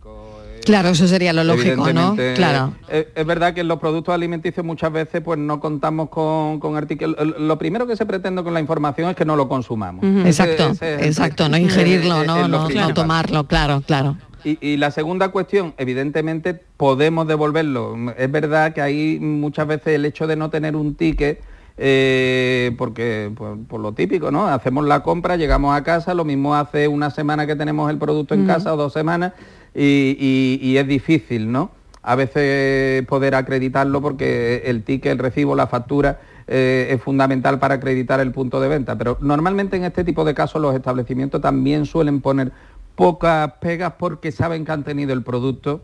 Claro, 0.66 0.90
eso 0.90 1.08
sería 1.08 1.34
lo 1.34 1.44
lógico, 1.44 1.92
¿no? 1.94 2.16
Claro. 2.36 2.74
Es, 2.90 3.26
verdad 3.26 3.54
que 3.54 3.62
en 3.62 3.68
los 3.68 3.80
productos 3.80 4.14
alimenticios 4.14 4.66
muchas 4.66 4.92
veces 4.92 5.22
pues 5.22 5.40
no 5.40 5.60
contamos 5.60 6.10
con, 6.10 6.60
con 6.60 6.76
artículos. 6.76 7.16
Lo 7.40 7.58
primero 7.58 7.88
que 7.88 7.96
se 7.96 8.06
pretende 8.06 8.44
con 8.44 8.54
la 8.54 8.60
información 8.60 9.10
es 9.10 9.16
que 9.16 9.26
no 9.26 9.36
lo 9.36 9.48
consumamos. 9.48 10.04
Exacto, 10.26 10.74
exacto, 10.82 11.50
no 11.50 11.58
ingerirlo, 11.62 12.24
no, 12.24 12.48
no, 12.48 12.94
tomarlo, 12.94 13.48
claro, 13.48 13.82
claro. 13.86 14.18
Y, 14.44 14.78
la 14.78 14.90
segunda 14.90 15.30
cuestión, 15.30 15.76
evidentemente 15.78 16.56
podemos 16.56 17.28
devolverlo. 17.28 17.96
Es 18.18 18.32
verdad 18.32 18.74
que 18.74 18.82
hay 18.82 19.20
muchas 19.20 19.68
veces 19.68 19.94
el 19.94 20.06
hecho 20.06 20.26
de 20.26 20.36
no 20.36 20.50
tener 20.50 20.76
un 20.76 20.96
ticket, 20.96 21.44
eh, 21.78 22.74
porque 22.78 23.32
pues, 23.36 23.54
por 23.68 23.80
lo 23.80 23.94
típico, 23.94 24.32
¿no? 24.32 24.48
Hacemos 24.48 24.86
la 24.86 25.04
compra, 25.04 25.36
llegamos 25.36 25.76
a 25.76 25.84
casa, 25.84 26.16
lo 26.16 26.26
mismo 26.26 26.56
hace 26.56 26.88
una 26.88 27.12
semana 27.12 27.46
que 27.46 27.56
tenemos 27.56 27.90
el 27.92 28.00
producto 28.00 28.34
en 28.34 28.48
casa 28.48 28.74
o 28.74 28.78
dos 28.78 28.94
semanas 28.94 29.34
y, 29.74 30.76
es 30.78 30.88
difícil, 30.88 31.52
¿no? 31.52 31.72
A 32.04 32.16
veces 32.16 33.06
poder 33.06 33.36
acreditarlo 33.36 34.02
porque 34.02 34.64
el 34.66 34.84
ticket, 34.84 35.12
el 35.12 35.20
recibo, 35.20 35.56
la 35.56 35.68
factura 35.68 36.20
eh, 36.48 36.88
es 36.92 37.02
fundamental 37.02 37.60
para 37.60 37.76
acreditar 37.76 38.20
el 38.20 38.32
punto 38.32 38.60
de 38.60 38.68
venta. 38.68 38.98
Pero 38.98 39.18
normalmente 39.22 39.78
en 39.78 39.84
este 39.84 40.04
tipo 40.04 40.26
de 40.26 40.34
casos 40.34 40.62
los 40.62 40.76
establecimientos 40.76 41.42
también 41.42 41.86
suelen 41.86 42.22
poner 42.22 42.52
pocas 42.96 43.54
pegas 43.62 43.94
porque 43.98 44.32
saben 44.32 44.66
que 44.66 44.72
han 44.72 44.84
tenido 44.84 45.14
el 45.14 45.24
producto 45.24 45.82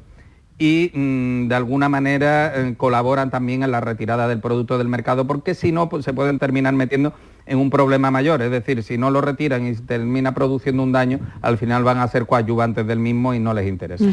y 0.59 0.91
mm, 0.93 1.47
de 1.47 1.55
alguna 1.55 1.87
manera 1.87 2.53
eh, 2.55 2.75
colaboran 2.75 3.29
también 3.29 3.63
en 3.63 3.71
la 3.71 3.79
retirada 3.79 4.27
del 4.27 4.39
producto 4.39 4.77
del 4.77 4.87
mercado 4.87 5.25
porque 5.27 5.53
si 5.53 5.71
no 5.71 5.87
pues, 5.87 6.03
se 6.03 6.13
pueden 6.13 6.39
terminar 6.39 6.73
metiendo 6.73 7.13
en 7.47 7.57
un 7.57 7.69
problema 7.69 8.11
mayor, 8.11 8.41
es 8.41 8.51
decir, 8.51 8.83
si 8.83 8.97
no 8.97 9.09
lo 9.09 9.21
retiran 9.21 9.67
y 9.67 9.75
termina 9.75 10.33
produciendo 10.33 10.83
un 10.83 10.91
daño, 10.91 11.19
al 11.41 11.57
final 11.57 11.83
van 11.83 11.99
a 11.99 12.07
ser 12.07 12.25
coadyuvantes 12.25 12.85
del 12.85 12.99
mismo 12.99 13.33
y 13.33 13.39
no 13.39 13.53
les 13.53 13.67
interesa. 13.67 14.05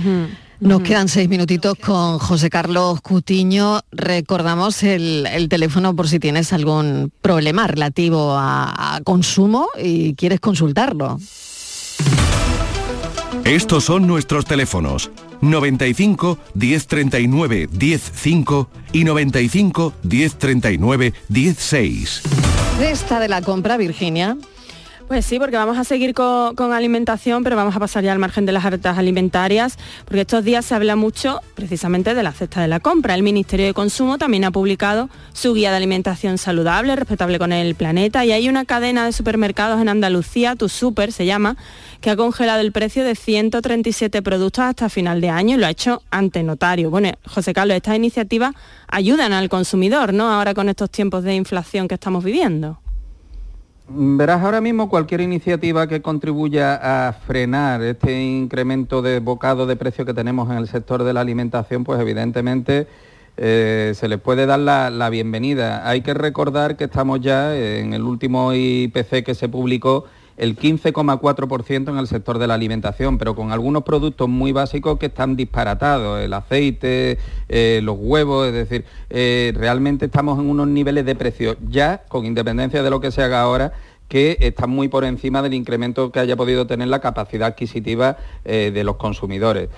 Nos 0.61 0.81
quedan 0.83 1.09
seis 1.09 1.29
minutitos 1.29 1.75
con 1.75 2.19
José 2.19 2.49
Carlos 2.49 3.01
Cutiño. 3.01 3.81
Recordamos 3.93 4.83
el, 4.83 5.47
teléfono 5.49 5.95
por 5.95 6.09
si 6.09 6.19
tienes 6.19 6.53
algún 6.53 7.13
problema 7.21 7.67
relativo 7.67 8.33
a, 8.33 8.97
a 8.97 9.01
consumo 9.03 9.69
y 9.79 10.15
quieres 10.15 10.41
consultarlo. 10.41 11.19
Estos 13.45 13.85
son 13.85 14.07
nuestros 14.07 14.47
teléfonos 14.47 15.11
95 15.43 16.39
1039 16.55 17.69
105 17.71 18.69
y 18.93 19.05
95 19.05 19.93
1039 20.03 21.13
16. 21.29 22.44
Esta 22.81 23.21
de 23.21 23.29
la 23.29 23.41
compra, 23.41 23.77
Virginia. 23.77 24.37
Pues 25.07 25.27
sí, 25.27 25.39
porque 25.39 25.57
vamos 25.57 25.77
a 25.77 25.85
seguir 25.85 26.15
con, 26.15 26.73
alimentación, 26.73 27.45
pero 27.45 27.57
vamos 27.57 27.77
a 27.77 27.79
pasar 27.79 28.03
ya 28.03 28.13
al 28.13 28.19
margen 28.19 28.47
de 28.47 28.53
las 28.53 28.65
hartas 28.65 28.97
alimentarias, 28.97 29.77
porque 30.07 30.23
estos 30.23 30.43
días 30.45 30.65
se 30.65 30.75
habla 30.75 30.97
mucho 30.97 31.41
precisamente 31.55 32.15
de 32.15 32.23
la 32.23 32.33
cesta 32.33 32.63
de 32.63 32.69
la 32.69 32.81
compra. 32.81 33.15
El 33.15 33.23
Ministerio 33.23 33.67
de 33.67 33.75
Consumo 33.75 34.17
también 34.17 34.45
ha 34.45 34.51
publicado 34.51 35.11
su 35.35 35.53
guía 35.53 35.71
de 35.71 35.77
alimentación 35.77 36.39
saludable, 36.39 36.97
respetable 36.97 37.39
con 37.39 37.53
el 37.53 37.75
planeta, 37.75 38.25
y 38.25 38.33
hay 38.33 38.49
una 38.49 38.65
cadena 38.65 39.05
de 39.05 39.13
supermercados 39.13 39.79
en 39.83 39.91
Andalucía, 39.91 40.57
Tu 40.57 40.71
Super 40.71 41.13
se 41.13 41.27
llama, 41.27 41.59
que 42.01 42.09
ha 42.09 42.17
congelado 42.17 42.63
el 42.63 42.73
precio 42.73 43.05
de 43.05 43.15
137 43.15 44.23
productos 44.23 44.65
hasta 44.65 44.89
final 44.89 45.21
de 45.21 45.29
año 45.29 45.57
y 45.57 45.61
lo 45.61 45.67
ha 45.67 45.71
hecho 45.71 46.03
ante 46.11 46.43
notario. 46.43 46.89
Bueno, 46.89 47.11
José 47.27 47.53
Carlos, 47.53 47.77
estas 47.77 47.97
iniciativas 47.97 48.55
ayudan 48.89 49.35
al 49.35 49.51
consumidor, 49.51 50.15
¿no? 50.15 50.31
Ahora 50.33 50.55
con 50.55 50.71
estos 50.71 50.89
tiempos 50.89 51.25
de 51.25 51.35
inflación 51.35 51.89
que 51.89 51.95
estamos 51.95 52.25
viviendo. 52.25 52.79
Verás, 53.87 54.43
ahora 54.43 54.63
mismo 54.63 54.89
cualquier 54.89 55.21
iniciativa 55.21 55.87
que 55.87 56.01
contribuya 56.01 57.09
a 57.09 57.13
frenar 57.13 57.83
este 57.83 58.25
incremento 58.25 59.03
de 59.03 59.21
bocado 59.21 59.67
de 59.67 59.77
precio 59.77 60.07
que 60.07 60.15
tenemos 60.15 60.51
en 60.51 60.57
el 60.57 60.69
sector 60.69 61.05
de 61.05 61.13
la 61.13 61.21
alimentación, 61.21 61.85
pues 61.85 62.01
evidentemente 62.01 62.87
eh, 63.37 63.93
se 63.95 64.09
le 64.09 64.17
puede 64.17 64.47
dar 64.47 64.61
la, 64.61 65.11
bienvenida. 65.11 65.87
Hay 65.87 66.01
que 66.01 66.15
recordar 66.15 66.79
que 66.79 66.85
estamos 66.85 67.21
ya 67.21 67.55
en 67.55 67.93
el 67.93 68.05
último 68.05 68.55
IPC 68.55 69.23
que 69.23 69.35
se 69.35 69.51
publicó 69.51 70.07
el 70.37 70.57
15,4% 70.57 71.89
en 71.91 71.99
el 71.99 72.07
sector 72.07 72.39
de 72.39 72.47
la 72.47 72.55
alimentación, 72.55 73.19
pero 73.19 73.35
con 73.35 73.53
algunos 73.53 73.85
productos 73.85 74.29
muy 74.29 74.53
básicos 74.53 74.99
que 74.99 75.07
están 75.07 75.37
disparatados, 75.37 76.21
el 76.21 76.33
aceite, 76.33 77.19
eh, 77.49 77.81
los 77.83 77.97
huevos, 77.99 78.49
es 78.49 78.53
decir, 78.53 78.85
eh, 79.11 79.53
realmente 79.57 80.07
estamos 80.07 80.39
en 80.39 80.51
unos 80.51 80.69
niveles 80.69 81.05
de 81.05 81.15
precio 81.15 81.57
ya, 81.69 82.03
con 82.09 82.27
independencia 82.27 82.83
de 82.83 82.91
lo 82.91 83.01
que 83.01 83.11
se 83.11 83.23
haga 83.23 83.41
ahora, 83.43 83.73
que 84.09 84.37
están 84.41 84.71
muy 84.71 84.89
por 84.89 85.05
encima 85.05 85.41
del 85.41 85.55
incremento 85.55 86.13
que 86.13 86.21
haya 86.21 86.37
podido 86.37 86.67
tener 86.67 86.89
la 86.89 87.01
capacidad 87.01 87.49
adquisitiva 87.49 88.19
eh, 88.45 88.71
de 88.73 88.85
los 88.85 88.97
consumidores. 88.97 89.71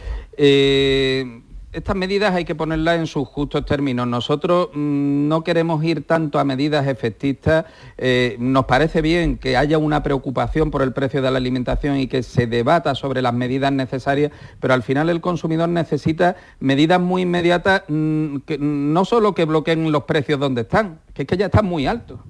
Estas 1.76 1.94
medidas 1.94 2.34
hay 2.34 2.46
que 2.46 2.54
ponerlas 2.54 2.98
en 2.98 3.06
sus 3.06 3.28
justos 3.28 3.66
términos. 3.66 4.08
Nosotros 4.08 4.70
mmm, 4.72 5.28
no 5.28 5.44
queremos 5.44 5.84
ir 5.84 6.06
tanto 6.06 6.38
a 6.38 6.44
medidas 6.44 6.86
efectistas. 6.86 7.66
Eh, 7.98 8.36
nos 8.38 8.64
parece 8.64 9.02
bien 9.02 9.36
que 9.36 9.58
haya 9.58 9.76
una 9.76 10.02
preocupación 10.02 10.70
por 10.70 10.80
el 10.80 10.94
precio 10.94 11.20
de 11.20 11.30
la 11.30 11.36
alimentación 11.36 11.98
y 11.98 12.06
que 12.06 12.22
se 12.22 12.46
debata 12.46 12.94
sobre 12.94 13.20
las 13.20 13.34
medidas 13.34 13.72
necesarias, 13.72 14.32
pero 14.58 14.72
al 14.72 14.82
final 14.82 15.10
el 15.10 15.20
consumidor 15.20 15.68
necesita 15.68 16.36
medidas 16.60 17.00
muy 17.00 17.22
inmediatas, 17.22 17.82
mmm, 17.88 18.38
que, 18.38 18.56
no 18.58 19.04
solo 19.04 19.34
que 19.34 19.44
bloqueen 19.44 19.92
los 19.92 20.04
precios 20.04 20.40
donde 20.40 20.62
están, 20.62 21.00
que 21.12 21.22
es 21.22 21.28
que 21.28 21.36
ya 21.36 21.46
están 21.46 21.66
muy 21.66 21.86
altos. 21.86 22.20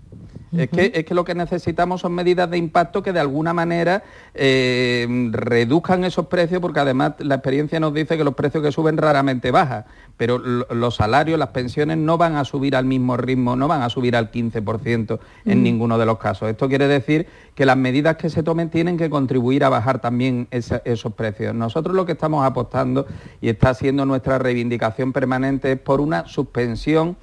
Es 0.57 0.69
que, 0.71 0.93
es 0.95 1.05
que, 1.05 1.15
lo 1.15 1.25
que 1.25 1.35
necesitamos 1.35 2.01
son 2.01 2.15
medidas 2.15 2.51
de 2.51 2.59
impacto 2.59 3.03
que 3.03 3.13
de 3.13 3.21
alguna 3.21 3.53
manera 3.53 4.03
eh, 4.35 5.07
reduzcan 5.31 6.05
esos 6.05 6.27
precios, 6.27 6.61
porque 6.61 6.81
además 6.81 7.15
la 7.19 7.37
experiencia 7.37 7.81
nos 7.81 7.95
dice 7.95 8.17
que 8.17 8.25
los 8.25 8.35
precios 8.35 8.63
que 8.63 8.73
suben 8.73 8.97
raramente 8.97 9.51
bajan, 9.51 9.85
pero 10.17 10.39
los 10.39 10.97
salarios, 10.97 11.39
las 11.39 11.49
pensiones 11.49 11.99
no 11.99 12.19
van 12.19 12.37
a 12.37 12.45
subir 12.45 12.77
al 12.77 12.85
mismo 12.85 13.17
ritmo, 13.17 13.57
no 13.57 13.69
van 13.69 13.83
a 13.83 13.91
subir 13.91 14.17
al 14.17 14.31
15% 14.31 15.19
en 15.45 15.63
ninguno 15.63 15.99
de 15.99 16.07
los 16.07 16.19
casos. 16.19 16.49
Esto 16.49 16.69
quiere 16.69 16.89
decir 16.89 17.27
que 17.55 17.67
las 17.67 17.77
medidas 17.77 18.17
que 18.17 18.31
se 18.31 18.43
tomen 18.43 18.71
tienen 18.71 18.97
que 18.97 19.11
contribuir 19.11 19.65
a 19.65 19.69
bajar 19.69 20.01
también 20.01 20.49
esa, 20.51 20.83
esos 20.85 21.13
precios. 21.13 21.55
Nosotros 21.55 21.95
lo 21.95 22.07
que 22.07 22.13
estamos 22.13 22.45
apostando 22.45 23.07
y 23.41 23.49
está 23.49 23.75
siendo 23.75 24.07
nuestra 24.07 24.39
reivindicación 24.39 25.13
permanente 25.13 25.73
es 25.73 25.79
por 25.79 26.01
una 26.01 26.27
suspensión 26.27 27.17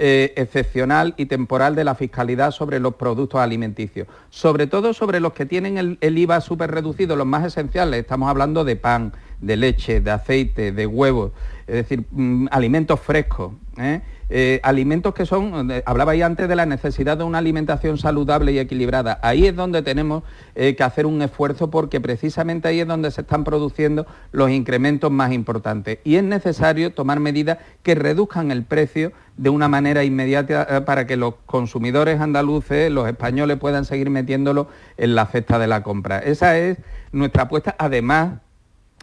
eh, 0.00 0.32
excepcional 0.36 1.14
y 1.16 1.26
temporal 1.26 1.74
de 1.74 1.82
la 1.82 1.96
fiscalidad 1.96 2.52
sobre 2.52 2.78
los 2.78 2.94
productos 2.94 3.40
alimenticios, 3.40 4.06
sobre 4.30 4.68
todo 4.68 4.94
sobre 4.94 5.18
los 5.18 5.32
que 5.32 5.44
tienen 5.44 5.76
el, 6.00 6.18
IVA 6.18 6.40
súper 6.40 6.70
reducido, 6.70 7.16
los 7.16 7.26
más 7.26 7.44
esenciales, 7.44 8.00
estamos 8.00 8.30
hablando 8.30 8.64
de 8.64 8.76
pan, 8.76 9.12
de 9.40 9.56
leche, 9.56 10.00
de 10.00 10.10
aceite, 10.12 10.70
de 10.70 10.86
huevos, 10.86 11.32
es 11.66 11.74
decir, 11.74 12.04
mmm, 12.12 12.46
alimentos 12.52 13.00
frescos. 13.00 13.52
¿eh? 13.76 14.00
Eh, 14.30 14.60
alimentos 14.62 15.14
que 15.14 15.24
son, 15.24 15.70
eh, 15.70 15.82
hablabais 15.86 16.22
antes 16.22 16.48
de 16.48 16.56
la 16.56 16.66
necesidad 16.66 17.16
de 17.16 17.24
una 17.24 17.38
alimentación 17.38 17.96
saludable 17.96 18.52
y 18.52 18.58
equilibrada. 18.58 19.18
Ahí 19.22 19.46
es 19.46 19.56
donde 19.56 19.82
tenemos 19.82 20.22
eh, 20.54 20.76
que 20.76 20.82
hacer 20.82 21.06
un 21.06 21.22
esfuerzo 21.22 21.70
porque 21.70 22.00
precisamente 22.00 22.68
ahí 22.68 22.80
es 22.80 22.86
donde 22.86 23.10
se 23.10 23.22
están 23.22 23.44
produciendo 23.44 24.06
los 24.32 24.50
incrementos 24.50 25.10
más 25.10 25.32
importantes. 25.32 25.98
Y 26.04 26.16
es 26.16 26.24
necesario 26.24 26.92
tomar 26.92 27.20
medidas 27.20 27.58
que 27.82 27.94
reduzcan 27.94 28.50
el 28.50 28.64
precio 28.64 29.12
de 29.38 29.50
una 29.50 29.68
manera 29.68 30.04
inmediata 30.04 30.84
para 30.84 31.06
que 31.06 31.16
los 31.16 31.34
consumidores 31.46 32.20
andaluces, 32.20 32.90
los 32.90 33.08
españoles, 33.08 33.56
puedan 33.56 33.84
seguir 33.84 34.10
metiéndolo 34.10 34.68
en 34.96 35.14
la 35.14 35.26
cesta 35.26 35.58
de 35.58 35.68
la 35.68 35.82
compra. 35.82 36.18
Esa 36.18 36.58
es 36.58 36.78
nuestra 37.12 37.44
apuesta, 37.44 37.76
además 37.78 38.40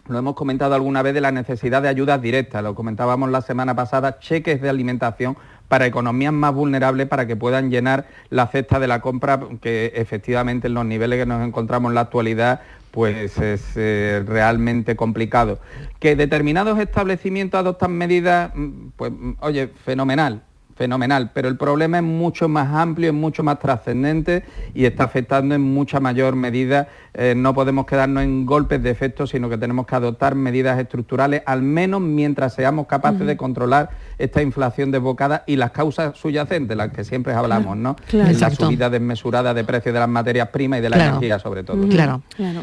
lo 0.08 0.18
hemos 0.18 0.34
comentado 0.34 0.74
alguna 0.74 1.02
vez 1.02 1.14
de 1.14 1.20
la 1.20 1.32
necesidad 1.32 1.82
de 1.82 1.88
ayudas 1.88 2.20
directas, 2.22 2.62
lo 2.62 2.74
comentábamos 2.74 3.30
la 3.30 3.40
semana 3.40 3.74
pasada, 3.74 4.18
cheques 4.18 4.60
de 4.60 4.68
alimentación 4.68 5.36
para 5.68 5.86
economías 5.86 6.32
más 6.32 6.54
vulnerables 6.54 7.08
para 7.08 7.26
que 7.26 7.34
puedan 7.34 7.70
llenar 7.70 8.06
la 8.30 8.46
cesta 8.46 8.78
de 8.78 8.86
la 8.86 9.00
compra, 9.00 9.40
que 9.60 9.92
efectivamente 9.96 10.68
en 10.68 10.74
los 10.74 10.86
niveles 10.86 11.18
que 11.18 11.26
nos 11.26 11.44
encontramos 11.44 11.90
en 11.90 11.94
la 11.96 12.02
actualidad 12.02 12.60
pues 12.92 13.36
es 13.36 13.62
eh, 13.76 14.24
realmente 14.26 14.96
complicado. 14.96 15.58
Que 15.98 16.16
determinados 16.16 16.78
establecimientos 16.78 17.58
adoptan 17.58 17.92
medidas, 17.92 18.52
pues 18.96 19.12
oye, 19.40 19.68
fenomenal, 19.68 20.42
fenomenal, 20.76 21.30
pero 21.32 21.48
el 21.48 21.56
problema 21.56 21.96
es 21.98 22.04
mucho 22.04 22.48
más 22.48 22.72
amplio, 22.74 23.08
es 23.08 23.14
mucho 23.14 23.42
más 23.42 23.58
trascendente 23.58 24.44
y 24.74 24.84
está 24.84 25.04
afectando 25.04 25.54
en 25.54 25.62
mucha 25.62 26.00
mayor 26.00 26.36
medida. 26.36 26.88
Eh, 27.14 27.34
no 27.34 27.54
podemos 27.54 27.86
quedarnos 27.86 28.22
en 28.22 28.44
golpes 28.44 28.82
de 28.82 28.90
efecto, 28.90 29.26
sino 29.26 29.48
que 29.48 29.56
tenemos 29.56 29.86
que 29.86 29.94
adoptar 29.94 30.34
medidas 30.34 30.78
estructurales, 30.78 31.42
al 31.46 31.62
menos 31.62 32.02
mientras 32.02 32.52
seamos 32.54 32.86
capaces 32.86 33.22
uh 33.22 33.24
-huh. 33.24 33.26
de 33.28 33.36
controlar 33.38 33.90
esta 34.18 34.42
inflación 34.42 34.90
desbocada 34.90 35.42
y 35.46 35.56
las 35.56 35.70
causas 35.70 36.16
subyacentes, 36.18 36.76
las 36.76 36.92
que 36.92 37.04
siempre 37.04 37.32
hablamos, 37.32 37.76
¿no? 37.76 37.96
Claro. 38.08 38.30
La 38.38 38.50
subida 38.50 38.90
desmesurada 38.90 39.54
de 39.54 39.64
precios 39.64 39.94
de 39.94 40.00
las 40.00 40.08
materias 40.08 40.48
primas 40.48 40.78
y 40.78 40.82
de 40.82 40.90
la 40.90 40.96
Claro. 40.96 41.10
energía, 41.12 41.38
sobre 41.38 41.64
todo. 41.64 41.88
Claro. 41.88 42.22
Claro. 42.36 42.60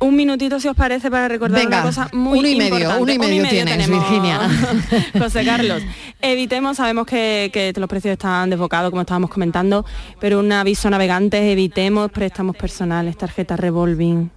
Un 0.00 0.14
minutito, 0.14 0.60
si 0.60 0.68
os 0.68 0.76
parece, 0.76 1.10
para 1.10 1.26
recordar 1.26 1.60
Venga, 1.60 1.78
una 1.78 1.86
cosa 1.86 2.08
muy 2.12 2.38
uno 2.38 2.48
y 2.48 2.56
medio, 2.56 2.74
importante. 2.74 3.02
uno 3.02 3.12
y 3.12 3.18
medio 3.18 3.48
tienes, 3.48 3.76
tenemos, 3.76 4.08
Virginia. 4.08 4.40
José 5.18 5.44
Carlos. 5.44 5.82
Evitemos, 6.20 6.76
sabemos 6.76 7.06
que, 7.06 7.50
que 7.52 7.72
los 7.76 7.88
precios 7.88 8.12
están 8.12 8.50
desbocados, 8.50 8.90
como 8.90 9.02
estábamos 9.02 9.30
comentando, 9.30 9.84
pero 10.20 10.38
un 10.38 10.52
aviso 10.52 10.88
a 10.88 10.92
navegantes, 10.92 11.42
evitemos 11.42 12.12
préstamos 12.12 12.56
personales, 12.56 13.16
tarjetas 13.16 13.58
revolving. 13.58 14.30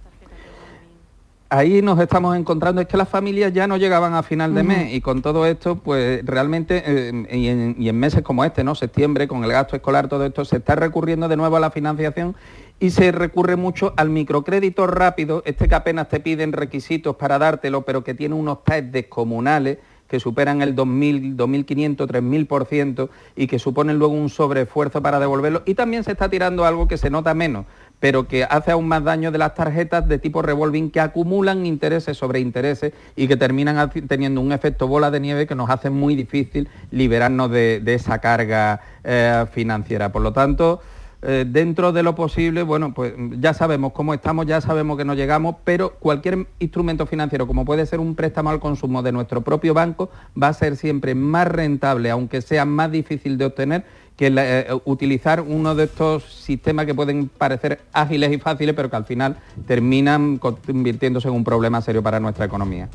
ahí 1.48 1.82
nos 1.82 2.00
estamos 2.00 2.36
encontrando 2.36 2.80
es 2.80 2.88
que 2.88 2.96
las 2.96 3.08
familias 3.08 3.52
ya 3.52 3.66
no 3.66 3.76
llegaban 3.76 4.14
a 4.14 4.22
final 4.22 4.54
de 4.54 4.62
mes 4.62 4.92
y 4.94 5.00
con 5.00 5.22
todo 5.22 5.46
esto, 5.46 5.76
pues 5.76 6.24
realmente, 6.24 6.82
eh, 6.86 7.12
y, 7.30 7.48
en, 7.48 7.76
y, 7.78 7.88
en, 7.88 7.98
meses 7.98 8.22
como 8.22 8.44
este, 8.44 8.64
¿no? 8.64 8.74
Septiembre, 8.74 9.28
con 9.28 9.44
el 9.44 9.52
gasto 9.52 9.76
escolar, 9.76 10.08
todo 10.08 10.24
esto, 10.24 10.44
se 10.44 10.56
está 10.56 10.74
recurriendo 10.74 11.28
de 11.28 11.36
nuevo 11.36 11.56
a 11.56 11.60
la 11.60 11.70
financiación 11.70 12.34
y 12.82 12.90
se 12.90 13.12
recurre 13.12 13.54
mucho 13.54 13.94
al 13.96 14.10
microcrédito 14.10 14.88
rápido, 14.88 15.44
este 15.46 15.68
que 15.68 15.74
apenas 15.76 16.08
te 16.08 16.18
piden 16.18 16.52
requisitos 16.52 17.14
para 17.14 17.38
dártelo, 17.38 17.82
pero 17.82 18.02
que 18.02 18.12
tiene 18.12 18.34
unos 18.34 18.64
test 18.64 18.86
descomunales 18.86 19.78
que 20.08 20.18
superan 20.18 20.62
el 20.62 20.74
2.000, 20.74 21.36
2.500, 21.36 21.96
3.000% 22.08 23.08
y 23.36 23.46
que 23.46 23.60
suponen 23.60 24.00
luego 24.00 24.14
un 24.14 24.28
sobreesfuerzo 24.28 25.00
para 25.00 25.20
devolverlo. 25.20 25.62
Y 25.64 25.74
también 25.74 26.02
se 26.02 26.10
está 26.10 26.28
tirando 26.28 26.64
algo 26.64 26.88
que 26.88 26.98
se 26.98 27.08
nota 27.08 27.34
menos, 27.34 27.66
pero 28.00 28.26
que 28.26 28.42
hace 28.42 28.72
aún 28.72 28.88
más 28.88 29.04
daño 29.04 29.30
de 29.30 29.38
las 29.38 29.54
tarjetas 29.54 30.08
de 30.08 30.18
tipo 30.18 30.42
revolving 30.42 30.90
que 30.90 30.98
acumulan 30.98 31.64
intereses 31.64 32.18
sobre 32.18 32.40
intereses 32.40 32.92
y 33.14 33.28
que 33.28 33.36
terminan 33.36 33.92
teniendo 34.08 34.40
un 34.40 34.50
efecto 34.50 34.88
bola 34.88 35.12
de 35.12 35.20
nieve 35.20 35.46
que 35.46 35.54
nos 35.54 35.70
hace 35.70 35.88
muy 35.88 36.16
difícil 36.16 36.68
liberarnos 36.90 37.48
de, 37.52 37.78
de 37.78 37.94
esa 37.94 38.18
carga 38.18 38.80
eh, 39.04 39.46
financiera. 39.52 40.10
Por 40.10 40.22
lo 40.22 40.32
tanto, 40.32 40.80
eh, 41.24 41.44
dentro 41.46 41.92
de 41.92 42.02
lo 42.02 42.16
posible, 42.16 42.64
bueno, 42.64 42.92
pues 42.92 43.14
ya 43.38 43.54
sabemos 43.54 43.92
cómo 43.92 44.12
estamos, 44.12 44.44
ya 44.44 44.60
sabemos 44.60 44.98
que 44.98 45.04
no 45.04 45.14
llegamos, 45.14 45.54
pero 45.62 45.94
cualquier 45.94 46.48
instrumento 46.58 47.06
financiero, 47.06 47.46
como 47.46 47.64
puede 47.64 47.86
ser 47.86 48.00
un 48.00 48.16
préstamo 48.16 48.50
al 48.50 48.58
consumo 48.58 49.02
de 49.04 49.12
nuestro 49.12 49.40
propio 49.42 49.72
banco, 49.72 50.10
va 50.40 50.48
a 50.48 50.52
ser 50.52 50.76
siempre 50.76 51.14
más 51.14 51.46
rentable, 51.46 52.10
aunque 52.10 52.42
sea 52.42 52.64
más 52.64 52.90
difícil 52.90 53.38
de 53.38 53.44
obtener, 53.44 53.84
que 54.16 54.30
la, 54.30 54.60
eh, 54.60 54.66
utilizar 54.84 55.40
uno 55.40 55.76
de 55.76 55.84
estos 55.84 56.24
sistemas 56.24 56.86
que 56.86 56.94
pueden 56.94 57.28
parecer 57.28 57.80
ágiles 57.92 58.32
y 58.32 58.38
fáciles, 58.38 58.74
pero 58.74 58.90
que 58.90 58.96
al 58.96 59.04
final 59.04 59.36
terminan 59.66 60.38
convirtiéndose 60.38 61.28
en 61.28 61.34
un 61.34 61.44
problema 61.44 61.80
serio 61.82 62.02
para 62.02 62.18
nuestra 62.18 62.44
economía. 62.44 62.88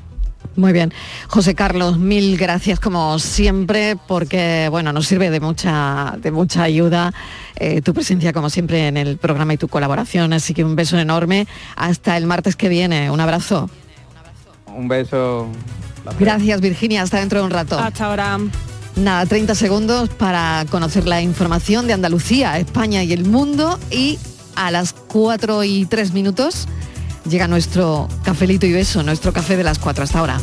Muy 0.58 0.74
bien. 0.74 0.92
José 1.28 1.54
Carlos, 1.54 2.00
mil 2.00 2.36
gracias 2.36 2.80
como 2.80 3.20
siempre, 3.20 3.96
porque 4.08 4.68
bueno, 4.72 4.92
nos 4.92 5.06
sirve 5.06 5.30
de 5.30 5.40
mucha, 5.40 6.16
de 6.20 6.32
mucha 6.32 6.64
ayuda 6.64 7.14
eh, 7.56 7.82
tu 7.84 7.94
presencia 7.94 8.34
como 8.34 8.50
siempre 8.50 8.88
en 8.88 8.98
el 8.98 9.18
programa 9.18 9.54
y 9.54 9.58
tu 9.58 9.68
colaboración. 9.68 10.34
Así 10.34 10.56
que 10.56 10.64
un 10.64 10.76
beso 10.76 10.98
enorme. 10.98 11.48
Hasta 11.76 12.18
el 12.18 12.26
martes 12.26 12.56
que 12.56 12.70
viene. 12.70 13.12
Un 13.12 13.20
abrazo. 13.20 13.70
Un 14.76 14.88
beso. 14.88 15.48
Gracias, 16.20 16.60
Virginia. 16.60 17.04
Hasta 17.04 17.20
dentro 17.20 17.40
de 17.40 17.46
un 17.46 17.52
rato. 17.52 17.78
Hasta 17.78 18.06
ahora. 18.06 18.40
Nada, 18.96 19.28
30 19.28 19.54
segundos 19.54 20.10
para 20.10 20.66
conocer 20.72 21.06
la 21.06 21.22
información 21.22 21.86
de 21.86 21.94
Andalucía, 21.94 22.58
España 22.58 23.04
y 23.04 23.14
el 23.14 23.26
mundo 23.26 23.78
y 23.92 24.18
a 24.56 24.72
las 24.72 24.94
4 24.94 25.64
y 25.66 25.86
3 25.86 26.14
minutos 26.14 26.68
llega 27.28 27.48
nuestro 27.48 28.08
cafelito 28.24 28.66
y 28.66 28.74
beso, 28.74 29.04
nuestro 29.04 29.34
café 29.34 29.58
de 29.58 29.64
las 29.64 29.80
4 29.80 30.04
hasta 30.04 30.20
ahora. 30.20 30.40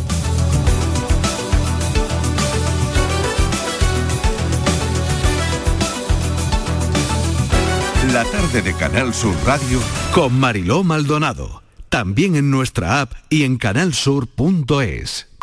La 8.13 8.25
tarde 8.25 8.63
de 8.63 8.75
Canal 8.75 9.13
Sur 9.13 9.35
Radio 9.45 9.81
Con 10.13 10.39
Mariló 10.39 10.85
Maldonado. 10.85 11.63
También 11.89 12.37
en 12.37 12.51
nuestra 12.51 13.01
app 13.01 13.13
y 13.29 13.45
en 13.45 13.57
canalsur.es. 13.57 15.34